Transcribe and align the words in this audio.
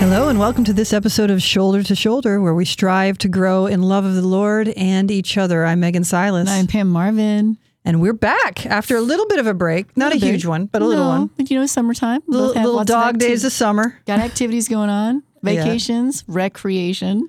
Hello, 0.00 0.30
and 0.30 0.38
welcome 0.38 0.64
to 0.64 0.72
this 0.72 0.94
episode 0.94 1.30
of 1.30 1.42
Shoulder 1.42 1.82
to 1.82 1.94
Shoulder, 1.94 2.40
where 2.40 2.54
we 2.54 2.64
strive 2.64 3.18
to 3.18 3.28
grow 3.28 3.66
in 3.66 3.82
love 3.82 4.06
of 4.06 4.14
the 4.14 4.26
Lord 4.26 4.68
and 4.70 5.10
each 5.10 5.36
other. 5.36 5.66
I'm 5.66 5.80
Megan 5.80 6.04
Silas. 6.04 6.48
I'm 6.48 6.66
Pam 6.66 6.88
Marvin. 6.88 7.58
And 7.84 8.00
we're 8.00 8.14
back 8.14 8.64
after 8.64 8.96
a 8.96 9.02
little 9.02 9.26
bit 9.26 9.38
of 9.38 9.46
a 9.46 9.52
break. 9.52 9.94
Not 9.98 10.12
a, 10.12 10.14
bit. 10.18 10.22
huge 10.22 10.46
one, 10.46 10.64
but 10.64 10.80
a 10.80 10.86
little 10.86 11.06
one. 11.06 11.26
But 11.36 11.50
you 11.50 11.58
know, 11.58 11.66
summertime. 11.66 12.22
We 12.26 12.34
Little, 12.34 12.76
lots 12.76 12.90
of 12.90 12.96
dog 12.96 13.18
days 13.18 13.44
of 13.44 13.52
summer. 13.52 14.00
Got 14.06 14.20
activities 14.20 14.68
going 14.68 14.88
on. 14.88 15.22
Yeah. 15.42 15.64
Vacations, 15.64 16.24
recreation. 16.26 17.28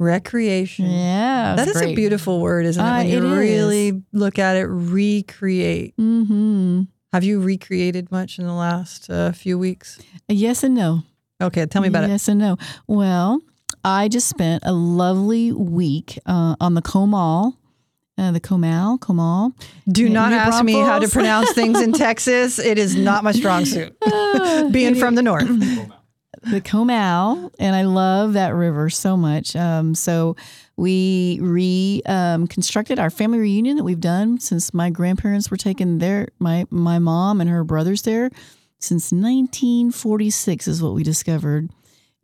Recreation. 0.00 0.86
Yeah. 0.86 1.54
That 1.54 1.68
is 1.68 1.80
a 1.80 1.94
beautiful 1.94 2.40
word, 2.40 2.66
isn't 2.66 2.84
it? 2.84 2.88
Uh, 2.88 2.96
when 2.96 3.06
you 3.10 3.18
it 3.18 3.24
is. 3.24 3.38
really 3.38 4.02
look 4.12 4.40
at 4.40 4.56
it, 4.56 4.64
recreate. 4.64 5.96
Mm-hmm. 5.96 6.82
Have 7.12 7.22
you 7.22 7.40
recreated 7.40 8.10
much 8.10 8.40
in 8.40 8.46
the 8.46 8.54
last 8.54 9.08
uh, 9.08 9.30
few 9.30 9.56
weeks? 9.56 10.00
Yes 10.26 10.64
and 10.64 10.74
no. 10.74 11.04
Okay, 11.42 11.66
tell 11.66 11.82
me 11.82 11.88
about 11.88 12.04
it. 12.04 12.10
Yes 12.10 12.28
and 12.28 12.38
no. 12.38 12.56
Well, 12.86 13.40
I 13.84 14.08
just 14.08 14.28
spent 14.28 14.62
a 14.64 14.72
lovely 14.72 15.52
week 15.52 16.18
uh, 16.26 16.56
on 16.60 16.74
the 16.74 16.82
Comal. 16.82 17.56
Uh, 18.18 18.30
the 18.30 18.40
Comal, 18.40 18.98
Comal. 19.00 19.52
Do 19.90 20.08
not 20.08 20.32
ask 20.32 20.62
me 20.62 20.74
how 20.74 20.98
to 20.98 21.08
pronounce 21.08 21.52
things 21.52 21.80
in 21.80 21.92
Texas. 21.94 22.58
It 22.58 22.78
is 22.78 22.94
not 22.94 23.24
my 23.24 23.32
strong 23.32 23.64
suit. 23.64 23.96
Being 24.70 24.94
from 24.94 25.14
the 25.14 25.22
north. 25.22 25.48
the 26.42 26.60
Comal, 26.60 27.50
and 27.58 27.74
I 27.74 27.82
love 27.82 28.34
that 28.34 28.54
river 28.54 28.90
so 28.90 29.16
much. 29.16 29.56
Um, 29.56 29.94
so 29.94 30.36
we 30.76 31.38
reconstructed 31.40 32.98
um, 32.98 33.02
our 33.02 33.10
family 33.10 33.38
reunion 33.38 33.76
that 33.76 33.84
we've 33.84 34.00
done 34.00 34.38
since 34.40 34.74
my 34.74 34.90
grandparents 34.90 35.50
were 35.50 35.56
taking 35.56 35.98
their 35.98 36.28
my 36.38 36.66
my 36.70 36.98
mom 36.98 37.40
and 37.40 37.48
her 37.48 37.64
brothers 37.64 38.02
there 38.02 38.30
since 38.82 39.12
1946 39.12 40.68
is 40.68 40.82
what 40.82 40.94
we 40.94 41.02
discovered. 41.02 41.70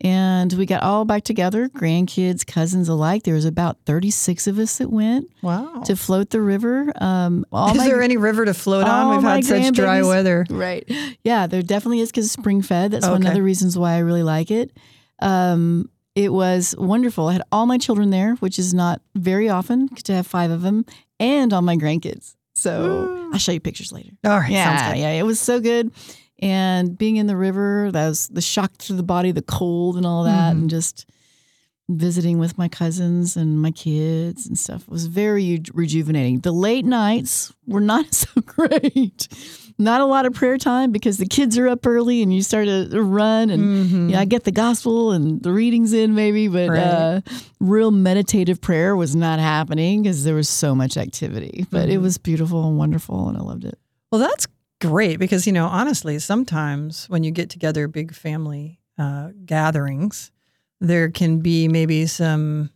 And 0.01 0.53
we 0.53 0.65
got 0.65 0.85
all 0.85 1.05
back 1.05 1.25
together, 1.25 1.69
grandkids, 1.69 2.47
cousins 2.47 2.89
alike. 2.89 3.25
There 3.25 3.35
was 3.35 3.45
about 3.45 3.79
36 3.85 4.47
of 4.47 4.59
us 4.61 4.79
that 4.79 4.91
went 4.93 5.29
Wow. 5.43 5.83
to 5.87 5.97
float 5.97 6.31
the 6.31 6.41
river. 6.41 6.93
Um, 7.01 7.45
all 7.51 7.71
Is 7.73 7.79
my- 7.79 7.87
there 7.89 8.01
any 8.01 8.17
river 8.17 8.45
to 8.45 8.55
float 8.55 8.87
on? 8.87 9.17
We've 9.17 9.23
had 9.29 9.45
such 9.45 9.73
dry 9.75 10.03
weather. 10.03 10.47
Right. 10.49 10.89
Yeah, 11.25 11.49
there 11.49 11.63
definitely 11.63 11.99
is 12.01 12.11
because 12.11 12.27
it's 12.27 12.33
spring 12.33 12.63
fed. 12.63 12.93
That's 12.93 13.09
one 13.09 13.27
of 13.27 13.35
the 13.35 13.43
reasons 13.43 13.77
why 13.77 13.95
I 13.95 13.99
really 13.99 14.23
like 14.23 14.53
it. 14.53 14.71
Um, 15.21 15.91
it 16.15 16.33
was 16.33 16.77
wonderful. 16.79 17.27
I 17.27 17.33
had 17.35 17.43
all 17.51 17.67
my 17.67 17.79
children 17.79 18.11
there, 18.11 18.35
which 18.37 18.59
is 18.59 18.73
not 18.73 19.01
very 19.17 19.49
often 19.49 19.89
to 19.89 20.13
have 20.13 20.27
five 20.29 20.53
of 20.53 20.63
them, 20.63 20.85
and 21.19 21.53
all 21.53 21.63
my 21.63 21.77
grandkids. 21.77 22.37
So 22.55 23.29
I'll 23.33 23.39
show 23.39 23.51
you 23.53 23.61
pictures 23.61 23.91
later. 23.93 24.11
All 24.25 24.39
right, 24.39 24.51
Yeah, 24.51 24.95
yeah, 24.95 25.11
it 25.11 25.23
was 25.25 25.41
so 25.41 25.59
good. 25.61 25.91
And 26.41 26.97
being 26.97 27.17
in 27.17 27.27
the 27.27 27.37
river, 27.37 27.91
that 27.93 28.09
was 28.09 28.29
the 28.29 28.41
shock 28.41 28.77
to 28.79 28.93
the 28.93 29.03
body, 29.03 29.33
the 29.33 29.43
cold, 29.43 29.97
and 29.97 30.07
all 30.07 30.25
that, 30.25 30.53
Mm-hmm. 30.53 30.61
and 30.63 30.71
just 30.71 31.07
visiting 31.91 32.39
with 32.39 32.59
my 32.59 32.69
cousins 32.69 33.35
and 33.35 33.63
my 33.63 33.71
kids 33.71 34.47
and 34.47 34.59
stuff 34.59 34.83
It 34.83 34.89
was 34.91 35.07
very 35.07 35.63
rejuvenating. 35.73 36.41
The 36.41 36.53
late 36.53 36.85
nights 36.85 37.51
were 37.67 37.81
not 37.81 38.13
so 38.15 38.29
great. 38.43 39.27
Not 39.79 40.03
a 40.03 40.05
lot 40.05 40.27
of 40.27 40.35
prayer 40.35 40.59
time 40.59 40.93
because 40.93 41.17
the 41.17 41.25
kids 41.25 41.57
are 41.57 41.67
up 41.67 41.87
early 41.87 42.21
and 42.21 42.35
you 42.35 42.43
start 42.43 42.67
to 42.67 43.03
run 43.03 43.49
and 43.49 43.63
Mhm. 43.89 44.11
yeah, 44.11 44.21
I 44.21 44.27
get 44.27 44.45
the 44.45 44.53
gospel 44.53 45.13
and 45.13 45.43
the 45.43 45.51
readings 45.51 45.95
in 45.95 46.15
maybe, 46.15 46.47
but 46.49 46.69
Right. 46.69 46.79
uh, 46.79 47.21
real 47.59 47.91
meditative 47.91 48.61
prayer 48.61 48.95
was 48.95 49.17
not 49.17 49.39
happening 49.41 50.03
because 50.03 50.25
there 50.25 50.35
was 50.35 50.49
so 50.49 50.75
much 50.75 50.99
activity. 50.99 51.65
But 51.71 51.89
it 51.89 52.01
Mhm. 52.01 52.03
was 52.03 52.19
beautiful 52.19 52.69
and 52.69 52.77
wonderful, 52.77 53.29
and 53.31 53.39
I 53.39 53.41
loved 53.41 53.65
it. 53.65 53.79
Well, 54.13 54.21
that's 54.21 54.47
great 54.81 55.19
because, 55.19 55.47
you 55.47 55.53
know, 55.53 55.67
honestly, 55.67 56.19
sometimes 56.19 57.09
when 57.09 57.25
you 57.25 57.31
get 57.31 57.51
together 57.51 57.89
big 57.89 58.15
family 58.15 58.79
uh, 58.99 59.31
gatherings, 59.45 60.31
there 60.81 61.11
can 61.11 61.41
be 61.41 61.69
maybe 61.69 62.07
some 62.07 62.71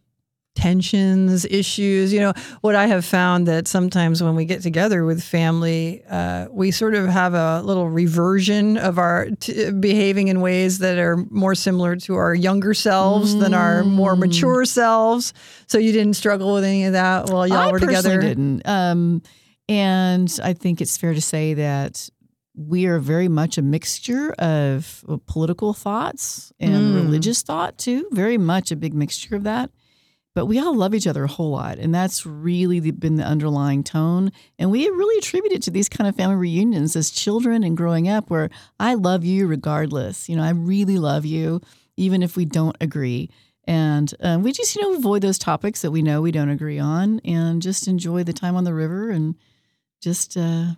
tensions, 0.55 1.47
issues. 1.47 2.13
You 2.13 2.21
know, 2.21 2.33
what 2.61 2.75
I 2.75 2.87
have 2.87 3.05
found 3.07 3.49
that 3.49 3.67
sometimes 3.67 4.23
when 4.23 4.35
we 4.35 4.45
get 4.45 4.61
together 4.63 5.05
with 5.05 5.23
family, 5.23 6.03
uh, 6.11 6.47
we 6.51 6.71
sort 6.71 6.95
of 6.95 7.07
have 7.09 7.33
a 7.35 7.63
little 7.63 7.89
reversion 7.89 8.77
of 8.77 8.99
our 8.99 9.29
t- 9.41 9.71
behaving 9.71 10.29
in 10.29 10.41
ways 10.43 10.79
that 10.81 10.99
are 10.99 11.17
more 11.31 11.55
similar 11.55 11.97
to 11.97 12.17
our 12.17 12.35
younger 12.35 12.75
selves 12.75 13.35
than 13.37 13.55
our 13.55 13.83
more 13.83 14.15
Mm. 14.15 14.19
mature 14.21 14.65
selves. 14.67 15.33
So 15.69 15.79
you 15.79 15.91
didn't 15.93 16.15
struggle 16.15 16.53
with 16.55 16.65
any 16.65 16.85
of 16.85 16.93
that 16.93 17.31
while 17.31 17.47
y'all 17.47 17.57
I 17.69 17.73
were 17.73 17.81
together. 17.81 18.21
didn't. 18.21 18.63
Um, 18.69 19.23
and 19.73 20.29
I 20.43 20.53
think 20.53 20.81
it's 20.81 20.97
fair 20.97 21.15
to 21.15 21.21
say 21.21 21.55
that 21.55 22.09
we 22.55 22.85
are 22.87 22.99
very 22.99 23.29
much 23.29 23.57
a 23.57 23.63
mixture 23.63 24.33
of 24.35 25.03
political 25.27 25.73
thoughts 25.73 26.53
and 26.61 26.75
Mm. 26.93 26.95
religious 26.95 27.41
thought 27.43 27.79
too. 27.79 28.07
Very 28.13 28.37
much 28.37 28.71
a 28.71 28.77
big 28.77 28.93
mixture 28.93 29.35
of 29.37 29.45
that. 29.45 29.71
But 30.35 30.47
we 30.47 30.59
all 30.59 30.75
love 30.75 30.95
each 30.95 31.07
other 31.07 31.25
a 31.25 31.29
whole 31.29 31.51
lot, 31.51 31.79
and 31.79 31.95
that's 31.95 32.25
really 32.25 32.81
the, 32.81 32.91
been 32.91 33.17
the 33.17 33.25
underlying 33.25 33.83
tone. 33.85 34.33
And 34.59 34.71
we 34.71 34.89
really 34.89 35.19
attribute 35.19 35.53
it 35.53 35.63
to 35.65 35.71
these 35.71 35.91
kind 35.91 36.09
of 36.09 36.17
family 36.17 36.37
reunions 36.37 36.97
as 36.97 37.11
children 37.11 37.63
and 37.63 37.77
growing 37.77 38.09
up, 38.09 38.31
where 38.31 38.49
I 38.81 38.95
love 38.95 39.25
you 39.25 39.47
regardless. 39.47 40.29
You 40.31 40.37
know, 40.37 40.43
I 40.43 40.51
really 40.51 40.99
love 40.99 41.27
you, 41.27 41.61
even 41.99 42.23
if 42.23 42.35
we 42.37 42.47
don't 42.47 42.77
agree. 42.81 43.29
And 43.65 44.13
uh, 44.21 44.39
we 44.43 44.53
just, 44.53 44.75
you 44.75 44.81
know, 44.83 44.95
avoid 44.97 45.21
those 45.23 45.39
topics 45.39 45.83
that 45.83 45.91
we 45.91 46.03
know 46.03 46.23
we 46.23 46.33
don't 46.33 46.49
agree 46.49 46.79
on, 46.79 47.21
and 47.25 47.61
just 47.63 47.87
enjoy 47.87 48.25
the 48.25 48.33
time 48.43 48.57
on 48.57 48.65
the 48.65 48.75
river 48.75 49.11
and 49.11 49.35
just 50.03 50.37
uh, 50.37 50.75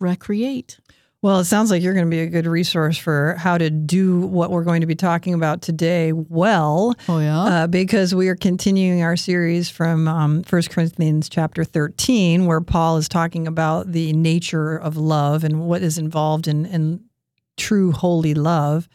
recreate. 0.00 0.78
Well, 1.20 1.40
it 1.40 1.46
sounds 1.46 1.72
like 1.72 1.82
you're 1.82 1.94
going 1.94 2.06
to 2.06 2.10
be 2.10 2.20
a 2.20 2.28
good 2.28 2.46
resource 2.46 2.96
for 2.96 3.34
how 3.34 3.58
to 3.58 3.70
do 3.70 4.20
what 4.20 4.52
we're 4.52 4.62
going 4.62 4.82
to 4.82 4.86
be 4.86 4.94
talking 4.94 5.34
about 5.34 5.62
today 5.62 6.12
well, 6.12 6.94
Oh 7.08 7.18
yeah, 7.18 7.42
uh, 7.42 7.66
because 7.66 8.14
we 8.14 8.28
are 8.28 8.36
continuing 8.36 9.02
our 9.02 9.16
series 9.16 9.68
from 9.68 10.06
um, 10.06 10.44
1 10.48 10.62
Corinthians 10.70 11.28
chapter 11.28 11.64
13, 11.64 12.46
where 12.46 12.60
Paul 12.60 12.98
is 12.98 13.08
talking 13.08 13.48
about 13.48 13.90
the 13.90 14.12
nature 14.12 14.76
of 14.76 14.96
love 14.96 15.42
and 15.42 15.66
what 15.66 15.82
is 15.82 15.98
involved 15.98 16.46
in, 16.46 16.64
in 16.66 17.02
true 17.56 17.90
holy 17.90 18.34
love. 18.34 18.88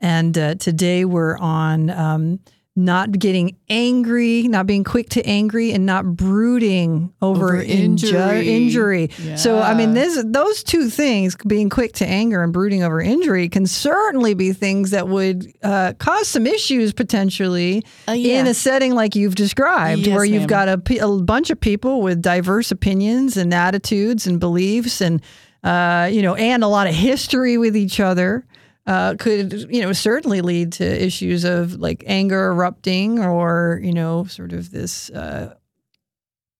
And 0.00 0.36
uh, 0.36 0.56
today 0.56 1.04
we're 1.04 1.38
on 1.38 1.90
um, 1.90 2.40
not 2.78 3.10
getting 3.18 3.56
angry, 3.68 4.42
not 4.46 4.66
being 4.66 4.84
quick 4.84 5.08
to 5.10 5.26
angry, 5.26 5.72
and 5.72 5.84
not 5.84 6.06
brooding 6.16 7.12
over, 7.20 7.56
Over 7.56 7.64
inju- 7.64 8.44
injury. 8.44 8.48
injury. 8.48 9.10
So, 9.36 9.58
I 9.60 9.74
mean, 9.74 9.94
this, 9.94 10.22
those 10.26 10.62
two 10.62 10.88
things, 10.88 11.36
being 11.46 11.68
quick 11.70 11.92
to 11.94 12.06
anger 12.06 12.42
and 12.42 12.52
brooding 12.52 12.82
over 12.84 13.00
injury, 13.00 13.48
can 13.48 13.66
certainly 13.66 14.34
be 14.34 14.52
things 14.52 14.90
that 14.92 15.08
would 15.08 15.52
uh, 15.62 15.94
cause 15.98 16.28
some 16.28 16.46
issues 16.46 16.92
potentially 16.92 17.84
Uh, 18.08 18.12
yeah. 18.12 18.40
in 18.40 18.46
a 18.46 18.54
setting 18.54 18.94
like 18.94 19.16
you've 19.16 19.34
described, 19.34 20.06
Yes, 20.06 20.14
where 20.14 20.24
you've 20.24 20.48
ma'am. 20.48 20.66
got 20.66 20.68
a, 20.68 21.04
a 21.04 21.20
bunch 21.22 21.50
of 21.50 21.58
people 21.60 22.00
with 22.00 22.22
diverse 22.22 22.70
opinions 22.70 23.36
and 23.36 23.52
attitudes 23.52 24.26
and 24.26 24.38
beliefs, 24.38 25.00
and 25.00 25.20
uh, 25.64 26.08
you 26.12 26.22
know, 26.22 26.36
and 26.36 26.62
a 26.62 26.68
lot 26.68 26.86
of 26.86 26.94
history 26.94 27.58
with 27.58 27.76
each 27.76 27.98
other. 27.98 28.44
Uh, 28.88 29.14
could 29.18 29.52
you 29.70 29.82
know 29.82 29.92
certainly 29.92 30.40
lead 30.40 30.72
to 30.72 30.84
issues 31.04 31.44
of 31.44 31.74
like 31.74 32.02
anger 32.06 32.46
erupting 32.52 33.18
or 33.18 33.78
you 33.84 33.92
know 33.92 34.24
sort 34.24 34.52
of 34.52 34.70
this 34.70 35.10
uh, 35.10 35.54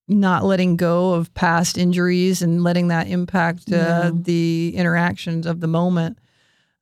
not 0.09 0.45
letting 0.45 0.77
go 0.77 1.15
of 1.15 1.33
past 1.35 1.77
injuries 1.79 2.43
and 2.43 2.63
letting 2.63 2.89
that 2.89 3.09
impact 3.09 3.73
uh, 3.73 3.77
Yeah. 3.77 4.11
the 4.15 4.73
interactions 4.77 5.47
of 5.47 5.61
the 5.61 5.67
moment. 5.69 6.19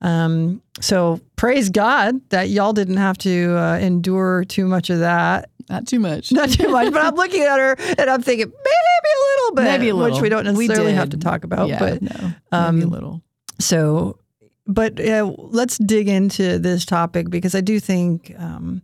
Um, 0.01 0.63
so 0.81 1.21
praise 1.37 1.71
God 1.71 2.21
that 2.31 2.49
y'all 2.51 2.73
didn't 2.73 2.99
have 2.99 3.17
to 3.19 3.57
uh, 3.57 3.79
endure 3.79 4.45
too 4.45 4.67
much 4.67 4.91
of 4.91 4.99
that. 5.01 5.51
not 5.71 5.87
too 5.87 5.99
much. 6.01 6.31
Not 6.33 6.51
too 6.51 6.69
much, 6.69 6.93
but 6.93 7.03
I'm 7.05 7.15
looking 7.23 7.43
at 7.43 7.59
her 7.59 7.77
and 7.99 8.11
I'm 8.11 8.23
thinking 8.23 8.47
maybe 8.49 9.11
a 9.17 9.23
little 9.41 9.55
bit, 9.57 9.65
Maybe 9.65 9.89
a 9.91 9.95
little. 9.95 10.13
which 10.15 10.23
we 10.23 10.29
don't 10.29 10.45
We 10.57 10.67
necessarily 10.67 10.93
have 10.95 11.11
to 11.11 11.17
talk 11.19 11.45
about. 11.45 11.69
yeah, 11.69 11.79
But 11.79 12.03
no, 12.03 12.33
um, 12.53 12.79
maybe 12.81 12.87
a 12.89 12.91
little. 12.91 13.23
so, 13.59 14.19
but 14.67 15.01
uh, 15.01 15.33
let's 15.39 15.79
dig 15.79 16.09
into 16.09 16.59
this 16.59 16.85
topic 16.85 17.31
because 17.31 17.55
I 17.55 17.61
do 17.61 17.79
think 17.81 18.35
um, 18.39 18.83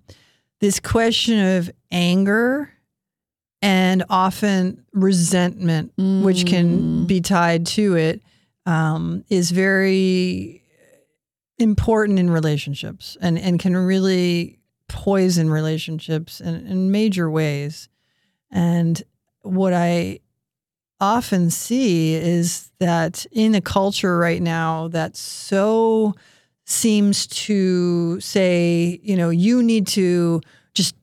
this 0.60 0.78
question 0.80 1.56
of 1.56 1.70
anger 1.90 2.70
and 3.60 4.04
often 4.10 4.84
resentment, 4.92 5.92
which 5.96 6.46
can 6.46 7.04
Mm. 7.04 7.06
be 7.06 7.20
tied 7.20 7.66
to 7.66 7.96
it, 7.96 8.20
um, 8.66 9.24
is 9.28 9.50
very 9.50 10.62
important 11.58 12.18
in 12.18 12.28
relationships 12.30 13.16
and, 13.20 13.38
and 13.38 13.58
can 13.60 13.76
really 13.76 14.58
poison 14.88 15.48
relationships 15.50 16.40
in, 16.40 16.66
in 16.66 16.90
major 16.90 17.30
ways. 17.30 17.88
And 18.50 19.00
what 19.42 19.72
I 19.72 20.20
often 21.02 21.50
see 21.50 22.14
is 22.14 22.70
that 22.78 23.26
in 23.32 23.56
a 23.56 23.60
culture 23.60 24.16
right 24.16 24.40
now 24.40 24.86
that 24.88 25.16
so 25.16 26.14
seems 26.64 27.26
to 27.26 28.20
say, 28.20 29.00
you 29.02 29.16
know, 29.16 29.28
you 29.28 29.64
need 29.64 29.88
to 29.88 30.40
just 30.74 30.94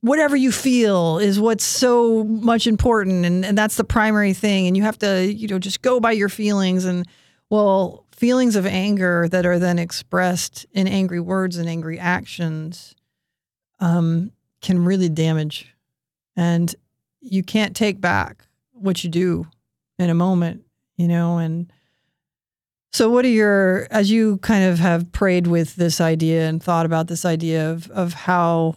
whatever 0.00 0.34
you 0.34 0.50
feel 0.50 1.18
is 1.18 1.38
what's 1.38 1.64
so 1.64 2.24
much 2.24 2.66
important 2.66 3.24
and, 3.24 3.44
and 3.44 3.56
that's 3.56 3.76
the 3.76 3.84
primary 3.84 4.32
thing 4.32 4.66
and 4.66 4.76
you 4.76 4.82
have 4.82 4.98
to, 4.98 5.32
you 5.32 5.46
know, 5.46 5.60
just 5.60 5.82
go 5.82 6.00
by 6.00 6.10
your 6.10 6.28
feelings 6.28 6.84
and 6.84 7.06
well, 7.48 8.04
feelings 8.10 8.56
of 8.56 8.66
anger 8.66 9.28
that 9.28 9.46
are 9.46 9.60
then 9.60 9.78
expressed 9.78 10.66
in 10.72 10.88
angry 10.88 11.20
words 11.20 11.58
and 11.58 11.68
angry 11.68 11.98
actions 11.98 12.96
um, 13.78 14.32
can 14.60 14.84
really 14.84 15.08
damage. 15.08 15.72
And 16.34 16.74
you 17.20 17.44
can't 17.44 17.76
take 17.76 18.00
back 18.00 18.46
what 18.74 19.02
you 19.02 19.10
do 19.10 19.46
in 19.98 20.10
a 20.10 20.14
moment, 20.14 20.62
you 20.96 21.08
know, 21.08 21.38
and 21.38 21.72
so 22.92 23.10
what 23.10 23.24
are 23.24 23.28
your 23.28 23.86
as 23.90 24.10
you 24.10 24.36
kind 24.38 24.64
of 24.64 24.78
have 24.78 25.10
prayed 25.10 25.46
with 25.46 25.74
this 25.76 26.00
idea 26.00 26.48
and 26.48 26.62
thought 26.62 26.86
about 26.86 27.08
this 27.08 27.24
idea 27.24 27.70
of 27.70 27.90
of 27.90 28.12
how 28.12 28.76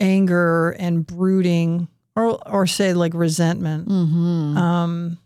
anger 0.00 0.70
and 0.78 1.06
brooding 1.06 1.88
or 2.16 2.38
or 2.48 2.66
say 2.66 2.92
like 2.94 3.14
resentment 3.14 3.88
Mm-hmm. 3.88 4.56
um, 4.58 5.18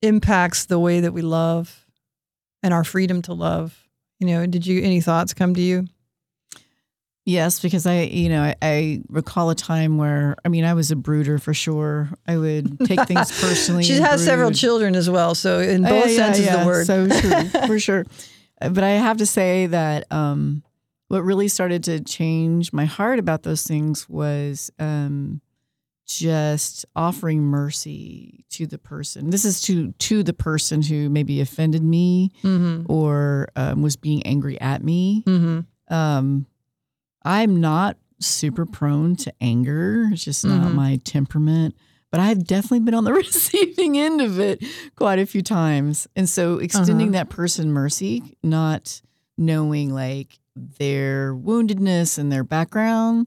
impacts 0.00 0.64
the 0.66 0.78
way 0.78 1.00
that 1.00 1.12
we 1.12 1.22
love 1.22 1.84
and 2.62 2.72
our 2.72 2.84
freedom 2.84 3.20
to 3.22 3.34
love. 3.34 3.78
You 4.20 4.26
know, 4.28 4.46
did 4.46 4.66
you 4.66 4.82
any 4.82 5.00
thoughts 5.00 5.34
come 5.34 5.54
to 5.54 5.60
you? 5.60 5.86
Yes, 7.24 7.60
because 7.60 7.86
I, 7.86 8.00
you 8.02 8.28
know, 8.28 8.42
I, 8.42 8.54
I 8.60 9.02
recall 9.08 9.50
a 9.50 9.54
time 9.54 9.96
where, 9.96 10.36
I 10.44 10.48
mean, 10.48 10.64
I 10.64 10.74
was 10.74 10.90
a 10.90 10.96
brooder 10.96 11.38
for 11.38 11.54
sure. 11.54 12.10
I 12.26 12.36
would 12.36 12.80
take 12.80 13.00
things 13.06 13.40
personally. 13.40 13.84
She 13.84 13.94
has 13.94 14.24
several 14.24 14.50
children 14.50 14.96
as 14.96 15.08
well, 15.08 15.34
so 15.36 15.60
in 15.60 15.86
Oh, 15.86 15.88
both 15.88 16.10
yeah, 16.10 16.16
senses 16.16 16.46
of 16.46 16.52
yeah, 16.52 16.60
the 16.60 16.66
word. 16.66 16.86
So 16.86 17.08
true, 17.20 17.66
for 17.66 17.78
sure. 17.78 18.04
Uh, 18.60 18.70
But 18.70 18.82
I 18.82 18.90
have 18.90 19.18
to 19.18 19.26
say 19.26 19.66
that 19.66 20.10
um, 20.10 20.64
what 21.08 21.22
really 21.22 21.46
started 21.46 21.84
to 21.84 22.00
change 22.00 22.72
my 22.72 22.86
heart 22.86 23.20
about 23.20 23.44
those 23.44 23.62
things 23.62 24.08
was 24.08 24.72
um, 24.80 25.40
just 26.06 26.84
offering 26.96 27.42
mercy 27.42 28.44
to 28.50 28.66
the 28.66 28.78
person. 28.78 29.30
This 29.30 29.44
is 29.44 29.60
to 29.62 29.92
to 29.92 30.22
the 30.24 30.32
person 30.32 30.82
who 30.82 31.08
maybe 31.08 31.40
offended 31.40 31.84
me 31.84 32.32
mm-hmm. 32.42 32.90
or 32.92 33.48
um, 33.54 33.82
was 33.82 33.96
being 33.96 34.24
angry 34.24 34.60
at 34.60 34.82
me. 34.82 35.22
Mm-hmm. 35.24 35.94
Um, 35.94 36.46
I'm 37.24 37.60
not 37.60 37.96
super 38.20 38.66
prone 38.66 39.16
to 39.16 39.32
anger. 39.40 40.08
It's 40.12 40.24
just 40.24 40.44
not 40.44 40.70
Mhm. 40.70 40.74
my 40.74 40.96
temperament. 41.04 41.74
But 42.10 42.20
I've 42.20 42.44
definitely 42.46 42.80
been 42.80 42.94
on 42.94 43.04
the 43.04 43.12
receiving 43.24 43.96
end 43.98 44.20
of 44.20 44.38
it 44.38 44.62
quite 44.96 45.18
a 45.18 45.26
few 45.26 45.42
times. 45.42 46.06
And 46.14 46.28
so 46.28 46.58
extending 46.58 47.08
Uh-huh. 47.08 47.24
that 47.24 47.30
person 47.30 47.72
mercy, 47.72 48.36
not 48.42 49.00
knowing 49.38 49.92
like 49.94 50.38
their 50.54 51.34
woundedness 51.34 52.18
and 52.18 52.30
their 52.30 52.44
background 52.44 53.26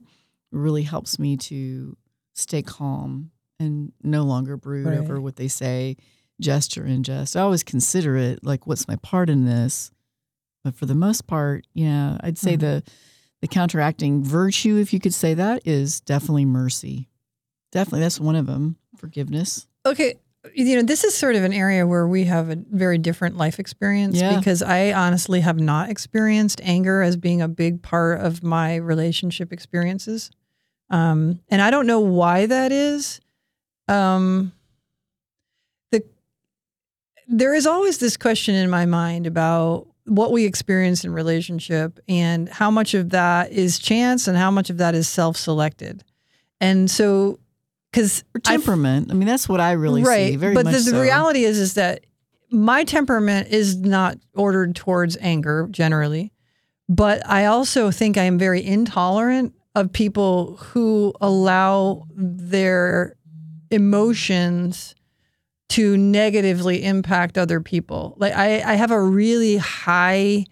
really 0.52 0.82
helps 0.84 1.18
me 1.18 1.36
to 1.36 1.96
stay 2.34 2.62
calm 2.62 3.32
and 3.58 3.92
no 4.04 4.22
longer 4.22 4.56
brood 4.56 4.86
Right. 4.86 4.98
over 4.98 5.20
what 5.20 5.36
they 5.36 5.48
say, 5.48 5.96
gesture 6.40 6.84
and 6.84 7.04
jest. 7.04 7.36
I 7.36 7.40
always 7.40 7.64
consider 7.64 8.16
it 8.16 8.44
like, 8.44 8.66
what's 8.66 8.86
my 8.86 8.96
part 8.96 9.28
in 9.28 9.44
this? 9.46 9.90
But 10.62 10.76
for 10.76 10.86
the 10.86 10.94
most 10.94 11.26
part, 11.26 11.66
yeah, 11.74 12.18
I'd 12.20 12.38
say 12.38 12.56
Mhm. 12.56 12.60
the 12.60 12.82
the 13.46 13.54
counteracting 13.54 14.24
virtue, 14.24 14.76
if 14.76 14.92
you 14.92 14.98
could 14.98 15.14
say 15.14 15.34
that, 15.34 15.62
is 15.64 16.00
definitely 16.00 16.44
mercy. 16.44 17.08
Definitely, 17.70 18.00
that's 18.00 18.18
one 18.18 18.34
of 18.34 18.46
them. 18.46 18.76
Forgiveness. 18.96 19.68
Okay, 19.84 20.14
you 20.52 20.74
know, 20.76 20.82
this 20.82 21.04
is 21.04 21.14
sort 21.14 21.36
of 21.36 21.44
an 21.44 21.52
area 21.52 21.86
where 21.86 22.08
we 22.08 22.24
have 22.24 22.50
a 22.50 22.56
very 22.56 22.98
different 22.98 23.36
life 23.36 23.60
experience 23.60 24.20
Yeah. 24.20 24.36
because 24.36 24.62
I 24.62 24.92
honestly 24.92 25.40
have 25.40 25.58
not 25.60 25.90
experienced 25.90 26.60
anger 26.64 27.02
as 27.02 27.16
being 27.16 27.40
a 27.40 27.46
big 27.48 27.82
part 27.82 28.20
of 28.20 28.42
my 28.42 28.76
relationship 28.76 29.52
experiences. 29.52 30.30
Um, 30.90 31.40
and 31.48 31.62
I 31.62 31.70
don't 31.70 31.86
know 31.86 32.00
why 32.00 32.46
that 32.46 32.72
is. 32.72 33.20
Um, 33.88 34.52
the 35.92 36.02
there 37.28 37.54
is 37.54 37.66
always 37.66 37.98
this 37.98 38.16
question 38.16 38.56
in 38.56 38.70
my 38.70 38.86
mind 38.86 39.26
about 39.26 39.86
what 40.06 40.32
we 40.32 40.44
experience 40.44 41.04
in 41.04 41.12
relationship 41.12 41.98
and 42.08 42.48
how 42.48 42.70
much 42.70 42.94
of 42.94 43.10
that 43.10 43.52
is 43.52 43.78
chance 43.78 44.26
and 44.26 44.36
how 44.36 44.50
much 44.50 44.70
of 44.70 44.78
that 44.78 44.94
is 44.94 45.08
self-selected. 45.08 46.04
And 46.60 46.90
so 46.90 47.38
because 47.96 48.24
temperament. 48.42 49.10
I, 49.10 49.14
mean, 49.14 49.26
that's 49.26 49.48
what 49.48 49.60
I 49.60 49.72
really 49.72 50.02
right. 50.02 50.32
see. 50.32 50.36
Very 50.36 50.54
but 50.54 50.66
the, 50.66 50.78
the 50.78 51.00
reality 51.00 51.44
is 51.44 51.58
is 51.58 51.74
that 51.74 52.04
my 52.50 52.84
temperament 52.84 53.48
is 53.48 53.76
not 53.76 54.18
ordered 54.34 54.76
towards 54.76 55.16
anger 55.20 55.66
generally, 55.70 56.32
but 56.88 57.26
I 57.26 57.46
also 57.46 57.90
think 57.90 58.18
I 58.18 58.24
am 58.24 58.38
very 58.38 58.64
intolerant 58.64 59.54
of 59.74 59.92
people 59.92 60.56
who 60.56 61.14
allow 61.20 62.06
their 62.14 63.16
emotions 63.70 64.94
to 65.70 65.96
negatively 65.96 66.84
impact 66.84 67.36
other 67.36 67.60
people. 67.60 68.14
Like 68.18 68.34
I, 68.34 68.60
I 68.62 68.74
have 68.74 68.90
a 68.90 69.00
really 69.02 69.56
high 69.56 70.44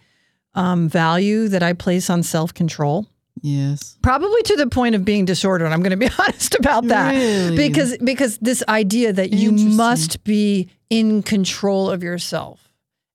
um, 0.54 0.88
value 0.88 1.48
that 1.48 1.62
I 1.62 1.72
place 1.72 2.10
on 2.10 2.22
self 2.22 2.52
control, 2.54 3.06
Yes. 3.42 3.96
probably 4.02 4.42
to 4.42 4.56
the 4.56 4.66
point 4.68 4.94
of 4.94 5.04
being 5.04 5.24
disordered. 5.24 5.70
I'm 5.72 5.80
going 5.82 5.90
to 5.90 5.96
be 5.96 6.08
honest 6.18 6.54
about 6.54 6.86
that 6.88 7.12
Really? 7.14 7.56
because 7.56 7.96
because 7.98 8.38
this 8.38 8.62
idea 8.68 9.12
that 9.12 9.32
you 9.32 9.52
must 9.52 10.22
be 10.24 10.68
in 10.90 11.22
control 11.22 11.90
of 11.90 12.02
yourself 12.02 12.68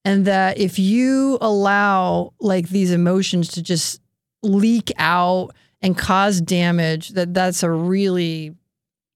and 0.06 0.25
that 0.25 0.57
if 0.57 0.80
you 0.80 1.38
allow 1.42 2.34
like 2.40 2.69
these 2.69 2.92
emotions 2.92 3.50
to 3.50 3.62
just 3.62 4.02
leak 4.44 4.92
out 4.98 5.50
and 5.81 5.98
cause 5.98 6.42
damage 6.42 7.10
that 7.10 7.34
that's 7.34 7.63
a 7.63 7.69
really 7.72 8.54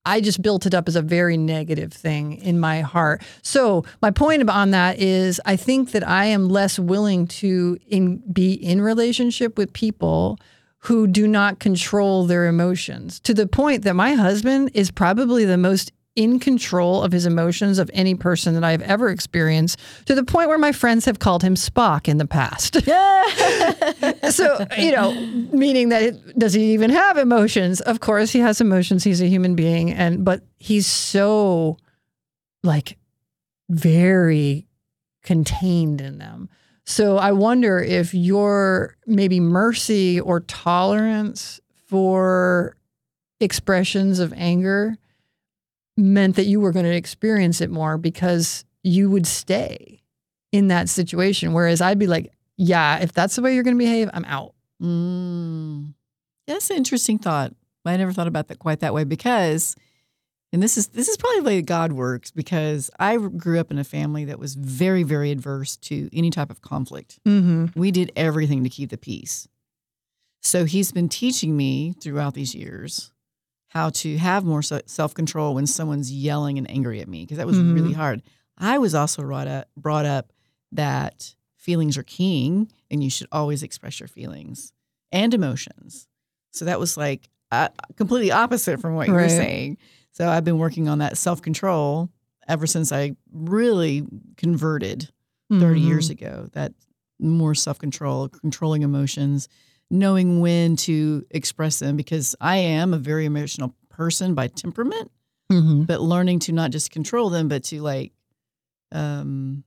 I 0.05 0.19
just 0.19 0.41
built 0.41 0.65
it 0.65 0.73
up 0.73 0.87
as 0.87 0.95
a 0.95 1.01
very 1.01 1.37
negative 1.37 1.93
thing 1.93 2.33
in 2.37 2.59
my 2.59 2.81
heart. 2.81 3.23
So 3.41 3.85
my 4.01 4.11
point 4.11 4.49
on 4.49 4.71
that 4.71 4.99
is, 4.99 5.39
I 5.45 5.55
think 5.55 5.91
that 5.91 6.07
I 6.07 6.25
am 6.25 6.49
less 6.49 6.77
willing 6.77 7.27
to 7.27 7.77
in, 7.87 8.17
be 8.31 8.53
in 8.53 8.81
relationship 8.81 9.57
with 9.57 9.71
people 9.71 10.39
who 10.79 11.07
do 11.07 11.27
not 11.27 11.59
control 11.59 12.25
their 12.25 12.45
emotions 12.45 13.19
to 13.21 13.33
the 13.33 13.47
point 13.47 13.83
that 13.83 13.93
my 13.93 14.13
husband 14.15 14.71
is 14.73 14.91
probably 14.91 15.45
the 15.45 15.57
most 15.57 15.93
in 16.15 16.39
control 16.39 17.01
of 17.01 17.11
his 17.11 17.25
emotions 17.25 17.79
of 17.79 17.89
any 17.93 18.13
person 18.13 18.53
that 18.53 18.63
I've 18.63 18.83
ever 18.83 19.09
experienced 19.09 19.79
to 20.05 20.13
the 20.13 20.23
point 20.23 20.47
where 20.47 20.59
my 20.59 20.71
friends 20.71 21.05
have 21.05 21.19
called 21.19 21.41
him 21.41 21.55
Spock 21.55 22.07
in 22.07 22.17
the 22.17 22.27
past. 22.27 22.75
so, 24.31 24.65
you 24.77 24.91
know, 24.91 25.11
meaning 25.51 25.89
that 25.89 26.03
it, 26.03 26.37
does 26.37 26.53
he 26.53 26.73
even 26.73 26.91
have 26.91 27.17
emotions? 27.17 27.81
Of 27.81 27.99
course 27.99 28.31
he 28.31 28.39
has 28.39 28.61
emotions. 28.61 29.03
He's 29.03 29.21
a 29.21 29.27
human 29.27 29.55
being 29.55 29.91
and 29.91 30.23
but 30.23 30.43
he's 30.57 30.85
so 30.85 31.77
like 32.63 32.97
very 33.69 34.67
contained 35.23 35.99
in 35.99 36.19
them. 36.19 36.49
So 36.85 37.17
I 37.17 37.31
wonder 37.31 37.79
if 37.79 38.13
your 38.13 38.97
maybe 39.07 39.39
mercy 39.39 40.19
or 40.19 40.41
tolerance 40.41 41.59
for 41.87 42.75
expressions 43.39 44.19
of 44.19 44.33
anger 44.35 44.97
meant 45.97 46.35
that 46.35 46.45
you 46.45 46.59
were 46.59 46.71
going 46.71 46.85
to 46.85 46.95
experience 46.95 47.61
it 47.61 47.69
more 47.69 47.97
because 47.97 48.65
you 48.83 49.09
would 49.09 49.27
stay 49.27 50.01
in 50.51 50.67
that 50.67 50.89
situation. 50.89 51.53
Whereas 51.53 51.81
I'd 51.81 51.99
be 51.99 52.07
like, 52.07 52.31
yeah, 52.57 52.99
if 52.99 53.13
that's 53.13 53.35
the 53.35 53.41
way 53.41 53.53
you're 53.53 53.63
going 53.63 53.77
to 53.77 53.83
behave, 53.83 54.09
I'm 54.13 54.25
out. 54.25 54.53
Mm. 54.81 55.93
That's 56.47 56.69
an 56.69 56.77
interesting 56.77 57.17
thought. 57.17 57.53
I 57.85 57.97
never 57.97 58.13
thought 58.13 58.27
about 58.27 58.47
that 58.47 58.59
quite 58.59 58.79
that 58.79 58.93
way 58.93 59.03
because, 59.03 59.75
and 60.53 60.63
this 60.63 60.77
is 60.77 60.89
this 60.89 61.09
is 61.09 61.17
probably 61.17 61.39
the 61.39 61.45
way 61.45 61.61
God 61.61 61.91
works 61.91 62.31
because 62.31 62.89
I 62.97 63.17
grew 63.17 63.59
up 63.59 63.71
in 63.71 63.77
a 63.77 63.83
family 63.83 64.23
that 64.25 64.39
was 64.39 64.55
very 64.55 65.03
very 65.03 65.31
adverse 65.31 65.75
to 65.77 66.09
any 66.15 66.29
type 66.29 66.49
of 66.49 66.61
conflict. 66.61 67.19
Mm-hmm. 67.25 67.77
We 67.77 67.91
did 67.91 68.11
everything 68.15 68.63
to 68.63 68.69
keep 68.69 68.89
the 68.89 68.97
peace. 68.97 69.49
So 70.41 70.63
He's 70.63 70.91
been 70.91 71.09
teaching 71.09 71.57
me 71.57 71.93
throughout 71.99 72.35
these 72.35 72.55
years 72.55 73.11
how 73.73 73.89
to 73.89 74.17
have 74.17 74.45
more 74.45 74.61
self 74.61 75.13
control 75.15 75.55
when 75.55 75.65
someone's 75.65 76.11
yelling 76.11 76.57
and 76.59 76.69
angry 76.69 77.01
at 77.01 77.07
me 77.07 77.23
because 77.23 77.37
that 77.37 77.47
was 77.47 77.57
Mhm. 77.57 77.73
really 77.73 77.93
hard. 77.93 78.21
I 78.57 78.77
was 78.77 78.93
also 78.93 79.23
brought 79.23 79.47
up 79.47 79.67
brought 79.75 80.05
up 80.05 80.31
that 80.71 81.33
feelings 81.57 81.97
are 81.97 82.03
king 82.03 82.71
and 82.91 83.03
you 83.03 83.09
should 83.09 83.27
always 83.31 83.63
express 83.63 83.99
your 83.99 84.07
feelings 84.07 84.73
and 85.11 85.33
emotions. 85.33 86.07
So 86.51 86.65
that 86.65 86.79
was 86.79 86.97
like 86.97 87.29
uh, 87.51 87.69
completely 87.95 88.31
opposite 88.31 88.79
from 88.79 88.95
what 88.95 89.07
you 89.07 89.13
were 89.13 89.29
saying. 89.29 89.77
So 90.11 90.27
I've 90.29 90.43
been 90.43 90.57
working 90.59 90.87
on 90.87 90.99
that 90.99 91.17
self 91.17 91.41
control 91.41 92.09
ever 92.47 92.67
since 92.67 92.91
I 92.91 93.15
really 93.31 94.05
converted 94.37 95.09
30 95.49 95.63
Mm-hmm. 95.79 95.87
years 95.87 96.09
ago. 96.11 96.47
That 96.53 96.73
more 97.19 97.55
self 97.55 97.79
control, 97.79 98.29
controlling 98.29 98.81
emotions, 98.83 99.47
knowing 99.91 100.39
when 100.39 100.75
to 100.77 101.25
express 101.31 101.79
them 101.79 101.95
because 101.97 102.35
I 102.41 102.57
am 102.57 102.93
a 102.93 102.97
very 102.97 103.25
emotional 103.25 103.75
person 103.89 104.33
by 104.33 104.47
temperament, 104.47 105.11
Mm-hmm. 105.51 105.83
but 105.83 106.01
learning 106.01 106.39
to 106.39 106.51
not 106.51 106.71
just 106.71 106.89
control 106.89 107.29
them, 107.29 107.47
but 107.47 107.63
to 107.65 107.81
like 107.81 108.11
um, 108.91 109.63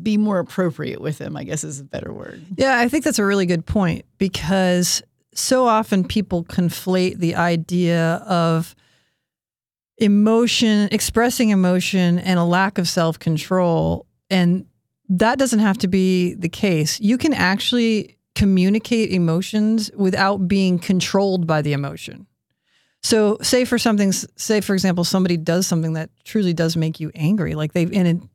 be 0.00 0.16
more 0.16 0.38
appropriate 0.38 1.00
with 1.00 1.18
them, 1.18 1.36
I 1.36 1.42
guess 1.44 1.64
is 1.64 1.80
a 1.80 1.84
better 1.84 2.12
word. 2.12 2.40
Yeah, 2.56 2.78
I 2.78 2.88
think 2.88 3.02
that's 3.02 3.18
a 3.18 3.24
really 3.24 3.46
good 3.46 3.66
point 3.66 4.04
because 4.18 5.02
so 5.34 5.66
often 5.66 6.06
people 6.06 6.44
conflate 6.44 7.16
the 7.18 7.34
idea 7.34 8.16
of 8.28 8.76
emotion, 9.98 10.88
expressing 10.92 11.50
emotion, 11.50 12.18
and 12.18 12.38
a 12.38 12.44
lack 12.44 12.78
of 12.78 12.88
self 12.88 13.18
control. 13.18 14.06
And 14.30 14.66
that 15.08 15.38
doesn't 15.38 15.58
have 15.60 15.78
to 15.78 15.88
be 15.88 16.34
the 16.34 16.48
case. 16.48 17.00
You 17.00 17.18
can 17.18 17.32
actually 17.34 18.18
communicate 18.34 19.10
emotions 19.10 19.90
without 19.94 20.48
being 20.48 20.78
controlled 20.78 21.46
by 21.46 21.62
the 21.62 21.72
emotion. 21.72 22.26
So, 23.02 23.36
say 23.42 23.64
for 23.64 23.78
something, 23.78 24.12
say 24.12 24.60
for 24.60 24.74
example, 24.74 25.04
somebody 25.04 25.36
does 25.36 25.66
something 25.66 25.94
that 25.94 26.10
truly 26.24 26.52
does 26.52 26.76
make 26.76 27.00
you 27.00 27.10
angry, 27.14 27.54
like 27.54 27.72
they've, 27.72 27.92
and 27.92 28.08
it, 28.08 28.28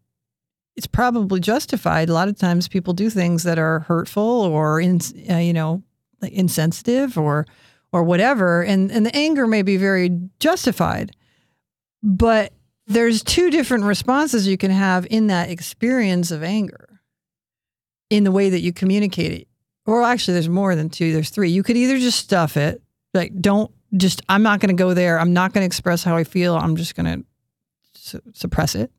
it's 0.75 0.88
probably 0.88 1.39
justified. 1.39 2.10
A 2.10 2.13
lot 2.13 2.27
of 2.27 2.38
times, 2.38 2.68
people 2.68 2.94
do 2.94 3.10
things 3.10 3.44
that 3.44 3.58
are 3.58 3.80
hurtful 3.80 4.24
or, 4.24 4.82
in, 4.82 5.00
uh, 5.30 5.38
you 5.38 5.54
know, 5.54 5.84
insensitive 6.22 7.18
or, 7.18 7.48
or 7.94 8.04
whatever, 8.04 8.62
and 8.62 8.92
and 8.92 9.06
the 9.06 9.16
anger 9.16 9.48
may 9.48 9.62
be 9.62 9.77
very 9.77 10.10
justified, 10.39 11.13
but 12.04 12.51
there's 12.88 13.24
two 13.24 13.50
different 13.50 13.86
responses 13.86 14.48
you 14.48 14.58
can 14.58 14.72
have 14.72 15.08
in 15.10 15.27
that 15.27 15.50
experience 15.50 16.30
of 16.30 16.44
anger, 16.44 17.01
in 18.10 18.25
the 18.25 18.32
way 18.32 18.50
that 18.50 18.60
you 18.60 18.74
communicate 18.74 19.32
it. 19.32 19.47
Or 19.88 20.03
actually, 20.03 20.34
there's 20.36 20.50
more 20.50 20.75
than 20.75 20.89
two. 20.89 21.12
There's 21.13 21.29
three. 21.32 21.50
You 21.50 21.63
could 21.63 21.77
either 21.77 21.98
just 21.98 22.20
stuff 22.20 22.58
it, 22.58 22.82
like 23.15 23.34
don't 23.41 23.72
just 23.96 24.22
I'm 24.29 24.44
not 24.44 24.60
going 24.60 24.75
to 24.75 24.79
go 24.79 24.94
there. 24.94 25.17
I'm 25.20 25.34
not 25.34 25.53
going 25.53 25.62
to 25.63 25.65
express 25.65 26.03
how 26.03 26.15
I 26.15 26.24
feel. 26.25 26.56
I'm 26.56 26.75
just 26.75 26.94
going 26.94 27.06
to 27.06 27.25
su- 28.00 28.22
suppress 28.34 28.75
it. 28.75 28.91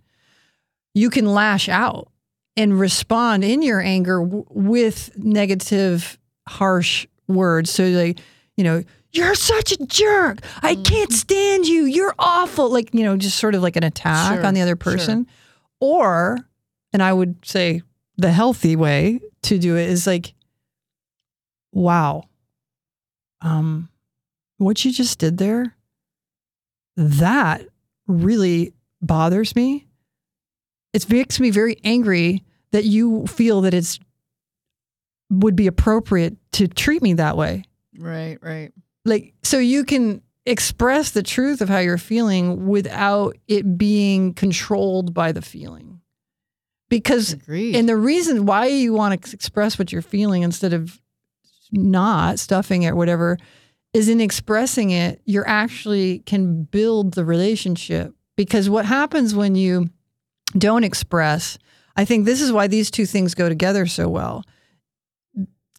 You 0.95 1.11
can 1.11 1.27
lash 1.27 1.69
out 1.69 2.11
and 2.57 2.81
respond 2.81 3.45
in 3.45 3.63
your 3.63 3.81
anger 3.81 4.21
w- 4.21 4.45
with 4.49 5.11
negative, 5.17 6.19
harsh 6.49 7.07
words. 7.29 7.71
So, 7.71 7.85
like, 7.85 8.19
you 8.57 8.65
know, 8.65 8.83
you're 9.13 9.35
such 9.35 9.73
a 9.73 9.87
jerk. 9.87 10.39
I 10.63 10.73
Mm-hmm. 10.75 10.83
can't 10.85 11.13
stand 11.13 11.67
you. 11.67 11.85
You're 11.85 12.15
awful. 12.19 12.73
Like, 12.73 12.93
you 12.95 13.05
know, 13.05 13.17
just 13.17 13.39
sort 13.39 13.55
of 13.55 13.63
like 13.63 13.77
an 13.77 13.85
attack 13.85 14.37
Sure, 14.39 14.47
on 14.47 14.55
the 14.55 14.63
other 14.63 14.71
sure. 14.71 14.93
person. 14.93 15.27
Or, 15.81 16.39
and 16.93 17.03
I 17.03 17.13
would 17.13 17.45
say 17.45 17.83
the 18.17 18.33
healthy 18.33 18.75
way 18.75 19.21
to 19.43 19.59
do 19.59 19.77
it 19.77 19.89
is 19.89 20.07
like, 20.07 20.35
wow. 21.73 22.25
Um, 23.41 23.89
what 24.59 24.85
you 24.85 24.93
just 24.93 25.19
did 25.19 25.39
there, 25.39 25.77
that 26.97 27.63
really 28.07 28.73
bothers 29.01 29.55
me. 29.55 29.87
It 30.93 31.09
makes 31.09 31.39
me 31.39 31.51
very 31.51 31.77
angry 31.85 32.45
that 32.73 32.85
you 32.85 33.27
feel 33.27 33.61
that 33.63 33.75
it's 33.75 34.01
would 35.31 35.55
be 35.57 35.67
appropriate 35.67 36.37
to 36.53 36.67
treat 36.67 37.03
me 37.03 37.13
that 37.15 37.37
way. 37.37 37.65
Right, 37.99 38.39
right. 38.43 38.73
Like, 39.05 39.35
so 39.43 39.59
you 39.59 39.85
can 39.85 40.23
express 40.47 41.11
the 41.11 41.23
truth 41.23 41.61
of 41.61 41.69
how 41.69 41.79
you're 41.79 41.99
feeling 41.99 42.67
without 42.67 43.37
it 43.47 43.77
being 43.77 44.33
controlled 44.33 45.13
by 45.13 45.33
the 45.33 45.43
feeling. 45.43 46.01
Because 46.89 47.35
Agreed. 47.35 47.77
and 47.77 47.87
the 47.87 47.97
reason 47.97 48.47
why 48.47 48.67
you 48.67 48.95
want 48.95 49.23
to 49.23 49.35
express 49.35 49.79
what 49.79 49.93
you're 49.93 50.01
feeling 50.01 50.43
instead 50.43 50.73
of 50.73 50.99
not 51.73 52.39
stuffing 52.39 52.83
it 52.83 52.97
whatever 52.97 53.39
is 53.95 54.09
in 54.09 54.21
expressing 54.21 54.91
it, 54.91 55.21
you're 55.25 55.49
actually 55.49 56.21
can 56.21 56.65
build 56.65 57.15
the 57.15 57.25
relationship. 57.25 58.15
Because 58.37 58.71
what 58.71 58.85
happens 58.85 59.35
when 59.35 59.55
you 59.55 59.89
don't 60.57 60.85
express, 60.85 61.59
I 61.97 62.05
think 62.05 62.25
this 62.25 62.41
is 62.41 62.53
why 62.53 62.67
these 62.67 62.91
two 62.91 63.07
things 63.07 63.35
go 63.35 63.49
together 63.49 63.87
so 63.87 64.09
well. 64.09 64.45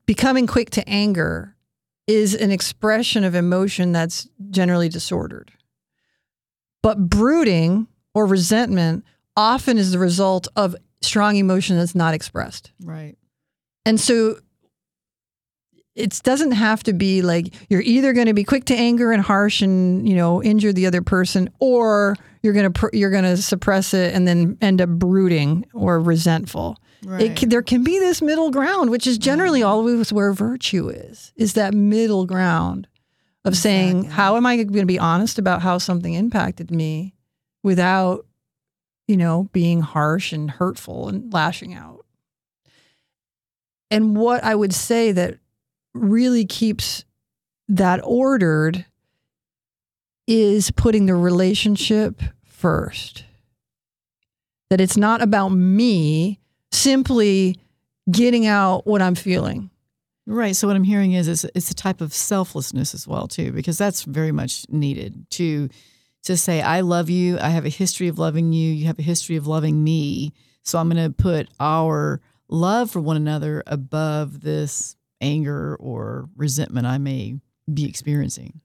Becoming 0.05 0.47
quick 0.47 0.69
to 0.71 0.89
anger 0.89 1.55
is 2.07 2.33
an 2.33 2.51
expression 2.51 3.23
of 3.23 3.35
emotion 3.35 3.91
that's 3.91 4.27
generally 4.49 4.89
disordered. 4.89 5.51
But 6.81 7.09
brooding 7.09 7.87
or 8.13 8.25
resentment 8.25 9.05
often 9.37 9.77
is 9.77 9.91
the 9.91 9.99
result 9.99 10.47
of 10.55 10.75
strong 11.01 11.35
emotion 11.35 11.77
that's 11.77 11.95
not 11.95 12.13
expressed. 12.13 12.71
right. 12.83 13.15
And 13.85 13.99
so 13.99 14.39
it 15.95 16.21
doesn't 16.23 16.51
have 16.51 16.83
to 16.83 16.93
be 16.93 17.21
like 17.21 17.53
you're 17.69 17.81
either 17.81 18.13
going 18.13 18.27
to 18.27 18.33
be 18.33 18.43
quick 18.43 18.65
to 18.65 18.75
anger 18.75 19.11
and 19.11 19.21
harsh 19.21 19.61
and 19.61 20.07
you 20.07 20.15
know 20.15 20.41
injure 20.41 20.71
the 20.71 20.85
other 20.85 21.01
person 21.01 21.49
or 21.59 22.15
you're 22.41 22.53
going 22.53 22.71
to 22.71 22.79
pr- 22.79 22.95
you're 22.95 23.11
going 23.11 23.23
to 23.23 23.37
suppress 23.37 23.93
it 23.93 24.13
and 24.13 24.27
then 24.27 24.57
end 24.61 24.81
up 24.81 24.89
brooding 24.89 25.65
or 25.73 25.99
resentful. 25.99 26.77
Right. 27.03 27.21
It 27.21 27.37
can, 27.37 27.49
there 27.49 27.61
can 27.61 27.83
be 27.83 27.97
this 27.99 28.21
middle 28.21 28.51
ground 28.51 28.89
which 28.89 29.07
is 29.07 29.17
generally 29.17 29.63
always 29.63 30.13
where 30.13 30.33
virtue 30.33 30.89
is. 30.89 31.33
Is 31.35 31.53
that 31.53 31.73
middle 31.73 32.25
ground 32.25 32.87
of 33.45 33.55
saying 33.55 34.03
how 34.05 34.35
am 34.35 34.45
I 34.45 34.57
going 34.57 34.73
to 34.73 34.85
be 34.85 34.99
honest 34.99 35.39
about 35.39 35.61
how 35.61 35.77
something 35.77 36.13
impacted 36.13 36.71
me 36.71 37.13
without 37.63 38.25
you 39.07 39.17
know 39.17 39.49
being 39.51 39.81
harsh 39.81 40.31
and 40.31 40.51
hurtful 40.51 41.09
and 41.09 41.33
lashing 41.33 41.73
out. 41.73 42.05
And 43.91 44.15
what 44.15 44.43
I 44.43 44.53
would 44.53 44.73
say 44.73 45.11
that 45.13 45.39
really 45.93 46.45
keeps 46.45 47.05
that 47.67 48.01
ordered 48.03 48.85
is 50.27 50.71
putting 50.71 51.05
the 51.05 51.15
relationship 51.15 52.21
first. 52.43 53.23
That 54.69 54.81
it's 54.81 54.97
not 54.97 55.21
about 55.21 55.49
me 55.49 56.39
simply 56.71 57.57
getting 58.11 58.45
out 58.45 58.85
what 58.85 59.01
I'm 59.01 59.15
feeling. 59.15 59.71
Right. 60.27 60.55
So 60.55 60.67
what 60.67 60.75
I'm 60.75 60.83
hearing 60.83 61.13
is 61.13 61.27
it's, 61.27 61.43
it's 61.55 61.71
a 61.71 61.75
type 61.75 62.01
of 62.01 62.13
selflessness 62.13 62.93
as 62.93 63.07
well 63.07 63.27
too, 63.27 63.51
because 63.51 63.79
that's 63.79 64.03
very 64.03 64.31
much 64.31 64.65
needed 64.69 65.25
to 65.31 65.69
to 66.23 66.37
say 66.37 66.61
I 66.61 66.81
love 66.81 67.09
you. 67.09 67.39
I 67.39 67.49
have 67.49 67.65
a 67.65 67.69
history 67.69 68.07
of 68.07 68.19
loving 68.19 68.53
you. 68.53 68.71
You 68.71 68.85
have 68.85 68.99
a 68.99 69.03
history 69.03 69.37
of 69.37 69.47
loving 69.47 69.83
me. 69.83 70.33
So 70.63 70.77
I'm 70.77 70.89
going 70.89 71.03
to 71.03 71.15
put 71.15 71.49
our 71.59 72.21
love 72.49 72.91
for 72.91 72.99
one 72.99 73.17
another 73.17 73.63
above 73.65 74.41
this 74.41 74.95
anger 75.21 75.75
or 75.75 76.29
resentment 76.35 76.87
I 76.87 76.97
may 76.97 77.39
be 77.71 77.85
experiencing. 77.85 78.61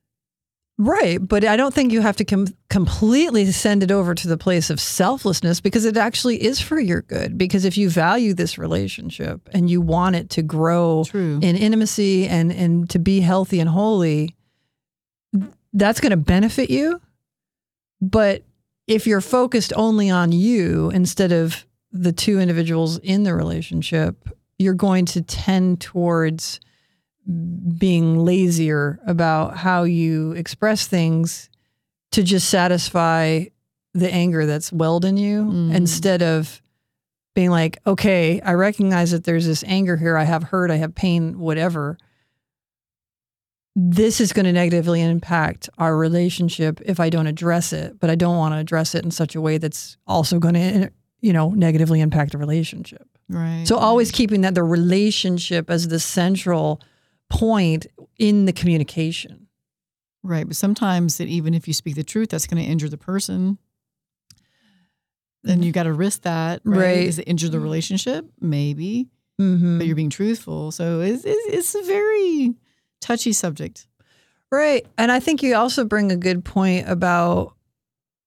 Right. 0.77 1.19
But 1.21 1.45
I 1.45 1.57
don't 1.57 1.73
think 1.73 1.93
you 1.93 2.01
have 2.01 2.17
to 2.17 2.25
com- 2.25 2.49
completely 2.69 3.51
send 3.53 3.85
it 3.85 3.93
over 3.93 4.13
to 4.15 4.27
the 4.27 4.37
place 4.37 4.71
of 4.71 4.81
selflessness 4.81 5.61
because 5.61 5.85
it 5.85 5.97
actually 5.97 6.43
is 6.43 6.61
for 6.61 6.81
your 6.81 7.03
good. 7.03 7.39
Because 7.39 7.65
if 7.65 7.79
you 7.79 7.89
value 7.89 8.35
this 8.35 8.59
relationship 8.59 9.49
and 9.53 9.71
you 9.71 9.81
want 9.81 10.17
it 10.17 10.31
to 10.31 10.43
grow 10.43 11.05
True. 11.07 11.39
in 11.41 11.57
intimacy 11.57 12.27
and, 12.27 12.51
and 12.51 12.91
to 12.91 12.99
be 12.99 13.21
healthy 13.21 13.61
and 13.61 13.71
holy, 13.71 14.35
that's 15.73 16.01
going 16.01 16.11
to 16.11 16.17
benefit 16.17 16.71
you. 16.71 17.01
But 18.01 18.43
if 18.89 19.07
you're 19.07 19.21
focused 19.21 19.73
only 19.77 20.11
on 20.11 20.33
you 20.33 20.91
instead 20.91 21.31
of 21.31 21.65
the 21.93 22.13
two 22.13 22.41
individuals 22.41 22.99
in 22.99 23.23
the 23.23 23.33
relationship, 23.33 24.29
you're 24.59 24.75
going 24.75 25.05
to 25.07 25.23
tend 25.23 25.81
towards 25.81 26.61
being 27.79 28.19
lazier 28.19 29.01
about 29.07 29.57
how 29.57 29.83
you 29.85 30.33
express 30.33 30.87
things 30.87 31.49
to 32.13 32.23
just 32.23 32.49
satisfy 32.49 33.45
the 33.95 34.13
anger 34.13 34.45
that's 34.47 34.73
welled 34.73 35.05
in 35.05 35.17
you 35.17 35.45
Mm. 35.45 35.75
instead 35.75 36.23
of 36.23 36.61
being 37.35 37.51
like, 37.51 37.79
okay, 37.87 38.41
I 38.43 38.53
recognize 38.55 39.11
that 39.11 39.25
there's 39.25 39.47
this 39.47 39.65
anger 39.67 39.97
here. 39.97 40.17
I 40.17 40.25
have 40.25 40.45
hurt, 40.45 40.71
I 40.71 40.77
have 40.77 40.95
pain, 40.95 41.39
whatever. 41.39 41.99
This 43.77 44.21
is 44.21 44.33
going 44.33 44.45
to 44.47 44.53
negatively 44.53 45.03
impact 45.03 45.69
our 45.79 45.97
relationship 45.97 46.81
if 46.85 47.01
I 47.01 47.11
don't 47.11 47.27
address 47.27 47.73
it, 47.73 47.99
but 47.99 48.09
I 48.09 48.15
don't 48.15 48.37
want 48.37 48.55
to 48.55 48.59
address 48.59 48.95
it 48.95 49.05
in 49.05 49.11
such 49.11 49.35
a 49.35 49.41
way 49.41 49.59
that's 49.59 49.97
also 50.07 50.39
going 50.39 50.55
to, 50.55 50.93
you 51.21 51.33
know, 51.33 51.51
negatively 51.51 52.01
impact 52.01 52.33
the 52.33 52.39
relationship. 52.39 53.09
Right. 53.29 53.67
So 53.67 53.79
always 53.79 54.11
keeping 54.11 54.43
that 54.43 54.55
the 54.55 54.63
relationship 54.63 55.71
as 55.71 55.89
the 55.89 55.99
central 55.99 56.81
point 57.31 57.87
in 58.19 58.45
the 58.45 58.53
communication. 58.53 59.49
Right. 60.23 60.47
But 60.47 60.57
sometimes 60.57 61.19
that 61.19 61.29
even 61.29 61.55
if 61.55 61.67
you 61.69 61.75
speak 61.75 61.95
the 61.95 62.05
truth, 62.05 62.31
that's 62.31 62.47
going 62.47 62.63
to 62.63 62.69
injure 62.69 62.89
the 62.89 62.99
person. 62.99 63.59
And 65.47 65.65
you 65.65 65.73
got 65.73 65.83
to 65.83 65.93
risk 65.93 66.23
that. 66.23 66.63
Right. 66.65 66.79
Right. 66.79 67.05
Does 67.07 67.19
it 67.19 67.29
injure 67.29 67.49
the 67.49 67.61
relationship? 67.61 68.27
Maybe. 68.41 69.09
Mm-hmm. 69.41 69.79
But 69.79 69.87
you're 69.87 69.97
being 69.97 70.11
truthful. 70.11 70.71
So 70.73 71.01
it's, 71.01 71.25
it's, 71.25 71.55
it's 71.55 71.75
a 71.75 71.83
very 71.83 72.55
touchy 73.01 73.33
subject. 73.33 73.87
Right. 74.51 74.87
And 74.97 75.11
I 75.11 75.21
think 75.21 75.43
you 75.43 75.57
also 75.57 75.85
bring 75.85 76.13
a 76.13 76.17
good 76.17 76.45
point 76.45 76.89
about 76.89 77.55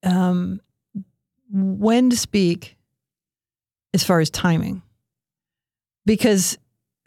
um, 0.04 0.60
when 1.52 2.10
to 2.10 2.18
speak 2.18 2.78
as 3.94 4.04
far 4.04 4.20
as 4.20 4.30
timing. 4.30 4.82
Because, 6.08 6.58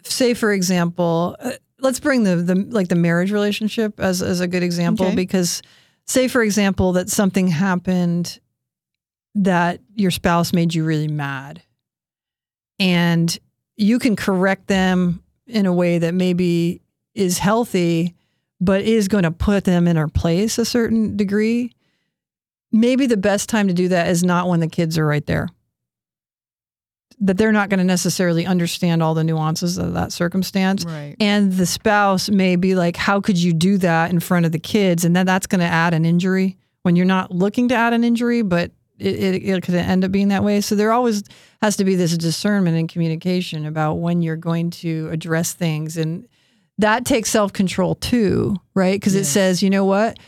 say, 0.03 0.35
for 0.35 0.53
example, 0.53 1.35
uh, 1.41 1.53
let's 1.81 1.99
bring 1.99 2.23
the, 2.23 2.37
the 2.37 2.55
like 2.55 2.89
the 2.89 2.95
marriage 2.95 3.33
relationship 3.33 3.99
as, 3.99 4.21
as 4.21 4.41
a 4.41 4.47
good 4.47 4.63
example. 4.63 5.07
Okay. 5.07 5.17
Because, 5.17 5.63
say, 6.07 6.29
for 6.29 6.43
example, 6.43 6.93
that 6.93 7.09
something 7.09 7.49
happened 7.49 8.39
that 9.35 9.81
your 9.95 10.11
spouse 10.11 10.53
made 10.53 10.75
you 10.75 10.85
really 10.85 11.09
mad. 11.09 11.63
And 12.79 13.37
you 13.77 13.99
can 13.99 14.17
correct 14.17 14.67
them 14.67 15.23
in 15.47 15.65
a 15.65 15.73
way 15.73 15.99
that 15.99 16.13
maybe 16.13 16.83
is 17.15 17.39
healthy, 17.39 18.15
but 18.61 18.83
is 18.83 19.09
going 19.09 19.25
to 19.25 19.31
put 19.31 19.65
them 19.65 19.89
in 19.89 19.97
their 19.97 20.09
place 20.09 20.59
a 20.59 20.65
certain 20.67 21.17
degree. 21.17 21.73
Maybe 22.71 23.07
the 23.07 23.17
best 23.17 23.49
time 23.49 23.69
to 23.69 23.75
do 23.75 23.89
that 23.89 24.09
is 24.09 24.23
not 24.23 24.49
when 24.49 24.61
the 24.61 24.69
kids 24.69 24.99
are 24.99 25.07
right 25.07 25.25
there. 25.25 25.49
That 27.21 27.37
they're 27.37 27.53
not 27.53 27.69
going 27.69 27.79
to 27.79 27.85
necessarily 27.85 28.47
understand 28.47 29.03
all 29.03 29.15
the 29.15 29.25
nuances 29.25 29.77
of 29.77 29.93
that 29.93 30.13
circumstance. 30.13 30.85
Right. 30.85 31.17
And 31.21 31.53
the 31.53 31.67
spouse 31.67 32.31
may 32.31 32.57
be 32.57 32.75
like, 32.75 32.97
How 32.97 33.21
could 33.21 33.37
you 33.37 33.53
do 33.53 33.79
that 33.79 34.11
in 34.11 34.21
front 34.21 34.47
of 34.47 34.53
the 34.53 34.59
kids? 34.59 35.05
And 35.05 35.15
then 35.15 35.27
that's 35.27 35.47
going 35.47 35.61
to 35.61 35.67
add 35.67 35.95
an 35.95 36.05
injury 36.05 36.57
when 36.83 36.97
you're 36.97 37.07
not 37.07 37.31
looking 37.31 37.69
to 37.69 37.75
add 37.75 37.93
an 37.93 38.05
injury, 38.05 38.43
but 38.43 38.71
it, 38.99 39.15
it, 39.17 39.49
it 39.49 39.63
could 39.63 39.75
end 39.75 40.05
up 40.05 40.13
being 40.13 40.29
that 40.29 40.45
way. 40.45 40.61
So 40.61 40.75
there 40.75 40.93
always 40.93 41.23
has 41.63 41.77
to 41.77 41.85
be 41.85 41.95
this 41.95 42.17
discernment 42.17 42.77
and 42.77 42.89
communication 42.89 43.67
about 43.67 43.95
when 43.95 44.23
you're 44.23 44.37
going 44.37 44.71
to 44.71 45.09
address 45.11 45.53
things. 45.53 45.97
And 45.97 46.27
that 46.79 47.05
takes 47.05 47.31
self 47.31 47.53
control 47.53 47.95
too, 47.97 48.57
right? 48.75 48.99
Because 48.99 49.15
it 49.15 49.25
says, 49.25 49.63
you 49.63 49.71
know 49.71 49.85
what? 49.85 50.19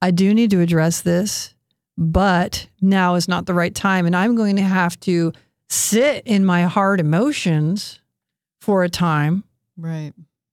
I 0.00 0.10
do 0.10 0.34
need 0.34 0.50
to 0.50 0.60
address 0.60 1.02
this, 1.02 1.54
but 1.96 2.66
now 2.80 3.14
is 3.14 3.28
not 3.28 3.46
the 3.46 3.54
right 3.54 3.74
time. 3.74 4.04
And 4.04 4.16
I'm 4.16 4.34
going 4.34 4.56
to 4.56 4.62
have 4.62 4.98
to 5.00 5.32
sit 5.72 6.22
in 6.26 6.44
my 6.44 6.62
hard 6.64 7.00
emotions 7.00 8.00
for 8.60 8.84
a 8.84 8.88
time 8.88 9.44
Right. 9.76 10.12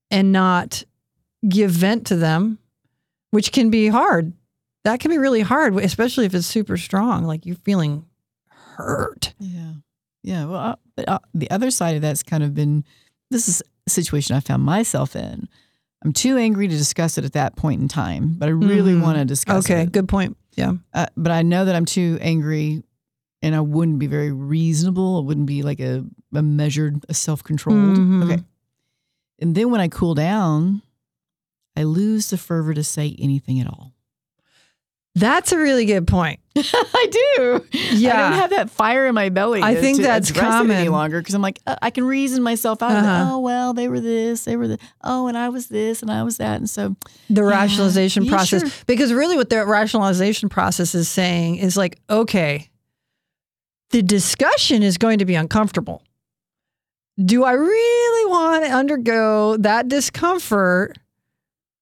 and 0.09 0.31
not 0.31 0.83
give 1.47 1.71
vent 1.71 2.07
to 2.07 2.15
them, 2.15 2.57
which 3.31 3.51
can 3.51 3.69
be 3.69 3.88
hard. 3.88 4.33
That 4.85 4.99
can 4.99 5.11
be 5.11 5.17
really 5.17 5.41
hard, 5.41 5.75
especially 5.77 6.25
if 6.25 6.33
it's 6.33 6.47
super 6.47 6.77
strong, 6.77 7.25
like 7.25 7.45
you're 7.45 7.55
feeling 7.57 8.05
hurt. 8.47 9.33
Yeah. 9.39 9.73
Yeah. 10.23 10.45
Well, 10.45 10.59
uh, 10.59 10.75
but 10.95 11.07
uh, 11.09 11.19
the 11.33 11.49
other 11.51 11.69
side 11.71 11.95
of 11.95 12.01
that's 12.01 12.23
kind 12.23 12.43
of 12.43 12.53
been 12.53 12.83
this 13.31 13.47
is 13.47 13.61
a 13.85 13.89
situation 13.89 14.35
I 14.35 14.39
found 14.39 14.63
myself 14.63 15.15
in. 15.15 15.47
I'm 16.03 16.13
too 16.13 16.38
angry 16.38 16.67
to 16.67 16.75
discuss 16.77 17.17
it 17.17 17.25
at 17.25 17.33
that 17.33 17.55
point 17.57 17.81
in 17.81 17.88
time, 17.89 18.35
but 18.38 18.47
I 18.47 18.51
really 18.53 18.93
Mhm. 18.93 19.01
want 19.01 19.17
to 19.17 19.25
discuss 19.25 19.65
Okay, 19.65 19.79
it. 19.79 19.83
Okay. 19.83 19.91
Good 19.91 20.07
point. 20.07 20.38
Yeah. 20.55 20.73
Uh, 20.93 21.07
but 21.17 21.31
I 21.31 21.41
know 21.41 21.65
that 21.65 21.75
I'm 21.75 21.85
too 21.85 22.17
angry 22.21 22.83
and 23.41 23.55
I 23.55 23.62
wouldn't 23.62 24.00
be 24.00 24.08
very 24.08 24.31
reasonable. 24.31 25.19
It 25.19 25.25
wouldn't 25.25 25.48
be 25.48 25.63
like 25.63 25.79
a, 25.79 26.05
a 26.34 26.41
measured, 26.41 27.05
a 27.10 27.13
self 27.13 27.43
controlled. 27.43 27.98
Mhm. 27.98 28.24
Okay. 28.25 28.43
And 29.39 29.55
then 29.55 29.72
when 29.72 29.79
I 29.81 29.88
cool 29.88 30.15
down, 30.15 30.81
I 31.77 31.84
lose 31.84 32.29
the 32.29 32.38
fervor 32.38 32.74
to 32.74 32.84
say 32.84 33.15
anything 33.19 33.60
at 33.62 33.67
all. 33.67 33.93
That's 35.15 35.51
a 35.51 35.58
really 35.58 35.86
good 35.86 36.08
point. 36.08 36.39
I 36.55 37.08
do. 37.34 37.65
Yeah. 37.91 38.13
I 38.13 38.29
don't 38.29 38.39
have 38.39 38.50
that 38.51 38.69
fire 38.69 39.08
in 39.08 39.15
my 39.15 39.29
belly. 39.29 39.62
I 39.62 39.75
think 39.75 40.00
that's 40.00 40.29
it 40.29 40.38
any 40.38 40.48
common. 40.48 40.88
longer 40.91 41.19
because 41.19 41.34
I'm 41.34 41.41
like 41.41 41.60
uh, 41.65 41.75
I 41.81 41.89
can 41.89 42.05
reason 42.05 42.43
myself 42.43 42.81
out. 42.84 42.91
Uh-huh. 42.91 43.29
Oh 43.34 43.39
well, 43.39 43.74
they 43.74 43.88
were 43.88 44.00
this, 44.00 44.46
they 44.46 44.55
were 44.55 44.67
the. 44.67 44.77
Oh, 45.03 45.27
and 45.27 45.38
I 45.38 45.50
was 45.50 45.67
this, 45.67 46.01
and 46.01 46.12
I 46.12 46.24
was 46.24 46.38
that, 46.38 46.58
and 46.58 46.69
so 46.69 46.96
The 47.29 47.41
Yeah. 47.43 47.50
rationalization 47.50 48.27
process. 48.27 48.62
sure. 48.62 48.72
Because 48.86 49.12
really, 49.12 49.36
what 49.36 49.50
the 49.50 49.65
rationalization 49.65 50.48
process 50.48 50.93
is 50.93 51.10
saying 51.10 51.55
is 51.58 51.75
like, 51.75 52.00
okay, 52.10 52.69
the 53.91 54.01
discussion 54.01 54.84
is 54.84 54.98
going 54.98 55.19
to 55.19 55.25
be 55.25 55.36
uncomfortable. 55.36 56.03
Do 57.24 57.43
I 57.43 57.53
really 57.53 58.31
want 58.31 58.65
to 58.65 58.72
undergo 58.72 59.58
that 59.58 59.88
discomfort 59.88 60.98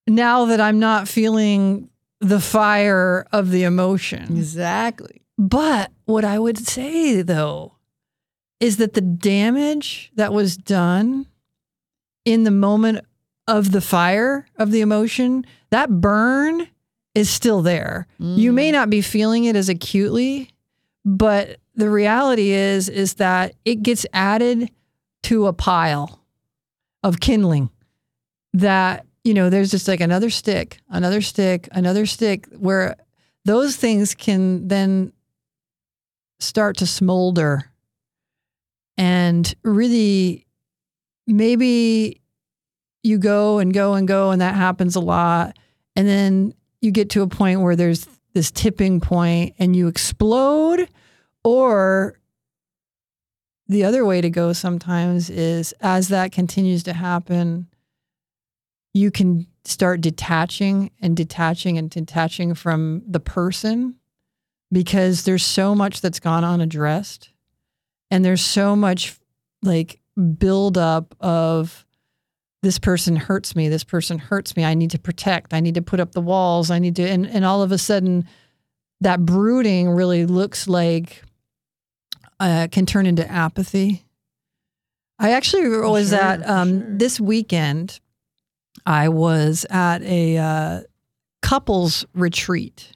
now 0.08 0.46
that 0.46 0.60
I'm 0.62 0.80
not 0.80 1.08
feeling 1.08 1.90
the 2.20 2.40
fire 2.40 3.26
of 3.32 3.52
the 3.52 3.64
emotion? 3.64 4.24
exactly. 4.38 5.22
But 5.38 5.92
what 6.06 6.26
I 6.26 6.40
would 6.40 6.58
say 6.58 7.22
though 7.22 7.74
is 8.60 8.78
that 8.78 8.94
the 8.94 9.02
damage 9.02 10.12
that 10.16 10.34
was 10.34 10.58
done 10.58 11.28
in 12.26 12.44
the 12.44 12.50
moment 12.52 13.06
of 13.48 13.72
the 13.72 13.82
fire 13.82 14.48
of 14.58 14.72
the 14.72 14.82
emotion, 14.82 15.46
that 15.70 16.02
burn 16.02 16.68
is 17.14 17.30
still 17.30 17.62
there. 17.62 18.08
You 18.20 18.52
Mm. 18.52 18.56
may 18.56 18.72
not 18.72 18.90
be 18.90 19.02
feeling 19.02 19.46
it 19.46 19.56
as 19.56 19.70
acutely, 19.70 20.50
but 21.06 21.60
the 21.78 21.90
reality 21.90 22.50
is 22.50 22.90
is 22.90 23.14
that 23.16 23.56
it 23.64 23.82
gets 23.84 24.06
added 24.12 24.70
to 25.24 25.48
a 25.48 25.54
pile 25.54 26.26
of 27.04 27.20
kindling 27.20 27.70
that 28.54 29.06
you 29.24 29.34
know 29.34 29.50
there's 29.50 29.72
just 29.72 29.88
like 29.88 30.02
another 30.02 30.30
stick, 30.30 30.80
another 30.90 31.22
stick, 31.22 31.70
another 31.72 32.06
stick 32.06 32.48
where 32.58 32.96
those 33.46 33.78
things 33.78 34.14
can 34.14 34.68
then 34.68 35.14
start 36.40 36.78
to 36.78 36.86
smolder 36.86 37.72
and 38.98 39.56
really 39.64 40.46
maybe 41.28 42.22
you 43.04 43.18
go 43.18 43.60
and 43.60 43.74
go 43.74 43.94
and 43.94 44.08
go 44.08 44.32
and 44.32 44.42
that 44.42 44.56
happens 44.56 44.96
a 44.96 45.00
lot. 45.00 45.58
And 45.96 46.08
then 46.08 46.54
you 46.82 46.92
get 46.92 47.12
to 47.12 47.22
a 47.22 47.28
point 47.28 47.62
where 47.62 47.76
there's 47.76 48.08
this 48.34 48.52
tipping 48.52 49.00
point 49.00 49.56
and 49.60 49.76
you 49.76 49.88
explode 49.88 50.90
or 51.48 52.20
the 53.68 53.86
other 53.86 54.06
way 54.06 54.20
to 54.20 54.30
go 54.30 54.52
sometimes 54.52 55.30
is 55.30 55.74
as 55.80 56.10
that 56.10 56.34
continues 56.34 56.84
to 56.84 56.92
happen 56.92 57.68
you 58.94 59.12
can 59.12 59.48
start 59.64 60.02
detaching 60.02 60.92
and 61.02 61.16
detaching 61.16 61.78
and 61.78 61.90
detaching 61.90 62.54
from 62.54 63.02
the 63.08 63.20
person 63.20 63.96
because 64.72 65.24
there's 65.24 65.46
so 65.46 65.74
much 65.74 66.02
that's 66.02 66.20
gone 66.20 66.44
unaddressed 66.44 67.30
and 68.12 68.26
there's 68.26 68.44
so 68.44 68.76
much 68.76 69.18
like 69.64 70.02
buildup 70.38 71.16
of 71.22 71.86
this 72.64 72.80
person 72.80 73.16
hurts 73.16 73.56
me. 73.56 73.70
This 73.70 73.84
person 73.84 74.18
hurts 74.18 74.58
me. 74.58 74.66
I 74.66 74.74
need 74.74 74.92
to 74.92 75.00
protect. 75.00 75.54
I 75.54 75.60
need 75.60 75.76
to 75.76 75.82
put 75.82 76.00
up 76.00 76.14
the 76.14 76.22
walls. 76.22 76.72
I 76.72 76.80
need 76.80 76.96
to 76.98 77.04
and, 77.04 77.26
and 77.28 77.46
all 77.46 77.62
of 77.62 77.72
a 77.72 77.78
sudden 77.78 78.28
that 79.02 79.26
brooding 79.26 79.90
really 79.90 80.26
looks 80.26 80.68
like 80.68 81.24
uh, 82.40 82.68
can 82.72 82.86
turn 82.86 83.06
into 83.06 83.30
apathy 83.30 84.06
i 85.20 85.32
actually 85.32 85.68
was 85.68 86.10
sure, 86.10 86.20
at 86.20 86.48
um, 86.48 86.82
sure. 86.82 86.98
this 86.98 87.20
weekend 87.20 88.00
i 88.86 89.10
was 89.10 89.66
at 89.70 90.02
a 90.04 90.38
uh, 90.38 90.82
couples 91.42 92.06
retreat 92.14 92.92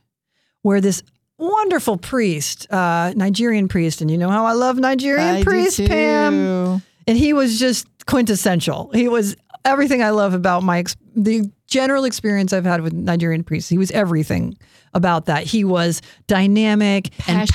where 0.62 0.82
this 0.82 1.04
wonderful 1.38 1.98
priest 1.98 2.72
uh, 2.72 3.14
nigerian 3.16 3.68
priest 3.68 4.02
and 4.02 4.12
you 4.12 4.18
know 4.18 4.30
how 4.30 4.46
i 4.46 4.54
love 4.54 4.78
nigerian 4.78 5.38
I 5.38 5.44
priests 5.44 5.80
pam 5.80 6.82
and 7.08 7.18
he 7.18 7.34
was 7.34 7.60
just 7.60 7.88
quintessential. 8.06 8.92
He 8.94 9.08
was 9.08 9.36
everything 9.66 10.04
I 10.04 10.12
love 10.12 10.34
about 10.34 10.64
my 10.64 10.84
the 11.16 11.52
general 11.72 12.04
experience 12.06 12.54
I've 12.54 12.66
had 12.66 12.82
with 12.82 12.94
Nigerian 12.94 13.44
priests. 13.44 13.70
He 13.70 13.78
was 13.80 13.90
everything 13.92 14.58
about 14.94 15.26
that. 15.26 15.46
He 15.46 15.64
was 15.64 16.02
dynamic 16.28 17.08
and 17.28 17.50
Passionate. 17.50 17.52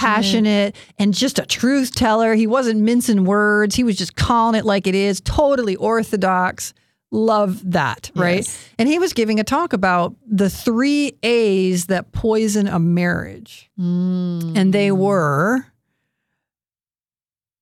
passionate 0.75 0.77
and 0.99 1.15
just 1.15 1.39
a 1.39 1.47
truth 1.47 1.95
teller. 1.95 2.35
He 2.35 2.47
wasn't 2.47 2.81
mincing 2.81 3.25
words. 3.25 3.75
He 3.77 3.85
was 3.85 3.97
just 3.97 4.17
calling 4.17 4.59
it 4.59 4.65
like 4.65 4.87
it 4.87 4.95
is. 4.95 5.21
Totally 5.21 5.77
orthodox. 5.77 6.73
Love 7.13 7.71
that, 7.71 8.11
right? 8.17 8.37
Yes. 8.45 8.69
And 8.79 8.89
he 8.89 8.99
was 8.99 9.13
giving 9.13 9.39
a 9.39 9.45
talk 9.45 9.73
about 9.73 10.15
the 10.27 10.51
three 10.51 11.13
A's 11.23 11.87
that 11.87 12.11
poison 12.13 12.67
a 12.67 12.79
marriage 12.81 13.71
Mm. 13.79 14.57
and 14.57 14.73
they 14.73 14.91
were 14.91 15.67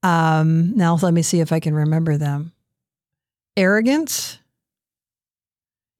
um 0.05 0.75
now 0.77 0.97
let 1.03 1.13
me 1.15 1.23
see 1.23 1.41
if 1.41 1.51
i 1.51 1.59
can 1.59 1.75
remember 1.75 2.17
them 2.17 2.53
arrogance 3.57 4.39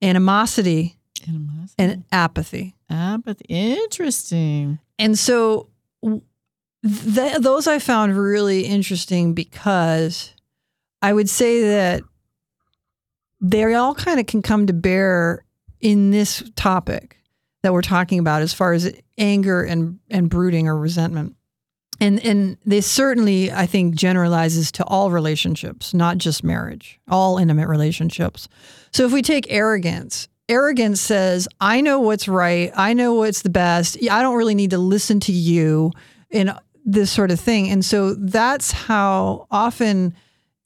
animosity 0.05 0.97
Animosity. 1.27 1.73
and 1.79 2.03
apathy 2.11 2.75
apathy. 2.89 3.45
Interesting. 3.49 4.79
and 4.99 5.17
so 5.17 5.69
th- 6.03 7.37
those 7.39 7.67
i 7.67 7.79
found 7.79 8.17
really 8.17 8.61
interesting 8.61 9.33
because 9.33 10.33
i 11.01 11.11
would 11.11 11.29
say 11.29 11.61
that 11.69 12.01
they 13.41 13.73
all 13.73 13.95
kind 13.95 14.19
of 14.19 14.27
can 14.27 14.41
come 14.41 14.67
to 14.67 14.73
bear 14.73 15.43
in 15.81 16.11
this 16.11 16.43
topic 16.55 17.17
that 17.63 17.73
we're 17.73 17.81
talking 17.81 18.19
about 18.19 18.41
as 18.41 18.53
far 18.53 18.73
as 18.73 18.91
anger 19.17 19.63
and 19.63 19.99
and 20.09 20.29
brooding 20.29 20.67
or 20.67 20.77
resentment 20.77 21.35
and 21.99 22.23
and 22.25 22.57
this 22.65 22.85
certainly 22.85 23.51
i 23.51 23.65
think 23.65 23.95
generalizes 23.95 24.71
to 24.71 24.83
all 24.85 25.11
relationships 25.11 25.93
not 25.93 26.17
just 26.17 26.43
marriage 26.43 26.99
all 27.07 27.37
intimate 27.37 27.67
relationships. 27.67 28.47
So 28.91 29.05
if 29.05 29.11
we 29.11 29.21
take 29.21 29.51
arrogance 29.51 30.27
arrogance 30.47 31.01
says 31.01 31.47
i 31.59 31.81
know 31.81 31.99
what's 31.99 32.27
right. 32.27 32.71
I 32.75 32.93
know 32.93 33.15
what's 33.15 33.41
the 33.41 33.49
best. 33.49 33.97
I 34.09 34.21
don't 34.21 34.37
really 34.37 34.55
need 34.55 34.71
to 34.71 34.77
listen 34.77 35.19
to 35.21 35.31
you 35.31 35.91
and 36.31 36.57
this 36.85 37.11
sort 37.11 37.31
of 37.31 37.39
thing. 37.39 37.69
And 37.69 37.83
so 37.83 38.13
that's 38.13 38.71
how 38.71 39.47
often 39.49 40.13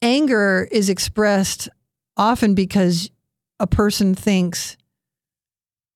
anger 0.02 0.68
is 0.70 0.90
expressed 0.90 1.68
often 2.16 2.54
because 2.54 3.10
a 3.58 3.66
person 3.66 4.14
thinks 4.14 4.76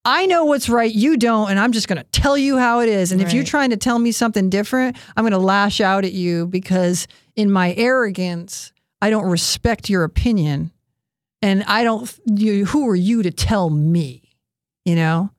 I 0.05 0.27
know 0.27 0.45
what's 0.45 0.69
right, 0.69 0.93
you 0.93 1.17
don't, 1.17 1.51
and 1.51 1.59
I'm 1.59 1.73
just 1.73 1.89
going 1.89 1.99
to 1.99 2.05
tell 2.05 2.37
you 2.37 2.59
how 2.59 2.81
it 2.81 2.91
is. 2.91 3.11
And 3.11 3.23
if 3.23 3.33
you're 3.33 3.45
trying 3.45 3.71
to 3.71 3.77
tell 3.79 3.99
me 3.99 4.13
something 4.13 4.51
different, 4.51 4.99
I'm 5.17 5.23
going 5.23 5.33
to 5.33 5.39
lash 5.39 5.81
out 5.81 6.05
at 6.05 6.13
you 6.13 6.47
because 6.47 7.07
in 7.37 7.51
my 7.51 7.73
arrogance, 7.75 8.73
I 9.01 9.09
don't 9.09 9.25
respect 9.25 9.89
your 9.89 10.05
opinion. 10.05 10.73
And 11.41 11.63
I 11.65 11.85
don't, 11.85 12.13
you, 12.27 12.67
who 12.67 12.89
are 12.89 12.95
you 12.97 13.23
to 13.23 13.31
tell 13.31 13.71
me? 13.71 14.31
You 14.85 14.97
know? 14.97 15.31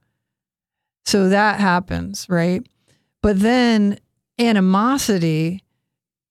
So 1.05 1.29
that 1.29 1.59
happens, 1.59 2.27
right? 2.27 2.65
But 3.21 3.39
then 3.39 3.99
animosity 4.39 5.63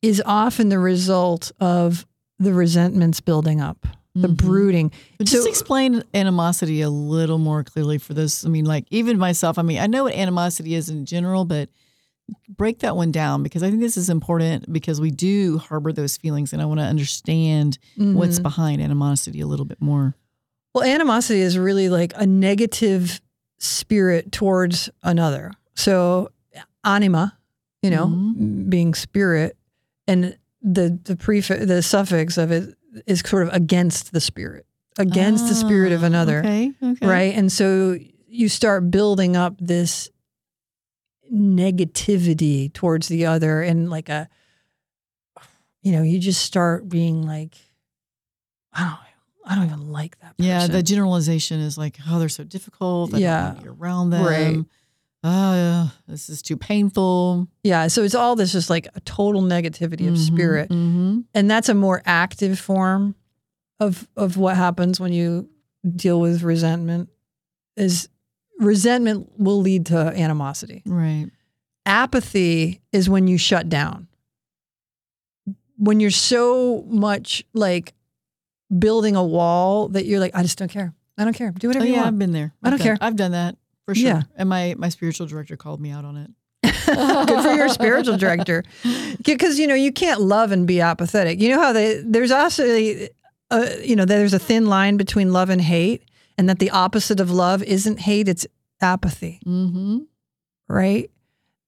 is 0.03 0.23
often 0.27 0.69
the 0.69 0.79
result 0.79 1.53
of 1.61 2.05
the 2.39 2.53
resentments 2.53 3.21
building 3.21 3.61
up, 3.61 3.87
the 4.15 4.29
Mhm. 4.29 4.37
brooding. 4.37 4.93
But 5.19 5.27
just 5.27 5.43
So- 5.43 5.49
explain 5.49 6.03
animosity 6.15 6.81
a 6.83 6.91
little 6.91 7.39
more 7.39 7.65
clearly 7.65 7.99
for 7.99 8.15
this. 8.15 8.45
I 8.45 8.49
mean, 8.49 8.65
like 8.65 8.87
even 8.91 9.19
myself, 9.19 9.59
I 9.59 9.63
mean, 9.63 9.79
I 9.79 9.87
know 9.87 10.05
what 10.05 10.15
animosity 10.15 10.75
is 10.75 10.89
in 10.89 11.05
general, 11.05 11.45
but 11.45 11.69
break 12.49 12.79
that 12.79 12.97
one 12.97 13.11
down 13.11 13.43
because 13.43 13.63
I 13.63 13.69
think 13.69 13.81
this 13.83 13.97
is 13.97 14.09
important 14.09 14.73
because 14.73 15.01
we 15.01 15.11
do 15.11 15.59
harbor 15.59 15.93
those 15.93 16.17
feelings 16.17 16.53
and 16.53 16.63
I 16.63 16.65
want 16.65 16.81
to 16.81 16.85
understand 16.85 17.79
what's 17.97 18.39
Mhm. 18.39 18.43
behind 18.43 18.81
animosity 18.83 19.41
a 19.41 19.47
little 19.47 19.67
bit 19.67 19.81
more. 19.83 20.15
Well, 20.75 20.85
animosity 20.85 21.41
is 21.41 21.59
really 21.59 21.89
like 21.89 22.13
a 22.17 22.27
negative 22.27 23.21
spirit 23.59 24.33
towards 24.33 24.89
another. 25.03 25.53
So, 25.75 26.31
anima, 26.85 27.37
you 27.83 27.91
know, 27.91 28.07
Mhm. 28.07 28.71
being 28.71 28.95
spirit, 28.95 29.57
and 30.07 30.37
the 30.63 30.99
the 31.05 31.17
prefix, 31.17 31.67
the 31.67 31.83
suffix 31.83 32.39
of 32.39 32.51
it 32.51 32.75
is 33.07 33.21
sort 33.21 33.47
of 33.47 33.53
against 33.55 34.13
the 34.13 34.21
spirit, 34.21 34.67
against 34.99 35.49
the 35.49 35.55
spirit 35.55 35.93
of 35.93 36.03
Ah, 36.03 36.07
another, 36.07 36.39
Okay. 36.41 36.73
Okay. 36.83 37.07
right? 37.07 37.35
And 37.35 37.51
so 37.51 37.97
you 38.29 38.49
start 38.49 38.91
building 38.91 39.37
up 39.37 39.57
this 39.61 40.09
negativity 41.33 42.73
towards 42.73 43.09
the 43.09 43.27
other, 43.27 43.63
and 43.63 43.91
like 43.91 44.09
a, 44.09 44.29
you 45.83 45.93
know, 45.93 46.03
you 46.03 46.19
just 46.19 46.43
start 46.43 46.89
being 46.89 47.27
like, 47.27 47.55
I 48.73 48.81
don't, 48.85 48.99
I 49.47 49.55
don't 49.57 49.67
even 49.67 49.91
like 49.93 50.19
that. 50.21 50.37
Person. 50.37 50.51
Yeah, 50.51 50.67
the 50.67 50.83
generalization 50.83 51.61
is 51.61 51.77
like, 51.77 51.99
oh, 52.09 52.19
they're 52.19 52.29
so 52.29 52.45
difficult. 52.45 53.15
I 53.15 53.19
Yeah. 53.19 53.37
don't 53.37 53.45
want 53.45 53.57
to 53.59 53.63
be 53.63 53.69
around 53.69 54.11
them. 54.11 54.25
Right. 54.25 54.65
Oh, 55.27 55.91
this 56.07 56.29
is 56.29 56.43
too 56.43 56.57
painful. 56.59 57.49
Yeah, 57.63 57.87
so 57.89 58.03
it's 58.03 58.15
all 58.15 58.37
this 58.37 58.53
just 58.53 58.69
like 58.69 58.87
a 58.95 59.01
total 59.01 59.41
negativity 59.43 60.07
of 60.07 60.19
spirit. 60.19 60.71
hmm 60.71 61.21
And 61.35 61.51
that's 61.51 61.71
a 61.71 61.75
more 61.75 62.03
active 62.05 62.59
form 62.59 63.15
of 63.81 64.07
of 64.17 64.37
what 64.37 64.57
happens 64.57 65.01
when 65.01 65.13
you 65.15 65.49
deal 65.97 66.21
with 66.21 66.43
resentment 66.43 67.09
is 67.77 68.09
resentment 68.59 69.29
will 69.39 69.61
lead 69.61 69.87
to 69.87 69.97
animosity. 69.97 70.83
Right. 70.87 71.31
Apathy 71.87 72.81
is 72.93 73.09
when 73.09 73.27
you 73.27 73.39
shut 73.39 73.69
down. 73.69 74.09
When 75.77 76.01
you're 76.01 76.11
so 76.11 76.83
much 76.87 77.45
like 77.53 77.95
building 78.79 79.17
a 79.17 79.25
wall 79.25 79.89
that 79.89 80.05
you're 80.07 80.21
like 80.21 80.35
I 80.35 80.43
just 80.43 80.59
don't 80.59 80.71
care. 80.71 80.95
I 81.19 81.25
don't 81.25 81.33
care. 81.35 81.51
Do 81.51 81.67
Oh, 81.67 81.71
whatever 81.71 81.87
you 81.87 81.93
yeah, 81.93 81.99
want. 82.03 82.09
I've 82.15 82.19
been 82.19 82.33
there. 82.33 82.53
I 82.63 82.71
don't 82.71 82.75
I've 82.75 82.79
done- 82.79 82.87
care. 82.87 82.99
I've 83.01 83.17
done 83.17 83.33
that 83.33 83.57
for 83.87 83.95
sure. 83.95 84.07
Yeah. 84.07 84.23
And 84.37 84.49
my 84.49 84.75
my 84.79 84.89
spiritual 84.89 85.27
director 85.27 85.57
called 85.57 85.81
me 85.81 85.91
out 85.91 86.05
on 86.05 86.17
it. 86.17 86.31
Good 86.87 87.43
for 87.43 87.53
your 87.55 87.69
spiritual 87.69 88.17
director. 88.17 88.63
Because 89.25 89.59
you 89.59 89.67
know 89.67 89.75
you 89.75 89.93
can't 89.93 90.21
love 90.21 90.53
and 90.53 90.67
be 90.67 90.81
apathetic. 90.81 91.41
You 91.41 91.51
know 91.51 91.61
how 91.61 91.73
they 91.73 92.03
there's 92.05 92.31
also 92.31 92.65
uh, 93.51 93.67
you 93.83 93.97
know 93.97 94.05
there's 94.05 94.35
a 94.35 94.39
thin 94.39 94.67
line 94.67 94.97
between 94.97 95.33
love 95.33 95.51
and 95.51 95.61
hate, 95.63 96.03
and 96.37 96.49
that 96.49 96.59
the 96.59 96.71
opposite 96.71 97.21
of 97.21 97.31
love 97.31 97.63
isn't 97.63 98.01
hate; 98.01 98.29
it's 98.29 98.47
apathy, 98.81 99.41
Mm-hmm. 99.47 99.99
right? 100.69 101.11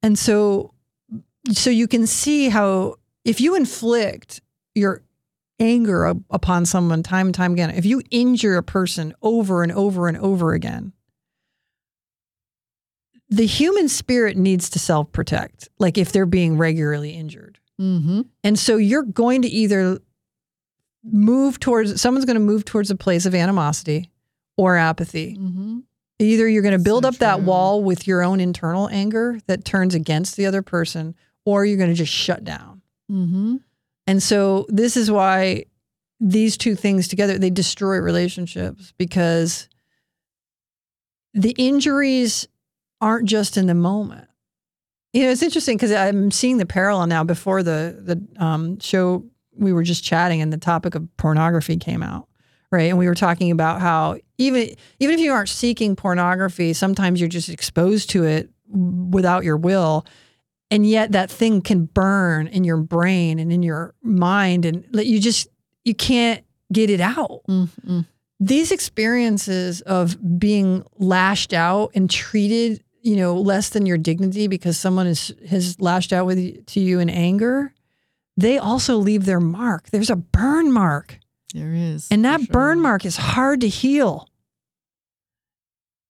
And 0.02 0.18
so, 0.18 0.74
so 1.52 1.70
you 1.70 1.86
can 1.88 2.06
see 2.06 2.48
how 2.50 2.96
if 3.24 3.40
you 3.40 3.54
inflict 3.56 4.40
your 4.74 5.02
anger 5.58 6.04
upon 6.30 6.66
someone 6.66 7.02
time 7.02 7.26
and 7.26 7.34
time 7.34 7.52
again, 7.52 7.70
if 7.70 7.86
you 7.86 8.02
injure 8.10 8.56
a 8.56 8.62
person 8.62 9.14
over 9.22 9.62
and 9.62 9.72
over 9.72 10.08
and 10.08 10.18
over 10.18 10.52
again, 10.52 10.92
the 13.28 13.46
human 13.46 13.88
spirit 13.88 14.36
needs 14.36 14.70
to 14.70 14.78
self 14.78 15.10
protect, 15.12 15.68
like 15.78 15.98
if 15.98 16.12
they're 16.12 16.26
being 16.26 16.58
regularly 16.58 17.10
injured. 17.10 17.58
Mm-hmm. 17.80 18.22
And 18.44 18.58
so 18.58 18.76
you're 18.76 19.02
going 19.02 19.42
to 19.42 19.48
either 19.48 19.98
move 21.04 21.60
towards, 21.60 22.00
someone's 22.00 22.24
going 22.24 22.36
to 22.36 22.40
move 22.40 22.64
towards 22.64 22.90
a 22.90 22.96
place 22.96 23.26
of 23.26 23.34
animosity 23.34 24.10
or 24.56 24.76
apathy. 24.76 25.36
Mm-hmm. 25.36 25.80
Either 26.18 26.48
you're 26.48 26.62
going 26.62 26.76
to 26.76 26.82
build 26.82 27.04
So 27.04 27.10
up 27.10 27.16
that 27.16 27.42
wall 27.42 27.82
with 27.84 28.06
your 28.06 28.22
own 28.22 28.40
internal 28.40 28.88
anger 28.88 29.38
that 29.46 29.66
turns 29.66 29.94
against 29.94 30.36
the 30.36 30.46
other 30.46 30.62
person, 30.62 31.14
or 31.44 31.66
you're 31.66 31.76
going 31.76 31.90
to 31.90 31.94
just 31.94 32.12
shut 32.12 32.42
down. 32.42 32.80
Mm-hmm. 33.10 33.56
And 34.06 34.22
so 34.22 34.64
this 34.68 34.96
is 34.96 35.10
why 35.10 35.66
these 36.18 36.56
two 36.56 36.74
things 36.74 37.08
together 37.08 37.38
they 37.38 37.50
destroy 37.50 37.98
relationships 37.98 38.94
because 38.96 39.68
the 41.34 41.54
injuries 41.58 42.48
aren't 43.06 43.28
just 43.28 43.56
in 43.56 43.66
the 43.66 43.74
moment. 43.74 44.28
You 45.12 45.22
know, 45.22 45.30
it's 45.30 45.42
interesting 45.42 45.76
because 45.76 45.92
I'm 45.92 46.30
seeing 46.30 46.58
the 46.58 46.66
parallel 46.66 47.06
now. 47.06 47.24
Before 47.24 47.62
the 47.62 47.96
the 48.08 48.44
um, 48.44 48.78
show, 48.80 49.24
we 49.56 49.72
were 49.72 49.82
just 49.82 50.04
chatting, 50.04 50.42
and 50.42 50.52
the 50.52 50.58
topic 50.58 50.94
of 50.94 51.08
pornography 51.16 51.76
came 51.76 52.02
out, 52.02 52.28
right? 52.70 52.90
And 52.90 52.98
we 52.98 53.06
were 53.06 53.14
talking 53.14 53.50
about 53.50 53.80
how 53.80 54.16
even 54.38 54.70
even 55.00 55.14
if 55.14 55.20
you 55.20 55.32
aren't 55.32 55.48
seeking 55.48 55.96
pornography, 55.96 56.72
sometimes 56.74 57.20
you're 57.20 57.30
just 57.30 57.48
exposed 57.48 58.10
to 58.10 58.24
it 58.24 58.50
without 58.68 59.44
your 59.44 59.56
will, 59.56 60.04
and 60.70 60.84
yet 60.86 61.12
that 61.12 61.30
thing 61.30 61.62
can 61.62 61.86
burn 61.86 62.48
in 62.48 62.64
your 62.64 62.76
brain 62.78 63.38
and 63.38 63.50
in 63.52 63.62
your 63.62 63.94
mind, 64.02 64.64
and 64.66 64.84
you 64.92 65.18
just 65.20 65.48
you 65.84 65.94
can't 65.94 66.44
get 66.72 66.90
it 66.90 67.00
out 67.00 67.42
Mm-hmm. 67.48 68.00
these 68.40 68.72
experiences 68.72 69.80
of 69.82 70.16
being 70.38 70.84
lashed 70.98 71.52
out 71.54 71.92
and 71.94 72.10
treated, 72.10 72.82
you 73.06 73.14
know, 73.14 73.36
less 73.36 73.68
than 73.68 73.86
your 73.86 73.98
dignity 73.98 74.48
because 74.48 74.76
someone 74.76 75.06
is, 75.06 75.32
has 75.48 75.80
lashed 75.80 76.12
out 76.12 76.26
with 76.26 76.38
you, 76.40 76.60
to 76.66 76.80
you 76.80 76.98
in 76.98 77.08
anger, 77.08 77.72
they 78.36 78.58
also 78.58 78.96
leave 78.96 79.24
their 79.26 79.38
mark. 79.38 79.90
There's 79.90 80.10
a 80.10 80.16
burn 80.16 80.72
mark, 80.72 81.18
There 81.54 81.72
is. 81.72 82.08
and 82.10 82.24
that 82.24 82.40
sure. 82.40 82.52
burn 82.52 82.80
mark 82.80 83.04
is 83.04 83.16
hard 83.16 83.60
to 83.60 83.68
heal. 83.68 84.28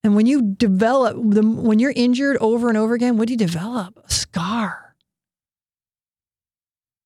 And 0.02 0.16
when 0.16 0.24
you 0.24 0.40
develop 0.40 1.16
the 1.18 1.42
when 1.42 1.78
you're 1.80 1.92
injured 1.94 2.38
over 2.40 2.68
and 2.70 2.78
over 2.78 2.94
again, 2.94 3.18
what 3.18 3.26
do 3.28 3.34
you 3.34 3.38
develop? 3.38 3.98
A 4.02 4.10
scar. 4.10 4.94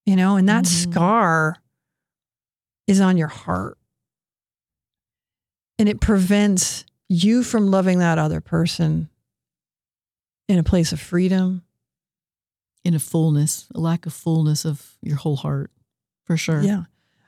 You 0.06 0.14
know, 0.16 0.36
and 0.36 0.48
that 0.48 0.64
Mhm. 0.66 0.92
scar 0.92 1.56
is 2.86 3.00
on 3.00 3.16
your 3.16 3.28
heart. 3.28 3.76
And 5.80 5.88
it 5.88 6.00
prevents 6.00 6.84
you 7.08 7.42
from 7.42 7.70
loving 7.72 7.98
that 7.98 8.18
other 8.18 8.40
person 8.40 9.08
in 10.50 10.58
a 10.58 10.64
place 10.64 10.92
of 10.92 11.00
freedom. 11.00 11.62
in 12.84 12.94
a 12.94 12.98
fullness, 12.98 13.66
a 13.74 13.80
lack 13.80 14.06
of 14.06 14.12
fullness 14.12 14.64
of 14.64 14.96
your 15.02 15.16
whole 15.16 15.36
heart, 15.36 15.70
for 16.24 16.36
sure. 16.36 16.62
Yeah. 16.62 16.84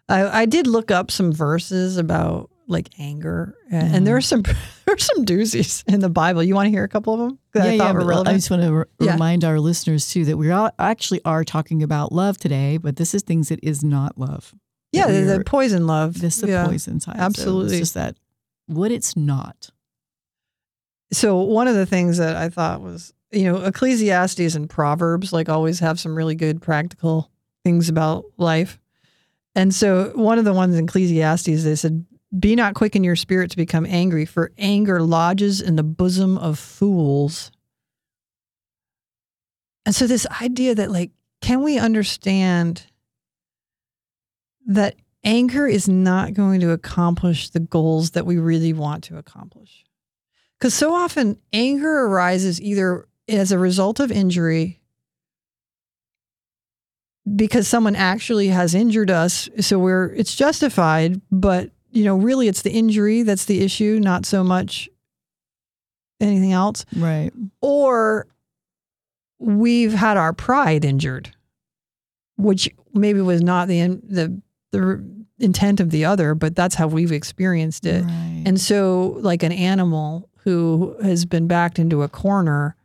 I, 0.08 0.42
I 0.42 0.46
did 0.46 0.66
look 0.66 0.90
up 0.90 1.10
some 1.10 1.30
verses 1.30 1.98
about 1.98 2.50
like 2.68 2.88
anger, 2.98 3.54
and, 3.70 3.96
and 3.96 4.06
there 4.06 4.16
are 4.16 4.20
mm. 4.20 4.24
some 4.24 4.42
there 4.86 4.94
are 4.94 4.98
some 4.98 5.24
doozies 5.24 5.84
in 5.92 6.00
the 6.00 6.08
Bible. 6.08 6.42
You 6.42 6.54
want 6.54 6.66
to 6.66 6.70
hear 6.70 6.84
a 6.84 6.88
couple 6.88 7.14
of 7.14 7.20
them 7.20 7.38
Yeah, 7.54 7.64
I 7.64 7.78
thought 7.78 7.94
were 7.94 8.00
but 8.00 8.06
relevant? 8.06 8.34
I 8.34 8.38
just 8.38 8.50
want 8.50 8.62
to 8.62 8.72
re- 8.72 8.84
Yeah. 9.00 9.12
remind 9.12 9.44
our 9.44 9.60
listeners 9.60 10.08
too 10.10 10.24
that 10.24 10.36
we 10.36 10.50
all 10.50 10.70
actually 10.78 11.20
are 11.24 11.44
talking 11.44 11.82
about 11.82 12.12
love 12.12 12.38
today, 12.38 12.78
but 12.78 12.96
this 12.96 13.14
is 13.14 13.22
things 13.22 13.48
that 13.50 13.60
is 13.62 13.84
not 13.84 14.18
love. 14.18 14.54
yeah, 14.92 15.06
the, 15.06 15.42
poison 15.44 15.86
love. 15.86 16.20
This 16.20 16.36
is 16.36 16.42
the 16.42 16.48
yeah. 16.48 16.66
poison 16.66 16.98
side. 17.00 17.16
So 17.16 17.22
absolutely. 17.22 17.72
it's 17.72 17.78
just 17.80 17.94
that 17.94 18.16
what 18.66 18.90
it's 18.90 19.16
not. 19.16 19.70
So 21.12 21.40
one 21.40 21.68
of 21.68 21.74
the 21.74 21.86
things 21.86 22.18
that 22.18 22.36
I 22.36 22.48
thought 22.48 22.80
was, 22.80 23.12
you 23.30 23.44
know, 23.44 23.62
Ecclesiastes 23.62 24.54
and 24.54 24.68
Proverbs 24.68 25.32
like 25.32 25.48
always 25.48 25.78
have 25.80 26.00
some 26.00 26.16
really 26.16 26.34
good 26.34 26.62
practical 26.62 27.30
things 27.64 27.88
about 27.88 28.24
life. 28.38 28.80
And 29.54 29.74
so 29.74 30.12
one 30.14 30.38
of 30.38 30.44
the 30.44 30.54
ones 30.54 30.76
in 30.76 30.84
Ecclesiastes 30.84 31.64
they 31.64 31.76
said, 31.76 32.06
"Be 32.38 32.56
not 32.56 32.74
quick 32.74 32.96
in 32.96 33.04
your 33.04 33.16
spirit 33.16 33.50
to 33.50 33.56
become 33.56 33.84
angry, 33.86 34.24
for 34.24 34.52
anger 34.56 35.02
lodges 35.02 35.60
in 35.60 35.76
the 35.76 35.82
bosom 35.82 36.38
of 36.38 36.58
fools." 36.58 37.50
And 39.84 39.94
so 39.94 40.06
this 40.06 40.26
idea 40.40 40.74
that 40.74 40.90
like 40.90 41.10
can 41.42 41.62
we 41.62 41.78
understand 41.78 42.86
that 44.66 44.94
anger 45.24 45.66
is 45.66 45.88
not 45.88 46.34
going 46.34 46.60
to 46.60 46.70
accomplish 46.70 47.50
the 47.50 47.60
goals 47.60 48.12
that 48.12 48.24
we 48.24 48.38
really 48.38 48.72
want 48.72 49.04
to 49.04 49.18
accomplish? 49.18 49.84
Because 50.62 50.74
so 50.74 50.94
often 50.94 51.38
anger 51.52 52.06
arises 52.06 52.60
either 52.60 53.08
as 53.28 53.50
a 53.50 53.58
result 53.58 53.98
of 53.98 54.12
injury 54.12 54.80
because 57.34 57.66
someone 57.66 57.96
actually 57.96 58.46
has 58.46 58.72
injured 58.72 59.10
us. 59.10 59.48
So 59.58 59.80
we're, 59.80 60.14
it's 60.14 60.36
justified, 60.36 61.20
but, 61.32 61.72
you 61.90 62.04
know, 62.04 62.14
really 62.14 62.46
it's 62.46 62.62
the 62.62 62.70
injury 62.70 63.24
that's 63.24 63.46
the 63.46 63.64
issue, 63.64 63.98
not 64.00 64.24
so 64.24 64.44
much 64.44 64.88
anything 66.20 66.52
else. 66.52 66.84
Right. 66.96 67.32
Or 67.60 68.28
we've 69.40 69.94
had 69.94 70.16
our 70.16 70.32
pride 70.32 70.84
injured, 70.84 71.34
which 72.36 72.70
maybe 72.94 73.20
was 73.20 73.42
not 73.42 73.66
the, 73.66 74.00
the, 74.04 74.40
the 74.70 75.24
intent 75.40 75.80
of 75.80 75.90
the 75.90 76.04
other, 76.04 76.36
but 76.36 76.54
that's 76.54 76.76
how 76.76 76.86
we've 76.86 77.10
experienced 77.10 77.84
it. 77.84 78.04
Right. 78.04 78.44
And 78.46 78.60
so, 78.60 79.16
like 79.18 79.42
an 79.42 79.50
animal 79.50 80.28
who 80.44 80.96
has 81.02 81.24
been 81.24 81.46
backed 81.46 81.78
into 81.78 82.02
a 82.02 82.08
corner, 82.08 82.76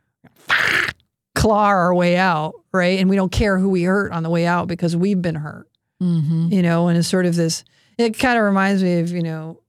claw 1.34 1.66
our 1.66 1.94
way 1.94 2.16
out, 2.16 2.54
right? 2.72 2.98
And 2.98 3.08
we 3.10 3.16
don't 3.16 3.32
care 3.32 3.58
who 3.58 3.68
we 3.68 3.82
hurt 3.84 4.12
on 4.12 4.22
the 4.22 4.30
way 4.30 4.46
out 4.46 4.68
because 4.68 4.96
we've 4.96 5.20
been 5.22 5.34
hurt, 5.36 5.68
Mm-hmm. 6.02 6.52
you 6.52 6.62
know. 6.62 6.88
And 6.88 6.96
it's 6.98 7.08
sort 7.08 7.26
of 7.26 7.34
this. 7.36 7.64
It 7.96 8.18
kind 8.18 8.38
of 8.38 8.44
reminds 8.44 8.82
me 8.82 9.00
of 9.00 9.10
you 9.10 9.22
know. 9.22 9.60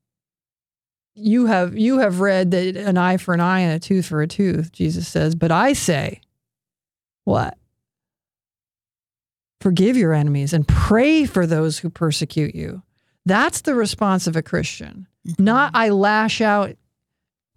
You 1.21 1.47
have 1.47 1.77
you 1.77 1.97
have 1.99 2.21
read 2.21 2.51
that 2.51 2.77
an 2.77 2.97
eye 2.97 3.17
for 3.17 3.33
an 3.33 3.41
eye 3.41 3.59
and 3.59 3.73
a 3.73 3.79
tooth 3.79 4.05
for 4.05 4.21
a 4.21 4.27
tooth. 4.27 4.71
Jesus 4.71 5.07
says, 5.07 5.35
but 5.35 5.51
I 5.51 5.73
say, 5.73 6.21
what? 7.25 7.57
Forgive 9.61 9.97
your 9.97 10.13
enemies 10.13 10.53
and 10.53 10.65
pray 10.67 11.25
for 11.25 11.45
those 11.45 11.79
who 11.79 11.89
persecute 11.89 12.55
you. 12.55 12.81
That's 13.25 13.61
the 13.61 13.75
response 13.75 14.27
of 14.27 14.35
a 14.37 14.41
Christian. 14.41 15.07
Not 15.37 15.71
I 15.73 15.89
lash 15.89 16.39
out 16.39 16.75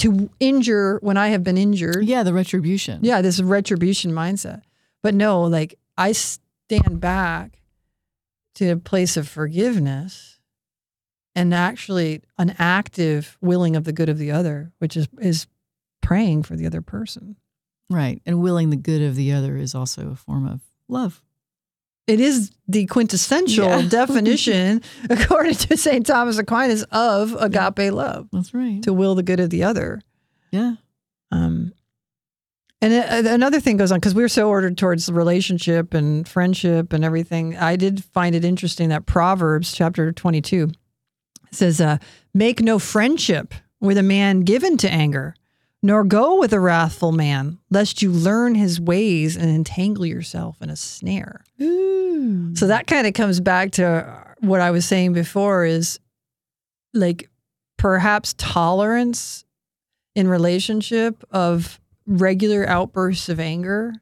to 0.03 0.29
injure 0.41 0.99
when 1.01 1.17
I 1.17 1.29
have 1.29 1.45
been 1.45 1.57
injured. 1.57 2.05
Yeah, 2.05 2.25
the 2.25 2.35
retribution. 2.35 3.01
Yeah, 3.05 3.23
this 3.23 3.41
retribution 3.41 4.11
mindset. 4.11 4.63
But 5.01 5.15
no, 5.15 5.43
like 5.43 5.79
I 5.97 6.11
stand 6.11 7.01
back 7.01 7.61
to 8.57 8.71
a 8.71 8.77
place 8.77 9.17
of 9.17 9.29
forgiveness 9.29 10.41
and 11.37 11.55
actually 11.55 12.23
an 12.37 12.57
active 12.59 13.39
willing 13.41 13.77
of 13.77 13.85
the 13.85 13.93
good 13.93 14.09
of 14.09 14.19
the 14.19 14.33
other, 14.33 14.73
which 14.81 14.97
is 14.97 15.07
is 15.21 15.47
praying 16.01 16.43
for 16.43 16.57
the 16.57 16.67
other 16.67 16.83
person. 16.83 17.37
Right. 17.89 18.21
And 18.27 18.43
willing 18.43 18.71
the 18.71 18.77
good 18.77 19.03
of 19.03 19.15
the 19.15 19.33
other 19.33 19.57
is 19.57 19.73
also 19.73 20.11
a 20.11 20.17
form 20.17 20.49
of 20.49 20.63
love. 20.89 21.23
It 22.07 22.19
is 22.21 22.51
the 22.69 22.87
quintessential 22.87 23.67
Yeah. 23.67 23.83
definition, 23.89 24.83
according 25.09 25.55
to 25.55 25.77
St. 25.77 26.05
Thomas 26.07 26.39
Aquinas, 26.39 26.85
of 26.91 27.35
agape 27.41 27.93
love 27.93 28.29
That's 28.33 28.53
right. 28.53 28.83
to 28.83 28.93
will 28.93 29.15
the 29.15 29.23
good 29.23 29.41
of 29.41 29.51
the 29.51 29.63
other. 29.65 30.01
Yeah. 30.51 30.75
Um, 31.31 31.73
and 32.81 32.93
uh, 33.27 33.31
another 33.33 33.61
thing 33.61 33.77
goes 33.77 33.93
on 33.93 34.01
because 34.01 34.15
we're 34.15 34.29
so 34.29 34.49
ordered 34.49 34.77
towards 34.77 35.11
relationship 35.11 35.95
and 35.95 36.27
friendship 36.27 36.93
and 36.93 37.05
everything. 37.05 37.57
I 37.57 37.77
did 37.77 38.03
find 38.05 38.35
it 38.35 38.45
interesting 38.45 38.89
that 38.89 39.07
Proverbs 39.07 39.73
chapter 39.73 40.11
22 40.13 40.71
says, 41.53 41.81
uh, 41.81 41.99
Make 42.35 42.61
no 42.61 42.79
friendship 42.81 43.55
with 43.81 43.97
a 43.99 44.03
man 44.03 44.41
given 44.41 44.77
to 44.79 44.91
anger, 44.91 45.35
nor 45.83 46.05
go 46.05 46.39
with 46.39 46.53
a 46.53 46.61
wrathful 46.61 47.13
man, 47.13 47.59
lest 47.71 48.03
you 48.03 48.11
learn 48.11 48.55
his 48.55 48.81
ways 48.81 49.37
and 49.37 49.51
entangle 49.51 50.07
yourself 50.07 50.63
in 50.63 50.71
a 50.71 50.77
snare. 50.77 51.43
Ooh. 51.61 52.55
So 52.55 52.69
that 52.69 52.87
kind 52.87 53.07
of 53.07 53.15
comes 53.15 53.41
back 53.41 53.73
to 53.73 54.35
what 54.39 54.61
I 54.61 54.71
was 54.71 54.85
saying 54.85 55.13
before 55.13 55.65
is 55.65 55.99
like 56.95 57.29
perhaps 57.79 58.35
tolerance 58.39 59.45
in 60.15 60.29
relationship 60.29 61.25
of 61.31 61.81
regular 62.07 62.69
outbursts 62.69 63.29
of 63.29 63.41
anger 63.41 63.93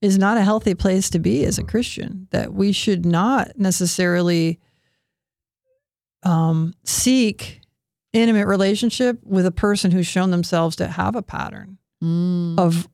is 0.00 0.18
not 0.18 0.36
a 0.36 0.42
healthy 0.42 0.74
place 0.74 1.08
to 1.10 1.18
be 1.18 1.44
as 1.44 1.58
a 1.58 1.64
Christian. 1.64 2.28
That 2.30 2.52
we 2.52 2.72
should 2.72 3.04
not 3.06 3.58
necessarily 3.58 4.60
um, 6.22 6.74
seek 6.84 7.60
intimate 8.14 8.46
relationship 8.46 9.18
with 9.22 9.44
a 9.44 9.50
person 9.50 9.90
who's 9.90 10.06
shown 10.06 10.30
themselves 10.30 10.76
to 10.76 10.86
have 10.88 11.14
a 11.16 11.22
pattern 11.22 11.78
Mm. 12.02 12.58
of 12.58 12.88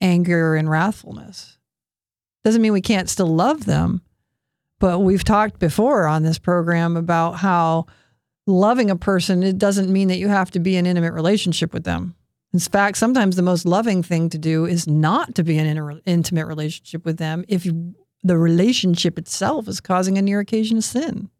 anger 0.00 0.54
and 0.56 0.68
wrathfulness. 0.68 1.56
Doesn't 2.44 2.62
mean 2.62 2.72
we 2.72 2.80
can't 2.80 3.08
still 3.08 3.26
love 3.34 3.64
them, 3.64 4.02
but 4.80 5.00
we've 5.00 5.24
talked 5.24 5.58
before 5.58 6.06
on 6.06 6.22
this 6.22 6.38
program 6.38 6.96
about 6.96 7.32
how 7.36 7.86
loving 8.46 8.90
a 8.90 8.96
person 8.96 9.42
it 9.42 9.58
doesn't 9.58 9.92
mean 9.92 10.08
that 10.08 10.18
you 10.18 10.28
have 10.28 10.50
to 10.52 10.58
be 10.60 10.76
in 10.76 10.86
intimate 10.86 11.12
relationship 11.12 11.72
with 11.72 11.84
them. 11.84 12.14
In 12.52 12.58
fact, 12.60 12.96
sometimes 12.96 13.36
the 13.36 13.42
most 13.42 13.66
loving 13.66 14.02
thing 14.02 14.28
to 14.30 14.38
do 14.38 14.64
is 14.64 14.86
not 14.86 15.34
to 15.34 15.42
be 15.44 15.58
in 15.58 15.66
an 15.66 16.02
intimate 16.06 16.46
relationship 16.46 17.04
with 17.04 17.18
them 17.18 17.44
if 17.48 17.66
you, 17.66 17.94
the 18.22 18.38
relationship 18.38 19.18
itself 19.18 19.68
is 19.68 19.80
causing 19.80 20.16
a 20.18 20.22
near 20.22 20.40
occasion 20.40 20.78
of 20.78 20.84
sin 20.84 21.30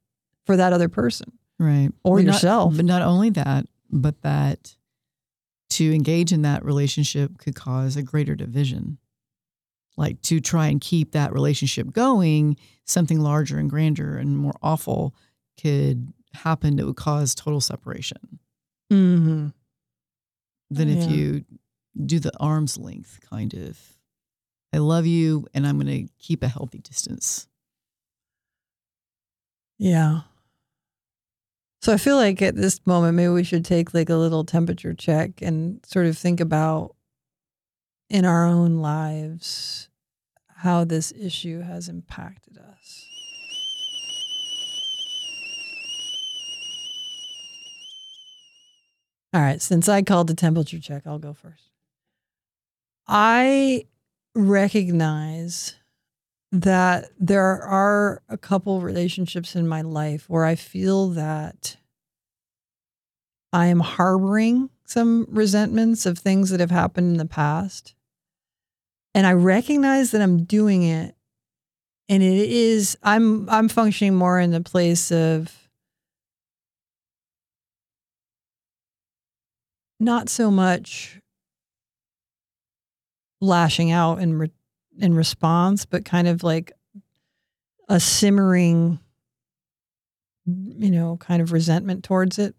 for 0.44 0.56
that 0.56 0.72
other 0.72 0.88
person 0.88 1.32
Right. 1.58 1.90
or 2.04 2.16
But 2.18 2.24
not- 2.26 2.32
yourself. 2.34 2.76
but 2.76 2.84
not 2.84 3.02
only 3.02 3.30
that, 3.30 3.66
but 3.90 4.20
that 4.22 4.76
to 5.70 5.94
engage 5.94 6.32
in 6.32 6.42
that 6.42 6.64
relationship 6.64 7.38
could 7.38 7.54
cause 7.54 7.96
a 7.96 8.02
greater 8.02 8.34
division. 8.34 8.98
Like 9.96 10.20
to 10.22 10.40
try 10.40 10.66
and 10.66 10.80
keep 10.80 11.12
that 11.12 11.32
relationship 11.32 11.92
going, 11.92 12.56
something 12.84 13.20
larger 13.20 13.58
and 13.58 13.70
grander 13.70 14.16
and 14.18 14.36
more 14.36 14.54
awful 14.62 15.14
could 15.60 16.12
happen 16.34 16.76
that 16.76 16.84
would 16.84 16.96
cause 16.96 17.34
total 17.34 17.62
separation 17.62 18.38
mm-hmm. 18.92 19.48
than 20.70 20.88
if 20.90 21.10
you 21.10 21.44
do 22.04 22.18
the 22.18 22.32
arm's 22.38 22.76
length 22.76 23.20
kind 23.30 23.54
of. 23.54 23.78
I 24.74 24.78
love 24.78 25.06
you 25.06 25.46
and 25.54 25.66
I'm 25.66 25.80
going 25.80 26.06
to 26.06 26.12
keep 26.18 26.42
a 26.42 26.48
healthy 26.48 26.78
distance. 26.78 27.48
Yeah. 29.78 30.20
So 31.86 31.92
I 31.92 31.98
feel 31.98 32.16
like 32.16 32.42
at 32.42 32.56
this 32.56 32.84
moment, 32.84 33.14
maybe 33.14 33.28
we 33.28 33.44
should 33.44 33.64
take 33.64 33.94
like 33.94 34.10
a 34.10 34.16
little 34.16 34.42
temperature 34.42 34.92
check 34.92 35.40
and 35.40 35.78
sort 35.86 36.06
of 36.06 36.18
think 36.18 36.40
about 36.40 36.96
in 38.10 38.24
our 38.24 38.44
own 38.44 38.78
lives 38.78 39.88
how 40.48 40.82
this 40.82 41.12
issue 41.12 41.60
has 41.60 41.88
impacted 41.88 42.58
us. 42.58 43.06
All 49.32 49.40
right, 49.40 49.62
since 49.62 49.88
I 49.88 50.02
called 50.02 50.26
the 50.26 50.34
temperature 50.34 50.80
check, 50.80 51.06
I'll 51.06 51.20
go 51.20 51.34
first. 51.34 51.70
I 53.06 53.86
recognize 54.34 55.76
that 56.52 57.10
there 57.18 57.62
are 57.62 58.22
a 58.28 58.38
couple 58.38 58.80
relationships 58.80 59.56
in 59.56 59.66
my 59.66 59.82
life 59.82 60.28
where 60.28 60.44
I 60.44 60.54
feel 60.54 61.08
that 61.10 61.76
I 63.52 63.66
am 63.66 63.80
harboring 63.80 64.70
some 64.84 65.26
resentments 65.30 66.06
of 66.06 66.18
things 66.18 66.50
that 66.50 66.60
have 66.60 66.70
happened 66.70 67.12
in 67.12 67.18
the 67.18 67.26
past. 67.26 67.94
And 69.14 69.26
I 69.26 69.32
recognize 69.32 70.10
that 70.10 70.22
I'm 70.22 70.44
doing 70.44 70.82
it 70.82 71.16
and 72.08 72.22
it 72.22 72.50
is 72.50 72.96
I'm 73.02 73.48
I'm 73.48 73.68
functioning 73.68 74.14
more 74.14 74.38
in 74.38 74.50
the 74.50 74.60
place 74.60 75.10
of 75.10 75.68
not 79.98 80.28
so 80.28 80.50
much 80.50 81.18
lashing 83.40 83.90
out 83.90 84.18
and 84.18 84.38
re- 84.38 84.52
in 84.98 85.14
response, 85.14 85.84
but 85.84 86.04
kind 86.04 86.28
of 86.28 86.42
like 86.42 86.72
a 87.88 88.00
simmering, 88.00 88.98
you 90.46 90.90
know, 90.90 91.16
kind 91.18 91.42
of 91.42 91.52
resentment 91.52 92.04
towards 92.04 92.38
it. 92.38 92.54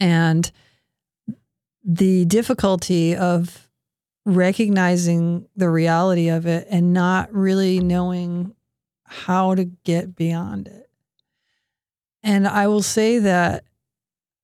And 0.00 0.50
the 1.84 2.24
difficulty 2.24 3.16
of 3.16 3.68
recognizing 4.24 5.48
the 5.56 5.70
reality 5.70 6.28
of 6.28 6.46
it 6.46 6.66
and 6.70 6.92
not 6.92 7.32
really 7.32 7.80
knowing 7.80 8.54
how 9.04 9.54
to 9.54 9.64
get 9.64 10.14
beyond 10.14 10.68
it. 10.68 10.90
And 12.22 12.46
I 12.46 12.66
will 12.66 12.82
say 12.82 13.18
that 13.20 13.64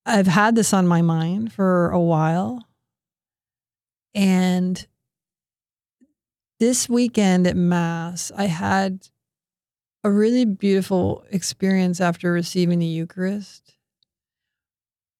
I've 0.05 0.27
had 0.27 0.55
this 0.55 0.73
on 0.73 0.87
my 0.87 1.01
mind 1.01 1.53
for 1.53 1.89
a 1.91 1.99
while. 1.99 2.65
And 4.15 4.87
this 6.59 6.87
weekend 6.89 7.47
at 7.47 7.55
Mass, 7.55 8.31
I 8.35 8.45
had 8.45 9.09
a 10.03 10.11
really 10.11 10.45
beautiful 10.45 11.25
experience 11.31 11.99
after 11.99 12.31
receiving 12.31 12.79
the 12.79 12.85
Eucharist 12.85 13.73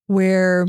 where 0.07 0.67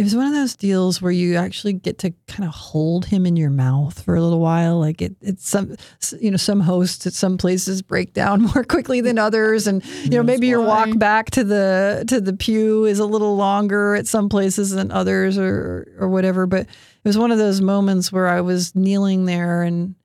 it 0.00 0.04
was 0.04 0.16
one 0.16 0.26
of 0.26 0.32
those 0.32 0.56
deals 0.56 1.02
where 1.02 1.12
you 1.12 1.36
actually 1.36 1.74
get 1.74 1.98
to 1.98 2.14
kind 2.26 2.48
of 2.48 2.54
hold 2.54 3.04
him 3.04 3.26
in 3.26 3.36
your 3.36 3.50
mouth 3.50 4.02
for 4.02 4.14
a 4.14 4.22
little 4.22 4.40
while. 4.40 4.78
Like 4.78 5.02
it, 5.02 5.14
it's 5.20 5.46
some, 5.46 5.76
you 6.18 6.30
know, 6.30 6.38
some 6.38 6.60
hosts 6.60 7.06
at 7.06 7.12
some 7.12 7.36
places 7.36 7.82
break 7.82 8.14
down 8.14 8.40
more 8.54 8.64
quickly 8.64 9.02
than 9.02 9.18
others, 9.18 9.66
and 9.66 9.84
you 9.84 10.08
know 10.12 10.22
That's 10.22 10.26
maybe 10.26 10.46
your 10.46 10.62
walk 10.62 10.98
back 10.98 11.30
to 11.32 11.44
the 11.44 12.04
to 12.08 12.18
the 12.18 12.32
pew 12.32 12.86
is 12.86 12.98
a 12.98 13.04
little 13.04 13.36
longer 13.36 13.94
at 13.94 14.06
some 14.06 14.30
places 14.30 14.70
than 14.70 14.90
others, 14.90 15.36
or 15.36 15.94
or 16.00 16.08
whatever. 16.08 16.46
But 16.46 16.60
it 16.62 16.68
was 17.04 17.18
one 17.18 17.30
of 17.30 17.36
those 17.36 17.60
moments 17.60 18.10
where 18.10 18.26
I 18.26 18.40
was 18.40 18.74
kneeling 18.74 19.26
there 19.26 19.60
and 19.60 19.96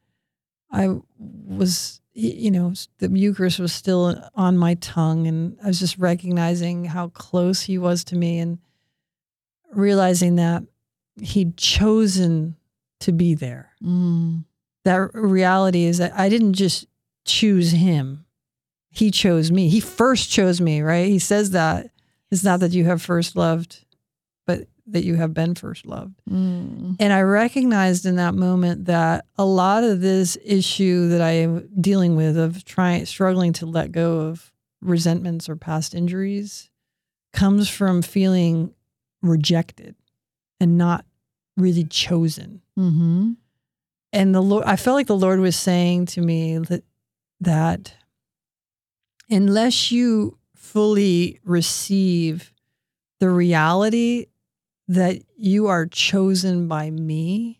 I 0.73 0.89
was, 1.47 2.01
you 2.11 2.51
know, 2.51 2.73
the 2.97 3.17
Eucharist 3.17 3.59
was 3.59 3.71
still 3.71 4.21
on 4.35 4.57
my 4.57 4.73
tongue, 4.73 5.25
and 5.25 5.57
I 5.63 5.67
was 5.67 5.79
just 5.79 5.97
recognizing 5.97 6.83
how 6.83 7.07
close 7.07 7.61
he 7.61 7.77
was 7.77 8.03
to 8.05 8.17
me 8.17 8.39
and 8.39 8.57
realizing 9.71 10.35
that 10.35 10.63
he'd 11.21 11.57
chosen 11.57 12.55
to 13.01 13.11
be 13.11 13.35
there. 13.35 13.71
Mm. 13.83 14.45
That 14.83 15.09
reality 15.13 15.85
is 15.85 15.97
that 15.97 16.13
I 16.17 16.29
didn't 16.29 16.53
just 16.53 16.85
choose 17.25 17.71
him, 17.71 18.25
he 18.91 19.11
chose 19.11 19.51
me. 19.51 19.67
He 19.67 19.79
first 19.79 20.29
chose 20.29 20.61
me, 20.61 20.81
right? 20.81 21.07
He 21.07 21.19
says 21.19 21.51
that 21.51 21.87
it's 22.31 22.43
not 22.43 22.61
that 22.61 22.71
you 22.71 22.85
have 22.85 23.01
first 23.01 23.35
loved, 23.35 23.83
but 24.47 24.67
that 24.87 25.03
you 25.03 25.15
have 25.15 25.33
been 25.33 25.55
first 25.55 25.85
loved. 25.85 26.13
Mm. 26.29 26.95
And 26.99 27.11
I 27.11 27.21
recognized 27.21 28.05
in 28.05 28.15
that 28.17 28.35
moment 28.35 28.85
that 28.85 29.25
a 29.37 29.45
lot 29.45 29.83
of 29.83 30.01
this 30.01 30.37
issue 30.45 31.09
that 31.09 31.21
I 31.21 31.31
am 31.31 31.67
dealing 31.81 32.15
with 32.15 32.37
of 32.37 32.63
trying 32.63 33.05
struggling 33.05 33.51
to 33.53 33.65
let 33.65 33.91
go 33.91 34.19
of 34.21 34.53
resentments 34.81 35.49
or 35.49 35.55
past 35.55 35.93
injuries 35.93 36.69
comes 37.33 37.67
from 37.67 38.01
feeling 38.01 38.73
rejected 39.25 39.95
and 40.59 40.77
not 40.77 41.05
really 41.57 41.83
chosen. 41.83 42.61
hmm 42.75 43.33
And 44.13 44.33
the 44.35 44.41
Lord 44.41 44.65
I 44.65 44.75
felt 44.75 44.95
like 44.95 45.07
the 45.07 45.15
Lord 45.15 45.39
was 45.39 45.55
saying 45.55 46.07
to 46.07 46.21
me 46.21 46.57
that 46.57 46.83
that 47.41 47.93
unless 49.29 49.91
you 49.91 50.37
fully 50.55 51.39
receive 51.43 52.53
the 53.19 53.29
reality 53.29 54.27
that 54.87 55.21
you 55.37 55.67
are 55.67 55.85
chosen 55.85 56.67
by 56.67 56.91
me, 56.91 57.59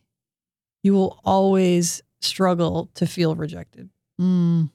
you 0.83 0.93
will 0.93 1.19
always 1.25 2.01
struggle 2.21 2.89
to 2.95 3.07
feel 3.07 3.35
rejected. 3.35 3.89
Mm. 4.19 4.69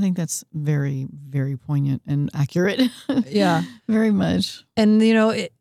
I 0.00 0.02
think 0.02 0.16
that's 0.16 0.44
very, 0.54 1.06
very 1.12 1.58
poignant 1.58 2.00
and 2.06 2.30
accurate. 2.32 2.80
Yeah. 3.26 3.64
very 3.86 4.10
much. 4.10 4.64
And 4.74 5.02
you 5.02 5.12
know, 5.12 5.28
it, 5.28 5.52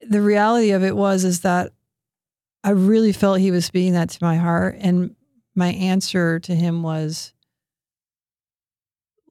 the 0.00 0.20
reality 0.20 0.72
of 0.72 0.82
it 0.82 0.96
was 0.96 1.22
is 1.22 1.42
that 1.42 1.70
I 2.64 2.70
really 2.70 3.12
felt 3.12 3.38
he 3.38 3.52
was 3.52 3.64
speaking 3.64 3.92
that 3.92 4.10
to 4.10 4.18
my 4.20 4.34
heart 4.34 4.74
and 4.80 5.14
my 5.54 5.68
answer 5.68 6.40
to 6.40 6.54
him 6.56 6.82
was 6.82 7.32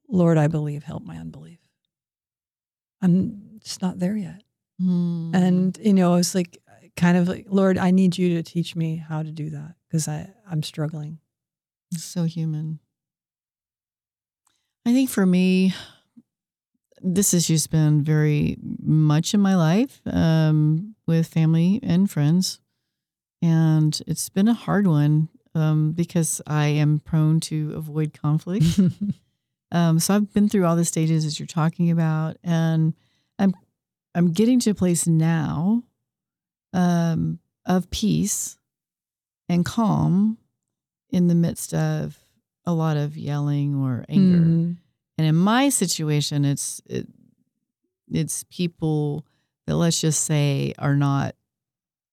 Lord, 0.08 0.38
I 0.38 0.48
believe, 0.48 0.84
help 0.84 1.04
my 1.04 1.18
unbelief. 1.18 1.60
I'm 3.02 3.60
just 3.60 3.82
not 3.82 4.00
there 4.00 4.16
yet. 4.16 4.44
Mm. 4.82 5.36
And 5.36 5.78
you 5.82 5.94
know, 5.94 6.16
it's 6.16 6.34
like 6.34 6.58
kind 6.96 7.18
of 7.18 7.28
like, 7.28 7.48
Lord, 7.50 7.78
I 7.78 7.92
need 7.92 8.18
you 8.18 8.36
to 8.36 8.44
teach 8.44 8.78
me 8.78 8.96
how 8.96 9.24
to 9.24 9.32
do 9.32 9.50
that 9.50 9.76
because 9.90 10.08
I 10.08 10.30
I'm 10.50 10.64
struggling. 10.64 11.20
It's 11.92 12.06
so 12.06 12.24
human. 12.24 12.80
I 14.86 14.94
think 14.94 15.10
for 15.10 15.26
me, 15.26 15.74
this 17.02 17.34
issue's 17.34 17.68
been 17.68 18.04
very 18.04 18.58
much 18.82 19.34
in 19.34 19.40
my 19.40 19.56
life 19.56 20.02
um, 20.06 20.96
with 21.08 21.28
family 21.28 21.80
and 21.84 22.10
friends. 22.10 22.60
And 23.42 24.00
it's 24.08 24.30
been 24.30 24.48
a 24.48 24.54
hard 24.54 24.88
one 24.88 25.30
um, 25.56 25.92
because 25.92 26.42
I 26.48 26.68
am 26.68 27.00
prone 27.00 27.40
to 27.42 27.74
avoid 27.76 28.18
conflict. 28.20 28.66
Um, 29.74 30.00
so 30.00 30.14
I've 30.14 30.32
been 30.32 30.48
through 30.48 30.66
all 30.66 30.76
the 30.76 30.86
stages 30.86 31.26
as 31.26 31.40
you're 31.40 31.48
talking 31.48 31.90
about, 31.90 32.38
and 32.44 32.94
I'm 33.40 33.56
I'm 34.14 34.32
getting 34.32 34.60
to 34.62 34.70
a 34.70 34.76
place 34.76 35.08
now 35.08 35.84
um, 36.74 37.40
of 37.66 37.90
peace 37.90 38.58
and 39.50 39.66
calm 39.66 40.38
in 41.10 41.28
the 41.28 41.36
midst 41.36 41.74
of 41.74 42.23
a 42.66 42.74
lot 42.74 42.98
of 42.98 43.18
yelling 43.18 43.76
or 43.76 44.06
anger. 44.10 44.38
Mhm. 44.40 44.78
And 45.18 45.28
in 45.28 45.36
my 45.36 45.70
situation, 45.70 46.46
it's 46.46 46.82
it, 46.86 47.08
it's 48.12 48.44
people 48.50 49.26
that 49.68 49.76
let's 49.76 50.00
just 50.00 50.24
say 50.24 50.74
are 50.78 50.96
not 50.96 51.36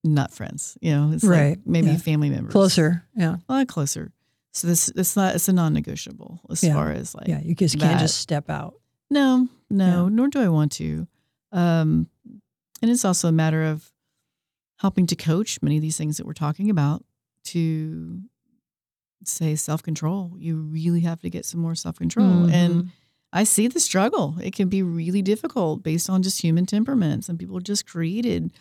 not 0.03 0.33
friends. 0.33 0.79
You 0.81 0.93
know, 0.93 1.13
it's 1.13 1.25
Right, 1.25 1.51
like 1.59 1.67
maybe 1.67 1.89
yeah. 1.89 1.97
family 1.99 2.31
members, 2.31 2.53
Closer. 2.53 3.05
Yeah. 3.15 3.37
a 3.49 3.53
lot 3.53 3.69
closer. 3.69 4.13
So 4.53 4.67
this 4.67 4.89
it's 4.97 5.15
not 5.17 5.35
it's 5.35 5.49
a 5.49 5.53
non-negotiable 5.53 6.41
as 6.51 6.63
Yeah. 6.63 6.75
far 6.75 6.91
as 6.93 7.15
like 7.15 7.29
Yeah. 7.29 7.41
You 7.41 7.55
just 7.55 7.79
can't 7.79 7.93
that- 7.93 8.01
just 8.01 8.19
step 8.19 8.49
out. 8.51 8.75
no, 9.11 9.49
no, 9.69 10.05
Yeah. 10.05 10.09
nor 10.11 10.29
do 10.29 10.41
I 10.41 10.49
want 10.49 10.73
to. 10.73 11.07
Um, 11.53 12.09
and 12.81 12.91
it's 12.91 13.05
also 13.05 13.29
a 13.29 13.33
matter 13.33 13.63
of 13.65 13.93
helping 14.79 15.07
to 15.09 15.17
coach 15.17 15.61
many 15.63 15.77
of 15.77 15.83
these 15.83 15.97
things 15.99 16.17
that 16.17 16.25
we're 16.27 16.33
talking 16.33 16.71
about 16.71 17.05
to 17.45 18.23
say 19.25 19.55
self 19.57 19.83
control. 19.83 20.33
You 20.39 20.57
really 20.57 21.01
have 21.01 21.21
to 21.21 21.31
get 21.31 21.45
some 21.45 21.61
more 21.61 21.75
self 21.75 21.99
control. 21.99 22.47
And 22.51 22.85
Mhm. 22.85 22.89
I 23.33 23.45
see 23.45 23.69
the 23.69 23.81
struggle. 23.81 24.37
It 24.43 24.55
can 24.55 24.69
be 24.69 24.83
really 24.83 25.23
difficult 25.23 25.83
based 25.83 26.11
on 26.11 26.23
just 26.23 26.43
human 26.43 26.67
temperament. 26.67 27.25
Some 27.25 27.39
people 27.39 27.57
are 27.57 27.61
just 27.63 27.87
created 27.87 28.53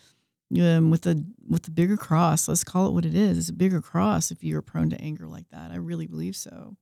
um, 0.60 0.89
with 0.89 1.06
a 1.08 1.24
with 1.48 1.67
a 1.67 1.72
bigger 1.72 1.98
cross. 1.98 2.48
Let's 2.48 2.63
call 2.63 2.88
it 2.88 2.93
what 2.93 3.06
it 3.06 3.15
is. 3.15 3.38
It's 3.38 3.50
a 3.50 3.54
bigger 3.54 3.82
cross 3.82 4.32
if 4.32 4.43
you're 4.43 4.62
prone 4.63 4.89
to 4.89 5.00
anger 5.02 5.28
like 5.28 5.48
that. 5.50 5.72
I 5.72 5.76
really 5.76 6.08
believe 6.08 6.36
so. 6.36 6.76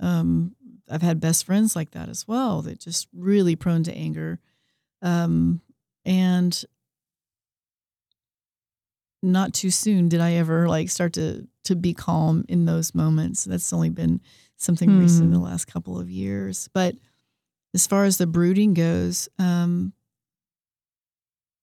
Um, 0.00 0.54
I've 0.88 1.02
had 1.02 1.20
best 1.20 1.44
friends 1.44 1.74
like 1.76 1.90
that 1.92 2.08
as 2.08 2.26
well. 2.28 2.62
That 2.62 2.78
just 2.80 3.08
really 3.12 3.56
prone 3.56 3.82
to 3.84 3.92
anger, 3.94 4.40
um, 5.02 5.60
and 6.04 6.64
not 9.22 9.52
too 9.54 9.70
soon 9.70 10.08
did 10.08 10.20
I 10.20 10.34
ever 10.34 10.68
like 10.68 10.90
start 10.90 11.12
to 11.14 11.46
to 11.64 11.76
be 11.76 11.92
calm 11.92 12.44
in 12.48 12.64
those 12.64 12.94
moments. 12.94 13.44
That's 13.44 13.72
only 13.72 13.90
been 13.90 14.20
something 14.56 14.98
recent 14.98 15.24
in 15.24 15.32
the 15.32 15.38
last 15.38 15.66
couple 15.66 15.98
of 16.00 16.10
years. 16.10 16.68
But 16.72 16.94
as 17.74 17.86
far 17.86 18.04
as 18.04 18.16
the 18.16 18.26
brooding 18.26 18.74
goes, 18.74 19.28
um, 19.38 19.92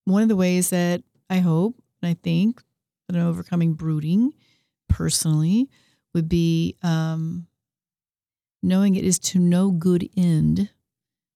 one 0.06 0.22
of 0.22 0.30
the 0.30 0.36
ways 0.36 0.70
that 0.70 1.02
I 1.30 1.40
hope 1.40 1.82
and 2.02 2.10
I 2.10 2.14
think 2.22 2.62
that 3.08 3.18
I'm 3.18 3.28
overcoming 3.28 3.74
brooding 3.74 4.34
personally 4.88 5.70
would 6.14 6.30
be 6.30 6.76
um, 6.84 7.48
knowing 8.62 8.96
it 8.96 9.04
is 9.04 9.20
to 9.20 9.40
no 9.40 9.72
good 9.72 10.08
end 10.16 10.70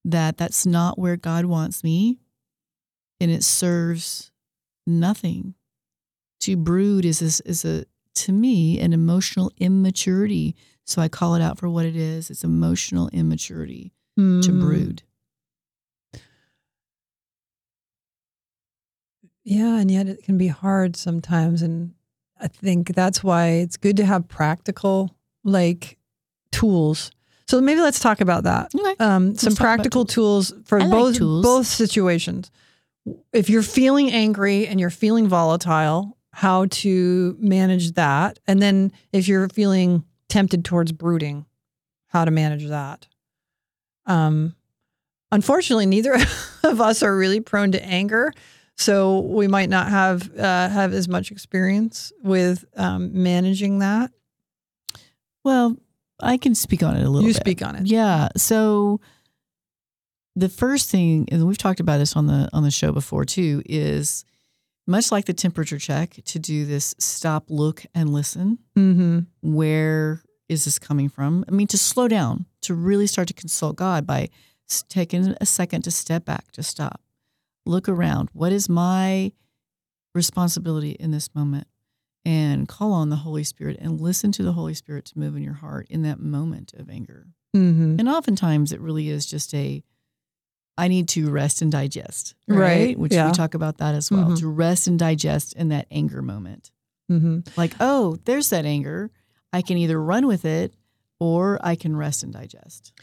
that 0.05 0.37
that's 0.37 0.65
not 0.65 0.97
where 0.97 1.17
God 1.17 1.45
wants 1.45 1.83
me 1.83 2.19
and 3.19 3.29
it 3.31 3.43
serves 3.43 4.31
nothing. 4.87 5.55
To 6.41 6.55
brood 6.55 7.05
is 7.05 7.21
is, 7.21 7.41
is 7.41 7.65
a 7.65 7.85
to 8.15 8.31
me 8.31 8.79
an 8.79 8.93
emotional 8.93 9.51
immaturity. 9.57 10.55
So 10.85 11.01
I 11.01 11.07
call 11.07 11.35
it 11.35 11.41
out 11.41 11.57
for 11.59 11.69
what 11.69 11.85
it 11.85 11.95
is. 11.95 12.29
It's 12.29 12.43
emotional 12.43 13.09
immaturity 13.09 13.93
to 14.17 14.21
Mm. 14.51 14.59
brood. 14.59 15.03
Yeah, 19.43 19.77
and 19.79 19.89
yet 19.89 20.07
it 20.07 20.23
can 20.23 20.37
be 20.37 20.47
hard 20.47 20.95
sometimes. 20.95 21.61
And 21.61 21.93
I 22.39 22.47
think 22.47 22.93
that's 22.95 23.23
why 23.23 23.47
it's 23.49 23.77
good 23.77 23.97
to 23.97 24.05
have 24.05 24.27
practical 24.27 25.15
like 25.43 25.97
tools. 26.51 27.11
So 27.47 27.59
maybe 27.61 27.81
let's 27.81 27.99
talk 27.99 28.21
about 28.21 28.43
that. 28.43 28.73
Okay. 28.75 28.95
Um, 29.03 29.35
some 29.35 29.55
practical 29.55 30.05
tools. 30.05 30.53
for 30.65 30.79
I 30.79 30.83
like 30.83 30.91
both 30.91 31.15
tools. 31.17 31.43
both 31.43 31.65
situations. 31.67 32.51
If 33.33 33.49
you're 33.49 33.63
feeling 33.63 34.11
angry 34.11 34.67
and 34.67 34.79
you're 34.79 34.91
feeling 34.91 35.27
volatile, 35.27 36.17
how 36.31 36.65
to 36.67 37.35
manage 37.39 37.93
that, 37.93 38.39
and 38.47 38.61
then 38.61 38.91
if 39.11 39.27
you're 39.27 39.49
feeling 39.49 40.03
tempted 40.27 40.63
towards 40.63 40.91
brooding, 40.91 41.45
how 42.07 42.23
to 42.25 42.31
manage 42.31 42.67
that. 42.67 43.07
Um, 44.05 44.55
unfortunately, 45.31 45.85
neither 45.85 46.13
of 46.63 46.81
us 46.81 47.01
are 47.03 47.15
really 47.15 47.39
prone 47.39 47.71
to 47.73 47.83
anger, 47.83 48.31
so 48.77 49.19
we 49.19 49.47
might 49.47 49.69
not 49.69 49.89
have 49.89 50.29
uh, 50.37 50.69
have 50.69 50.93
as 50.93 51.07
much 51.07 51.31
experience 51.31 52.11
with 52.23 52.63
um, 52.77 53.09
managing 53.23 53.79
that. 53.79 54.11
Well, 55.43 55.77
I 56.21 56.37
can 56.37 56.53
speak 56.55 56.83
on 56.83 56.95
it 56.95 57.03
a 57.05 57.09
little 57.09 57.27
You 57.27 57.33
bit. 57.33 57.41
speak 57.41 57.61
on 57.61 57.75
it. 57.75 57.87
Yeah. 57.87 58.29
So 58.37 58.99
the 60.35 60.49
first 60.49 60.89
thing, 60.89 61.27
and 61.31 61.47
we've 61.47 61.57
talked 61.57 61.79
about 61.79 61.97
this 61.97 62.15
on 62.15 62.27
the 62.27 62.49
on 62.53 62.63
the 62.63 62.71
show 62.71 62.91
before 62.91 63.25
too, 63.25 63.61
is 63.65 64.25
much 64.89 65.11
like 65.11 65.25
the 65.25 65.33
temperature 65.33 65.77
check 65.77 66.19
to 66.25 66.39
do 66.39 66.65
this 66.65 66.95
stop, 66.97 67.45
look, 67.47 67.85
and 67.93 68.11
listen. 68.11 68.59
Mm-hmm. 68.77 69.19
Where 69.41 70.23
is 70.49 70.65
this 70.65 70.79
coming 70.79 71.09
from? 71.09 71.45
I 71.47 71.51
mean, 71.51 71.67
to 71.67 71.77
slow 71.77 72.07
down, 72.07 72.45
to 72.61 72.73
really 72.73 73.07
start 73.07 73.27
to 73.27 73.33
consult 73.33 73.75
God 73.75 74.05
by 74.05 74.29
taking 74.89 75.35
a 75.39 75.45
second 75.45 75.83
to 75.83 75.91
step 75.91 76.25
back, 76.25 76.51
to 76.53 76.63
stop, 76.63 77.01
look 77.65 77.87
around. 77.87 78.29
What 78.33 78.51
is 78.51 78.67
my 78.67 79.31
responsibility 80.13 80.91
in 80.91 81.11
this 81.11 81.33
moment? 81.33 81.67
And 82.25 82.67
call 82.67 82.91
on 82.91 83.09
the 83.09 83.17
Holy 83.17 83.43
Spirit 83.43 83.77
and 83.79 84.01
listen 84.01 84.31
to 84.33 84.43
the 84.43 84.51
Holy 84.51 84.73
Spirit 84.73 85.05
to 85.05 85.17
move 85.17 85.35
in 85.35 85.43
your 85.43 85.53
heart 85.53 85.87
in 85.89 86.01
that 86.03 86.19
moment 86.19 86.73
of 86.73 86.89
anger. 86.89 87.27
Mm-hmm. 87.55 87.95
And 87.97 88.09
oftentimes 88.09 88.71
it 88.71 88.81
really 88.81 89.09
is 89.09 89.25
just 89.25 89.53
a, 89.53 89.83
I 90.79 90.87
need 90.87 91.09
to 91.09 91.29
rest 91.29 91.61
and 91.61 91.71
digest, 91.71 92.35
right? 92.47 92.57
Right, 92.59 92.99
Which 92.99 93.13
yeah. 93.13 93.27
we 93.27 93.33
talk 93.33 93.53
about 93.53 93.77
that 93.77 93.93
as 93.95 94.09
well 94.09 94.25
Mhm. 94.29 94.39
to 94.39 94.47
rest 94.47 94.87
and 94.87 94.97
digest 94.97 95.53
in 95.53 95.69
that 95.69 95.87
anger 95.91 96.21
moment. 96.21 96.71
Mm-hmm. 97.11 97.39
Like, 97.57 97.73
oh, 97.79 98.17
there's 98.25 98.49
that 98.51 98.65
anger. 98.65 99.11
I 99.51 99.61
can 99.61 99.77
either 99.77 100.01
run 100.01 100.25
with 100.27 100.45
it 100.45 100.73
or 101.19 101.59
I 101.61 101.75
can 101.75 101.95
rest 101.95 102.23
and 102.23 102.31
digest. 102.31 102.93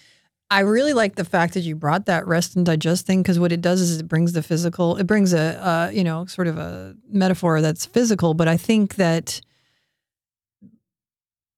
I 0.51 0.61
really 0.61 0.93
like 0.93 1.17
the 1.17 1.25
fact 1.25 1.55
that 1.55 1.63
you 1.63 1.75
brought 1.75 2.07
that 2.07 2.27
rest 2.27 2.55
and 2.57 2.65
digest 2.65 3.05
thing 3.05 3.21
because 3.23 3.39
what 3.39 3.51
it 3.53 3.61
does 3.61 3.81
is 3.81 3.99
it 3.99 4.07
brings 4.09 4.33
the 4.33 4.43
physical. 4.45 4.97
It 4.97 5.07
brings 5.07 5.33
a, 5.35 5.41
uh, 5.67 5.91
you 5.93 6.05
know, 6.05 6.25
sort 6.27 6.47
of 6.47 6.57
a 6.57 6.95
metaphor 7.11 7.61
that's 7.61 7.85
physical. 7.85 8.33
But 8.33 8.47
I 8.49 8.57
think 8.57 8.95
that 8.95 9.41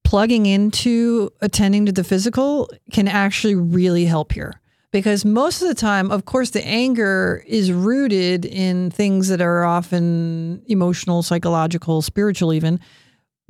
plugging 0.04 0.46
into 0.46 1.30
attending 1.42 1.84
to 1.86 1.92
the 1.92 2.04
physical 2.04 2.70
can 2.92 3.08
actually 3.08 3.54
really 3.54 4.06
help 4.06 4.32
here 4.32 4.54
because 4.92 5.24
most 5.24 5.62
of 5.62 5.68
the 5.68 5.74
time, 5.74 6.10
of 6.10 6.24
course, 6.24 6.50
the 6.50 6.64
anger 6.66 7.44
is 7.46 7.72
rooted 7.72 8.44
in 8.44 8.90
things 8.90 9.28
that 9.28 9.40
are 9.40 9.64
often 9.64 10.62
emotional, 10.66 11.22
psychological, 11.22 12.00
spiritual, 12.02 12.52
even. 12.52 12.80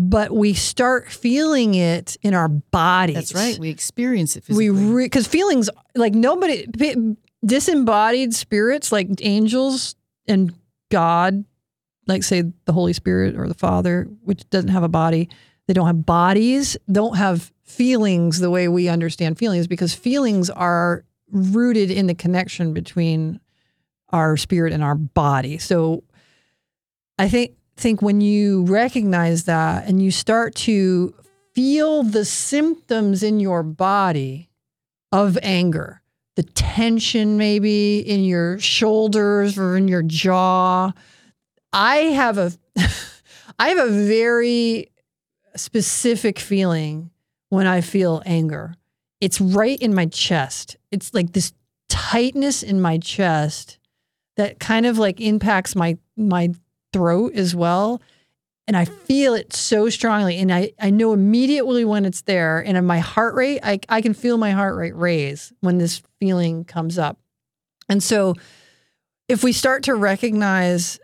But 0.01 0.30
we 0.32 0.55
start 0.55 1.11
feeling 1.11 1.74
it 1.74 2.16
in 2.22 2.34
our 2.34 2.49
bodies. 2.49 3.16
That's 3.16 3.34
right. 3.34 3.59
We 3.59 3.68
experience 3.68 4.36
it 4.36 4.45
physically. 4.45 4.70
We 4.70 5.05
because 5.05 5.26
feelings 5.26 5.68
like 5.97 6.14
nobody 6.14 6.66
disembodied 7.45 8.34
spirits 8.34 8.93
like 8.93 9.09
angels 9.22 9.97
and 10.28 10.55
God, 10.91 11.45
like 12.07 12.22
say 12.22 12.45
the 12.64 12.72
Holy 12.72 12.93
Spirit 12.93 13.36
or 13.36 13.49
the 13.49 13.55
Father, 13.55 14.09
which 14.22 14.49
doesn't 14.51 14.70
have 14.70 14.84
a 14.84 14.89
body. 14.89 15.28
They 15.66 15.74
don't 15.74 15.86
have 15.86 16.07
bodies. 16.07 16.76
Don't 16.91 17.16
have 17.16 17.53
feelings 17.64 18.39
the 18.39 18.51
way 18.51 18.68
we 18.68 18.89
understand 18.89 19.36
feelings 19.36 19.66
because 19.66 19.95
feelings 19.95 20.49
are 20.49 21.05
rooted 21.30 21.90
in 21.90 22.06
the 22.06 22.14
connection 22.14 22.72
between 22.72 23.40
our 24.10 24.36
spirit 24.36 24.72
and 24.72 24.82
our 24.82 24.94
body. 24.94 25.58
So 25.58 26.04
I 27.18 27.28
think 27.28 27.54
think 27.76 28.02
when 28.02 28.20
you 28.20 28.64
recognize 28.64 29.44
that 29.44 29.86
and 29.86 30.02
you 30.02 30.10
start 30.10 30.54
to 30.54 31.14
feel 31.54 32.02
the 32.02 32.24
symptoms 32.24 33.22
in 33.22 33.40
your 33.40 33.62
body 33.62 34.50
of 35.12 35.38
anger, 35.42 36.02
the 36.36 36.42
tension 36.42 37.36
maybe 37.36 37.98
in 37.98 38.22
your 38.22 38.58
shoulders 38.60 39.58
or 39.58 39.76
in 39.76 39.88
your 39.88 40.02
jaw. 40.02 40.92
I 41.72 41.96
have 41.96 42.38
a 42.38 42.52
I 43.58 43.70
have 43.70 43.88
a 43.88 43.90
very 43.90 44.92
specific 45.56 46.38
feeling 46.38 47.10
when 47.48 47.66
I 47.66 47.80
feel 47.80 48.22
anger. 48.24 48.74
It's 49.20 49.40
right 49.40 49.78
in 49.80 49.94
my 49.94 50.06
chest. 50.06 50.76
It's 50.90 51.12
like 51.12 51.32
this 51.32 51.52
tightness 51.88 52.62
in 52.62 52.80
my 52.80 52.98
chest 52.98 53.78
that 54.36 54.60
kind 54.60 54.86
of 54.86 54.98
like 54.98 55.20
impacts 55.20 55.74
my 55.74 55.98
my 56.16 56.50
throat 56.92 57.34
as 57.34 57.54
well. 57.54 58.00
And 58.66 58.76
I 58.76 58.84
feel 58.84 59.32
it 59.34 59.54
so 59.54 59.88
strongly. 59.88 60.36
And 60.36 60.52
I, 60.52 60.72
I 60.78 60.90
know 60.90 61.14
immediately 61.14 61.86
when 61.86 62.04
it's 62.04 62.20
there. 62.22 62.58
And 62.58 62.86
my 62.86 62.98
heart 62.98 63.34
rate, 63.34 63.60
I, 63.62 63.80
I 63.88 64.02
can 64.02 64.12
feel 64.12 64.36
my 64.36 64.50
heart 64.50 64.76
rate 64.76 64.94
raise 64.94 65.54
when 65.60 65.78
this 65.78 66.02
feeling 66.20 66.64
comes 66.64 66.98
up. 66.98 67.18
And 67.88 68.02
so 68.02 68.34
if 69.26 69.42
we 69.42 69.52
start 69.52 69.84
to 69.84 69.94
recognize 69.94 71.00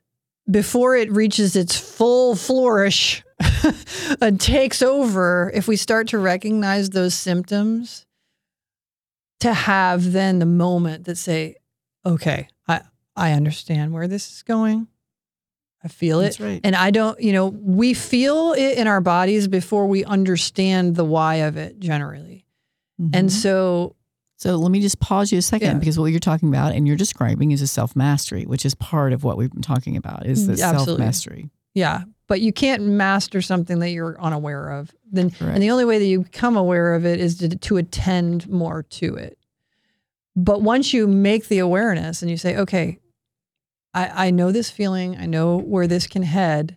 before 0.50 0.94
it 0.94 1.10
reaches 1.10 1.56
its 1.56 1.74
full 1.78 2.36
flourish 2.36 3.24
takes 4.38 4.82
over, 4.82 5.50
if 5.54 5.66
we 5.68 5.76
start 5.76 6.08
to 6.08 6.18
recognize 6.18 6.90
those 6.90 7.14
symptoms, 7.14 8.06
to 9.40 9.52
have 9.52 10.12
then 10.12 10.38
the 10.38 10.46
moment 10.46 11.04
that 11.04 11.16
say, 11.18 11.56
okay, 12.06 12.48
I, 12.68 12.80
I 13.16 13.32
understand 13.32 13.92
where 13.92 14.08
this 14.08 14.30
is 14.32 14.42
going. 14.42 14.88
I 15.82 15.88
feel 15.88 16.20
it. 16.20 16.24
That's 16.24 16.40
right. 16.40 16.60
And 16.64 16.74
I 16.74 16.90
don't, 16.90 17.20
you 17.20 17.32
know, 17.32 17.48
we 17.48 17.92
feel 17.92 18.52
it 18.54 18.78
in 18.78 18.86
our 18.86 19.02
bodies 19.02 19.48
before 19.48 19.86
we 19.86 20.02
understand 20.04 20.96
the 20.96 21.04
why 21.04 21.36
of 21.36 21.56
it 21.58 21.78
generally. 21.78 22.46
And 23.12 23.28
Mhm. 23.28 23.30
so, 23.30 23.96
So 24.36 24.56
let 24.56 24.70
me 24.70 24.80
just 24.80 24.98
pause 25.00 25.30
you 25.30 25.38
a 25.38 25.42
second 25.42 25.68
Yeah. 25.68 25.78
because 25.78 25.98
what 25.98 26.06
you're 26.06 26.20
talking 26.20 26.48
about 26.48 26.72
and 26.72 26.86
you're 26.86 26.96
describing 26.96 27.50
is 27.52 27.60
a 27.62 27.66
self 27.66 27.94
mastery, 27.94 28.44
which 28.46 28.64
is 28.66 28.74
part 28.74 29.12
of 29.12 29.24
what 29.24 29.36
we've 29.36 29.50
been 29.52 29.62
talking 29.62 29.96
about 29.96 30.26
is 30.26 30.46
the 30.46 30.54
Mm, 30.54 30.58
self 30.84 30.98
mastery. 30.98 31.50
yeah, 31.74 32.04
but 32.26 32.40
you 32.40 32.52
can't 32.52 32.82
master 32.82 33.42
something 33.42 33.78
that 33.80 33.90
you're 33.90 34.20
unaware 34.20 34.70
of. 34.70 34.90
Then, 35.10 35.30
Correct. 35.30 35.54
and 35.54 35.62
the 35.62 35.70
only 35.70 35.84
way 35.84 35.98
that 35.98 36.06
you 36.06 36.22
become 36.22 36.56
aware 36.56 36.94
of 36.94 37.04
it 37.04 37.20
is 37.20 37.36
to, 37.38 37.48
to 37.56 37.76
attend 37.76 38.48
more 38.48 38.82
to 38.82 39.14
it. 39.16 39.38
But 40.36 40.62
once 40.62 40.92
you 40.92 41.06
make 41.06 41.48
the 41.48 41.58
awareness 41.60 42.22
and 42.22 42.30
you 42.30 42.36
say, 42.36 42.56
okay, 42.56 42.98
I, 43.92 44.26
I 44.26 44.30
know 44.30 44.50
this 44.50 44.70
feeling, 44.70 45.16
I 45.16 45.26
know 45.26 45.58
where 45.58 45.86
this 45.86 46.06
can 46.06 46.22
head. 46.24 46.76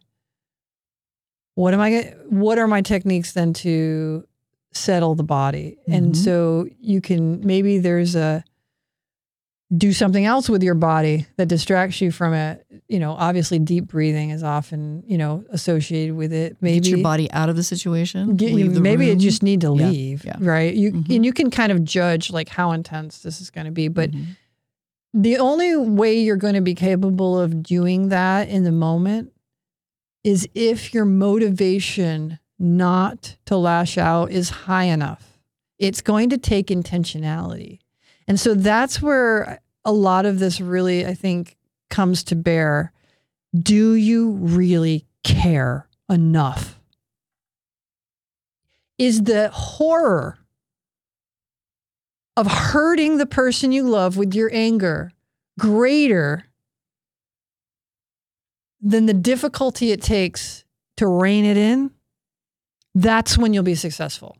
What 1.56 1.74
am 1.74 1.80
I? 1.80 2.14
What 2.30 2.60
are 2.60 2.68
my 2.68 2.82
techniques 2.82 3.32
then 3.34 3.54
to 3.54 4.28
settle 4.74 5.16
the 5.16 5.24
body? 5.24 5.78
And 5.88 6.14
Mhm. 6.14 6.16
so 6.24 6.68
you 6.80 7.02
can 7.02 7.44
maybe 7.46 7.80
there's 7.80 8.16
a 8.16 8.44
do 9.76 9.92
something 9.92 10.24
else 10.24 10.48
with 10.50 10.64
your 10.64 10.76
body 10.76 11.26
that 11.36 11.48
distracts 11.48 12.00
you 12.00 12.10
from 12.12 12.34
it. 12.34 12.66
You 12.88 13.00
know, 13.00 13.12
obviously 13.12 13.60
deep 13.60 13.88
breathing 13.88 14.30
is 14.30 14.42
often 14.44 15.04
you 15.08 15.18
know 15.18 15.44
associated 15.50 16.16
with 16.16 16.32
it. 16.32 16.56
Maybe 16.62 16.80
Get 16.80 16.90
your 16.92 17.04
body 17.04 17.30
out 17.32 17.50
of 17.50 17.56
the 17.58 17.64
situation. 17.64 18.36
Get- 18.38 18.54
leave 18.54 18.74
the 18.74 18.80
maybe 18.80 19.10
room. 19.10 19.20
just 19.20 19.44
need 19.44 19.62
to 19.62 19.76
Yeah, 19.76 19.90
leave, 19.90 20.24
yeah. 20.26 20.38
right? 20.40 20.74
You 20.74 20.92
Mhm. 20.94 21.16
and 21.16 21.26
you 21.26 21.34
can 21.34 21.50
kind 21.52 21.72
of 21.72 21.84
judge 21.84 22.32
like 22.32 22.48
how 22.50 22.72
intense 22.72 23.20
this 23.20 23.42
is 23.42 23.50
going 23.50 23.66
to 23.66 23.72
be, 23.72 23.90
but 23.90 24.12
Mhm. 24.12 24.26
the 25.14 25.38
only 25.38 25.76
way 25.76 26.18
you're 26.18 26.38
going 26.38 26.54
to 26.56 26.62
be 26.62 26.74
capable 26.76 27.38
of 27.38 27.62
doing 27.62 28.08
that 28.10 28.48
in 28.48 28.64
the 28.64 28.72
moment 28.72 29.32
is 30.24 30.48
if 30.56 30.94
your 30.94 31.06
motivation 31.06 32.40
not 32.60 33.36
to 33.46 33.56
lash 33.58 33.98
out 33.98 34.32
is 34.32 34.50
high 34.50 34.86
enough. 34.86 35.40
It's 35.78 36.02
going 36.02 36.30
to 36.32 36.38
take 36.38 36.68
intentionality. 36.68 37.80
And 38.28 38.40
so 38.40 38.54
that's 38.54 39.02
where 39.02 39.62
a 39.86 39.92
lot 39.92 40.26
of 40.26 40.40
this 40.40 40.60
really, 40.60 41.06
I 41.06 41.14
think, 41.14 41.56
comes 41.90 42.24
to 42.26 42.36
bear. 42.36 42.92
Do 43.58 43.94
you 43.94 44.32
really 44.32 45.06
care 45.24 45.88
enough? 46.10 46.80
Is 48.98 49.24
the 49.24 49.50
horror 49.50 50.40
of 52.36 52.48
hurting 52.48 53.18
the 53.18 53.26
person 53.26 53.72
you 53.72 53.84
love 53.84 54.18
with 54.18 54.34
your 54.34 54.50
anger 54.54 55.12
greater 55.60 56.46
than 58.82 59.06
the 59.06 59.14
difficulty 59.14 59.92
it 59.92 60.02
takes 60.02 60.66
to 60.98 61.08
rein 61.08 61.46
it 61.46 61.58
in? 61.58 61.92
That's 62.94 63.38
when 63.38 63.54
you'll 63.54 63.64
be 63.64 63.76
successful. 63.76 64.38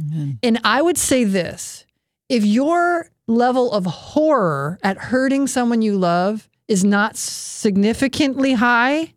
Amen. 0.00 0.38
And 0.42 0.60
I 0.64 0.80
would 0.80 0.96
say 0.96 1.24
this 1.24 1.84
if 2.28 2.44
your 2.44 3.10
level 3.28 3.70
of 3.72 3.86
horror 3.86 4.78
at 4.82 4.96
hurting 4.98 5.46
someone 5.46 5.82
you 5.82 5.96
love 5.96 6.48
is 6.66 6.82
not 6.84 7.16
significantly 7.16 8.54
high, 8.54 9.14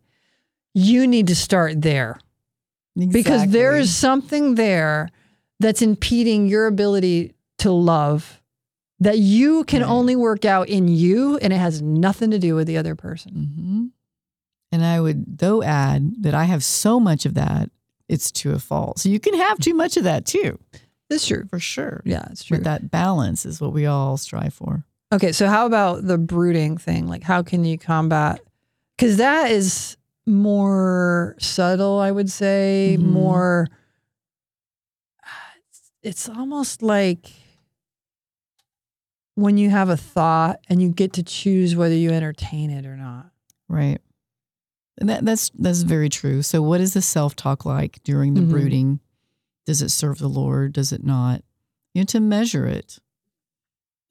you 0.74 1.06
need 1.06 1.26
to 1.26 1.34
start 1.36 1.82
there 1.82 2.18
because 2.96 3.48
there 3.48 3.74
is 3.76 3.94
something 3.94 4.54
there 4.54 5.08
that's 5.60 5.82
impeding 5.82 6.46
your 6.48 6.66
ability 6.66 7.32
to 7.58 7.70
love 7.70 8.40
that 9.00 9.18
you 9.18 9.64
can 9.64 9.82
Right. 9.82 9.90
only 9.90 10.14
work 10.16 10.44
out 10.44 10.68
in 10.68 10.88
you 10.88 11.36
and 11.38 11.52
it 11.52 11.56
has 11.58 11.82
nothing 11.82 12.30
to 12.30 12.38
do 12.38 12.54
with 12.54 12.66
the 12.66 12.76
other 12.76 12.94
person. 12.94 13.32
hmm 13.56 13.86
And 14.70 14.84
I 14.84 15.00
would 15.00 15.38
though 15.38 15.62
add 15.62 16.22
that 16.22 16.34
I 16.34 16.44
have 16.44 16.62
so 16.64 16.98
much 17.00 17.26
of 17.26 17.34
that, 17.34 17.70
it's 18.08 18.30
to 18.32 18.52
a 18.52 18.58
fault. 18.58 18.98
So 18.98 19.08
you 19.08 19.20
can 19.20 19.34
have 19.34 19.58
too 19.58 19.74
much 19.74 19.96
of 19.96 20.04
that 20.04 20.24
too, 20.26 20.58
It's 21.16 21.26
true. 21.26 21.46
for 21.48 21.58
sure. 21.58 22.02
Yeah, 22.04 22.26
it's 22.30 22.44
true. 22.44 22.58
But 22.58 22.64
that 22.64 22.90
balance 22.90 23.44
is 23.46 23.60
what 23.60 23.72
we 23.72 23.86
all 23.86 24.16
strive 24.16 24.54
for. 24.54 24.84
Okay, 25.12 25.32
so 25.32 25.46
how 25.48 25.66
about 25.66 26.06
the 26.06 26.16
brooding 26.18 26.78
thing? 26.78 27.06
Like, 27.06 27.22
how 27.22 27.42
can 27.42 27.64
you 27.64 27.76
combat? 27.78 28.40
Because 28.96 29.18
that 29.18 29.50
is 29.50 29.96
more 30.26 31.34
subtle, 31.38 31.98
I 31.98 32.10
would 32.10 32.30
say. 32.30 32.96
Mhm. 32.98 33.02
More, 33.04 33.68
it's, 36.02 36.28
almost 36.28 36.82
like 36.82 37.30
when 39.34 39.56
you 39.56 39.70
have 39.70 39.88
a 39.88 39.96
thought 39.96 40.60
and 40.68 40.80
you 40.82 40.88
get 40.90 41.12
to 41.14 41.22
choose 41.22 41.74
whether 41.76 41.94
you 41.94 42.10
entertain 42.10 42.70
it 42.70 42.86
or 42.86 42.96
not. 42.96 43.30
Right. 43.68 44.00
And 44.98 45.08
that, 45.08 45.24
that's 45.24 45.50
that's 45.58 45.82
very 45.82 46.08
true. 46.10 46.42
So 46.42 46.60
what 46.62 46.80
is 46.80 46.92
the 46.94 47.00
self 47.02 47.34
talk 47.34 47.64
like 47.64 47.98
during 48.04 48.34
the 48.34 48.42
Mhm. 48.42 48.50
brooding? 48.50 49.00
Does 49.72 49.80
it 49.80 49.88
serve 49.90 50.18
the 50.18 50.28
Lord? 50.28 50.74
Does 50.74 50.92
it 50.92 51.02
not? 51.02 51.42
You 51.94 52.02
know, 52.02 52.04
to 52.08 52.20
measure 52.20 52.66
it 52.66 52.98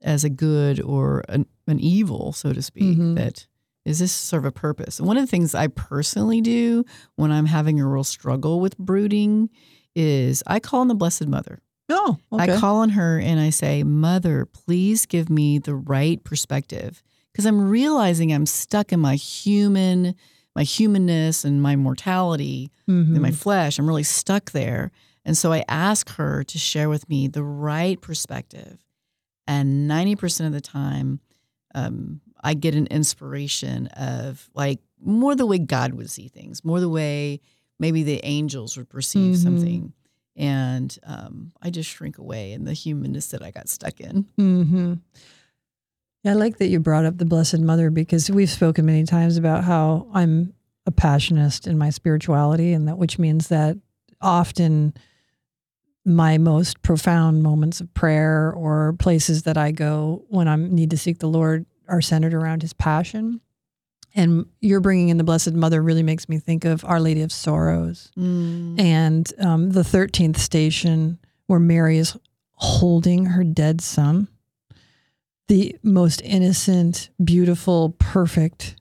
as 0.02 0.24
a 0.24 0.30
good 0.32 0.82
or 0.82 1.24
an, 1.30 1.46
an 1.68 1.80
evil, 1.80 2.34
so 2.34 2.52
to 2.52 2.64
speak, 2.64 2.98
Mhm. 2.98 3.14
that 3.16 3.46
is 3.86 4.00
this 4.00 4.12
serve 4.12 4.44
a 4.46 4.52
purpose? 4.52 4.98
And 4.98 5.08
one 5.08 5.18
of 5.18 5.22
the 5.24 5.28
things 5.30 5.54
I 5.54 5.68
personally 5.68 6.42
do 6.42 6.84
when 7.16 7.32
I'm 7.32 7.46
having 7.46 7.80
a 7.80 7.88
real 7.88 8.04
struggle 8.04 8.60
with 8.60 8.76
brooding 8.80 9.52
is 9.96 10.42
I 10.48 10.60
call 10.60 10.80
on 10.82 10.88
the 10.88 10.96
Blessed 10.96 11.28
Mother. 11.28 11.60
Oh, 11.90 12.18
okay. 12.34 12.54
I 12.56 12.60
call 12.60 12.78
on 12.78 12.90
her 12.90 13.20
and 13.20 13.40
I 13.40 13.52
say, 13.52 13.84
Mother, 13.84 14.48
please 14.48 15.06
give 15.06 15.30
me 15.30 15.60
the 15.60 15.76
right 15.76 16.24
perspective. 16.24 17.04
Because 17.32 17.46
I'm 17.46 17.62
realizing 17.70 18.34
I'm 18.34 18.48
stuck 18.48 18.92
in 18.92 19.00
my 19.00 19.14
human, 19.16 20.16
my 20.56 20.64
humanness 20.64 21.46
and 21.46 21.62
my 21.62 21.76
mortality 21.76 22.72
Mhm. 22.90 23.16
in 23.16 23.22
my 23.22 23.32
flesh. 23.32 23.78
I'm 23.78 23.88
really 23.88 24.02
stuck 24.04 24.52
there. 24.54 24.92
And 25.26 25.38
so 25.38 25.52
I 25.54 25.64
ask 25.68 26.10
her 26.12 26.44
to 26.44 26.58
share 26.58 26.90
with 26.90 27.08
me 27.10 27.28
the 27.28 27.44
right 27.44 28.00
perspective. 28.02 28.80
And 29.48 29.90
90% 29.90 30.48
of 30.48 30.54
the 30.54 30.62
time, 30.62 31.20
um, 31.76 32.22
I 32.44 32.54
get 32.56 32.74
an 32.76 32.88
inspiration 32.88 33.88
of 33.88 34.50
like 34.54 34.80
more 35.00 35.36
the 35.36 35.46
way 35.46 35.60
God 35.60 35.94
would 35.94 36.10
see 36.10 36.28
things, 36.28 36.64
more 36.66 36.80
the 36.80 36.90
way 36.90 37.40
maybe 37.80 38.04
the 38.04 38.20
angels 38.24 38.78
would 38.78 38.90
perceive 38.90 39.36
Mhm. 39.36 39.44
something. 39.44 39.94
and 40.38 40.98
um, 41.04 41.52
I 41.62 41.70
just 41.70 41.90
shrink 41.90 42.18
away 42.18 42.54
in 42.54 42.64
the 42.64 42.72
humanness 42.74 43.28
that 43.28 43.44
I 43.44 43.52
got 43.52 43.68
stuck 43.68 44.00
in. 44.00 44.26
Mm-hmm. 44.40 44.94
Yeah, 46.24 46.32
I 46.32 46.36
like 46.36 46.58
that 46.58 46.68
you 46.68 46.80
brought 46.80 47.04
up 47.06 47.18
the 47.18 47.26
Blessed 47.26 47.60
Mother 47.60 47.90
because 47.90 48.30
we've 48.32 48.50
spoken 48.50 48.86
many 48.86 49.04
times 49.04 49.36
about 49.38 49.64
how 49.66 50.08
I'm 50.14 50.54
a 50.86 50.92
passionist 50.92 51.68
in 51.68 51.78
my 51.78 51.90
spirituality, 51.90 52.72
and 52.74 52.88
that 52.88 52.98
which 52.98 53.20
means 53.20 53.50
that 53.50 53.78
often 54.22 54.94
my 56.06 56.38
most 56.38 56.82
profound 56.82 57.44
moments 57.44 57.80
of 57.82 57.94
prayer 57.94 58.52
or 58.56 58.94
places 59.00 59.44
that 59.44 59.58
I 59.58 59.72
go 59.72 60.24
when 60.30 60.48
I 60.48 60.56
need 60.56 60.90
to 60.92 60.98
seek 60.98 61.20
the 61.20 61.28
Lord 61.30 61.66
are 61.88 62.02
centered 62.02 62.34
around 62.34 62.62
His 62.64 62.74
passion. 62.74 63.42
And 64.16 64.46
you're 64.60 64.82
bringing 64.82 65.10
in 65.10 65.18
the 65.18 65.24
Blessed 65.24 65.54
Mother 65.54 65.82
really 65.82 66.04
makes 66.04 66.28
me 66.28 66.38
think 66.40 66.66
of 66.66 66.84
Our 66.84 67.00
Lady 67.00 67.22
of 67.22 67.32
Sorrows 67.32 68.12
Mm. 68.18 68.80
and 68.80 69.34
um, 69.40 69.70
the 69.70 69.84
13th 69.84 70.38
station 70.38 71.18
where 71.46 71.60
Mary 71.60 71.98
is 71.98 72.18
holding 72.56 73.26
her 73.28 73.44
dead 73.44 73.80
son, 73.80 74.28
the 75.48 75.76
most 75.84 76.22
innocent, 76.24 77.10
beautiful, 77.24 77.96
perfect 78.00 78.76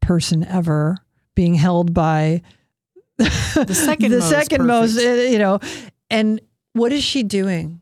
person 0.00 0.44
ever, 0.44 0.96
being 1.34 1.54
held 1.54 1.92
by 1.94 2.42
The 3.18 3.30
second 3.74 4.10
the 4.10 4.18
most 4.18 4.28
second 4.30 4.66
most, 4.66 4.94
perfect. 4.96 5.18
uh, 5.28 5.30
you 5.32 5.38
know. 5.38 5.58
And 6.10 6.40
what 6.72 6.92
is 6.92 7.02
she 7.02 7.22
doing? 7.22 7.80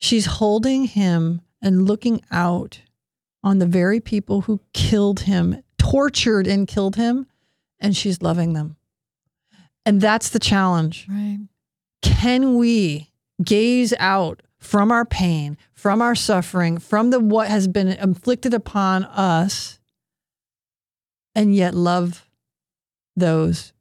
She's 0.00 0.26
holding 0.26 0.84
him 0.84 1.40
and 1.62 1.86
looking 1.86 2.22
out 2.30 2.80
on 3.42 3.58
the 3.58 3.66
very 3.66 4.00
people 4.00 4.42
who 4.42 4.60
killed 4.72 5.20
him, 5.20 5.62
tortured 5.78 6.46
and 6.46 6.66
killed 6.66 6.96
him, 6.96 7.26
and 7.78 7.96
she's 7.96 8.22
loving 8.22 8.52
them. 8.52 8.76
And 9.86 10.00
that's 10.00 10.28
the 10.28 10.38
challenge. 10.38 11.06
Right. 11.08 11.38
Can 12.02 12.56
we 12.56 13.10
gaze 13.42 13.94
out 13.98 14.42
from 14.58 14.92
our 14.92 15.06
pain, 15.06 15.56
from 15.72 16.02
our 16.02 16.14
suffering, 16.14 16.78
from 16.78 17.10
the 17.10 17.20
what 17.20 17.48
has 17.48 17.66
been 17.66 17.88
inflicted 17.88 18.52
upon 18.52 19.04
us, 19.04 19.78
and 21.34 21.54
yet 21.54 21.74
love 21.74 22.28
those 23.16 23.72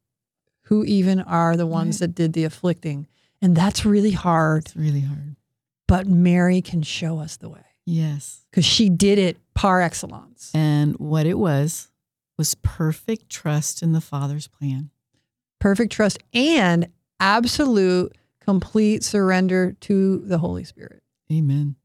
who 0.69 0.83
even 0.85 1.19
are 1.19 1.55
the 1.57 1.67
ones 1.67 1.95
Right. 1.95 2.07
that 2.07 2.15
did 2.15 2.33
the 2.33 2.43
afflicting? 2.45 3.07
And 3.41 3.55
that's 3.55 3.85
really 3.85 4.11
hard, 4.11 4.65
It's 4.67 4.75
really 4.75 5.01
hard. 5.01 5.35
but 5.87 6.07
Mary 6.07 6.61
can 6.61 6.81
show 6.81 7.19
us 7.19 7.37
the 7.37 7.49
way 7.49 7.63
Yes. 7.85 8.45
because 8.49 8.65
she 8.65 8.89
did 8.89 9.17
it 9.19 9.37
par 9.53 9.81
excellence. 9.81 10.51
And 10.53 10.95
what 10.97 11.25
it 11.25 11.37
was 11.37 11.89
was 12.37 12.55
perfect 12.55 13.29
trust 13.29 13.81
in 13.83 13.91
the 13.93 14.01
Father's 14.01 14.47
plan. 14.47 14.89
Perfect 15.59 15.91
trust 15.91 16.19
and 16.33 16.87
absolute, 17.19 18.15
complete 18.39 19.03
surrender 19.03 19.73
to 19.81 20.19
the 20.19 20.37
Holy 20.37 20.63
Spirit. 20.63 21.03
Amen. 21.31 21.75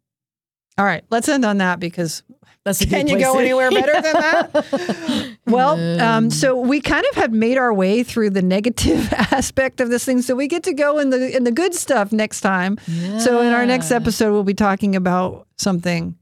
All 0.76 0.84
right, 0.84 1.04
let's 1.10 1.28
end 1.28 1.44
on 1.44 1.58
that 1.58 1.78
because 1.78 2.22
That's 2.64 2.84
Can 2.84 3.06
you 3.06 3.18
go 3.18 3.38
anywhere 3.38 3.70
better 3.70 3.92
than 3.92 4.12
that? 4.12 5.36
Well, 5.46 6.00
um, 6.00 6.30
so 6.30 6.58
we 6.58 6.80
kind 6.80 7.04
of 7.10 7.16
have 7.16 7.30
made 7.32 7.58
our 7.58 7.72
way 7.72 8.02
through 8.02 8.30
the 8.30 8.42
negative 8.42 9.12
aspect 9.12 9.80
of 9.80 9.90
this 9.90 10.04
thing, 10.04 10.22
so 10.22 10.34
we 10.34 10.48
get 10.48 10.62
to 10.64 10.72
go 10.72 10.98
in 10.98 11.10
the 11.10 11.36
in 11.36 11.44
the 11.44 11.52
good 11.52 11.74
stuff 11.74 12.12
next 12.12 12.40
time. 12.40 12.78
So 13.20 13.40
in 13.42 13.52
our 13.52 13.66
next 13.66 13.90
episode, 13.90 14.32
we'll 14.32 14.42
be 14.42 14.54
talking 14.54 14.96
about 14.96 15.46
something 15.58 16.16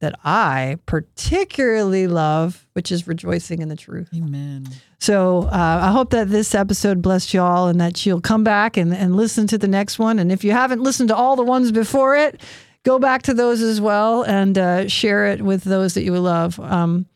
that 0.00 0.18
I 0.24 0.78
particularly 0.86 2.06
love, 2.06 2.66
which 2.72 2.90
is 2.90 3.06
rejoicing 3.06 3.62
in 3.62 3.68
the 3.68 3.76
truth. 3.76 4.08
Amen. 4.14 4.66
So 4.98 5.42
uh, 5.44 5.80
I 5.82 5.90
hope 5.92 6.10
that 6.10 6.30
this 6.30 6.54
episode 6.54 7.00
blessed 7.02 7.32
you 7.34 7.40
all, 7.42 7.68
and 7.68 7.80
that 7.80 8.04
you'll 8.04 8.20
come 8.20 8.42
back 8.44 8.76
and, 8.76 8.94
and 8.94 9.16
listen 9.16 9.46
to 9.48 9.58
the 9.58 9.68
next 9.68 9.98
one. 9.98 10.18
And 10.18 10.32
if 10.32 10.42
you 10.42 10.52
haven't 10.52 10.80
listened 10.82 11.10
to 11.10 11.16
all 11.16 11.36
the 11.36 11.44
ones 11.44 11.70
before 11.70 12.16
it, 12.16 12.40
go 12.84 12.98
back 12.98 13.22
to 13.22 13.34
those 13.34 13.60
as 13.60 13.80
well 13.80 14.22
and 14.22 14.56
uh, 14.56 14.88
share 14.88 15.26
it 15.26 15.42
with 15.42 15.64
those 15.64 15.94
that 15.94 16.04
you 16.04 16.16
love. 16.18 16.60
Um, 16.60 17.06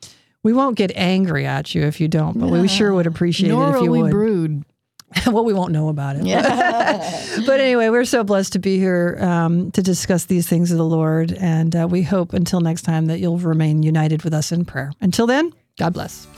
we 0.42 0.52
won't 0.52 0.76
get 0.76 0.92
angry 0.96 1.46
at 1.46 1.74
you 1.74 1.82
if 1.82 2.00
you 2.00 2.08
don't, 2.08 2.38
but 2.38 2.48
we 2.48 2.68
sure 2.68 2.92
would 2.94 3.06
appreciate 3.06 3.50
Nor 3.50 3.66
it 3.66 3.68
if 3.70 3.74
will 3.76 3.84
you 3.84 3.90
we 3.90 4.02
would. 4.02 4.10
brood. 4.10 4.64
well, 5.26 5.44
we 5.44 5.54
won't 5.54 5.72
know 5.72 5.88
about 5.88 6.16
it. 6.16 6.26
Yeah. 6.26 7.40
but 7.46 7.60
anyway, 7.60 7.88
we're 7.88 8.04
so 8.04 8.24
blessed 8.24 8.52
to 8.54 8.58
be 8.58 8.78
here 8.78 9.16
um, 9.20 9.70
to 9.72 9.82
discuss 9.82 10.26
these 10.26 10.46
things 10.46 10.70
of 10.70 10.78
the 10.78 10.84
Lord. 10.84 11.32
And 11.32 11.74
uh, 11.74 11.88
we 11.90 12.02
hope 12.02 12.34
until 12.34 12.60
next 12.60 12.82
time 12.82 13.06
that 13.06 13.18
you'll 13.18 13.38
remain 13.38 13.82
united 13.82 14.22
with 14.22 14.34
us 14.34 14.52
in 14.52 14.64
prayer. 14.64 14.92
Until 15.00 15.26
then, 15.26 15.52
God 15.78 15.94
bless. 15.94 16.26
God 16.26 16.37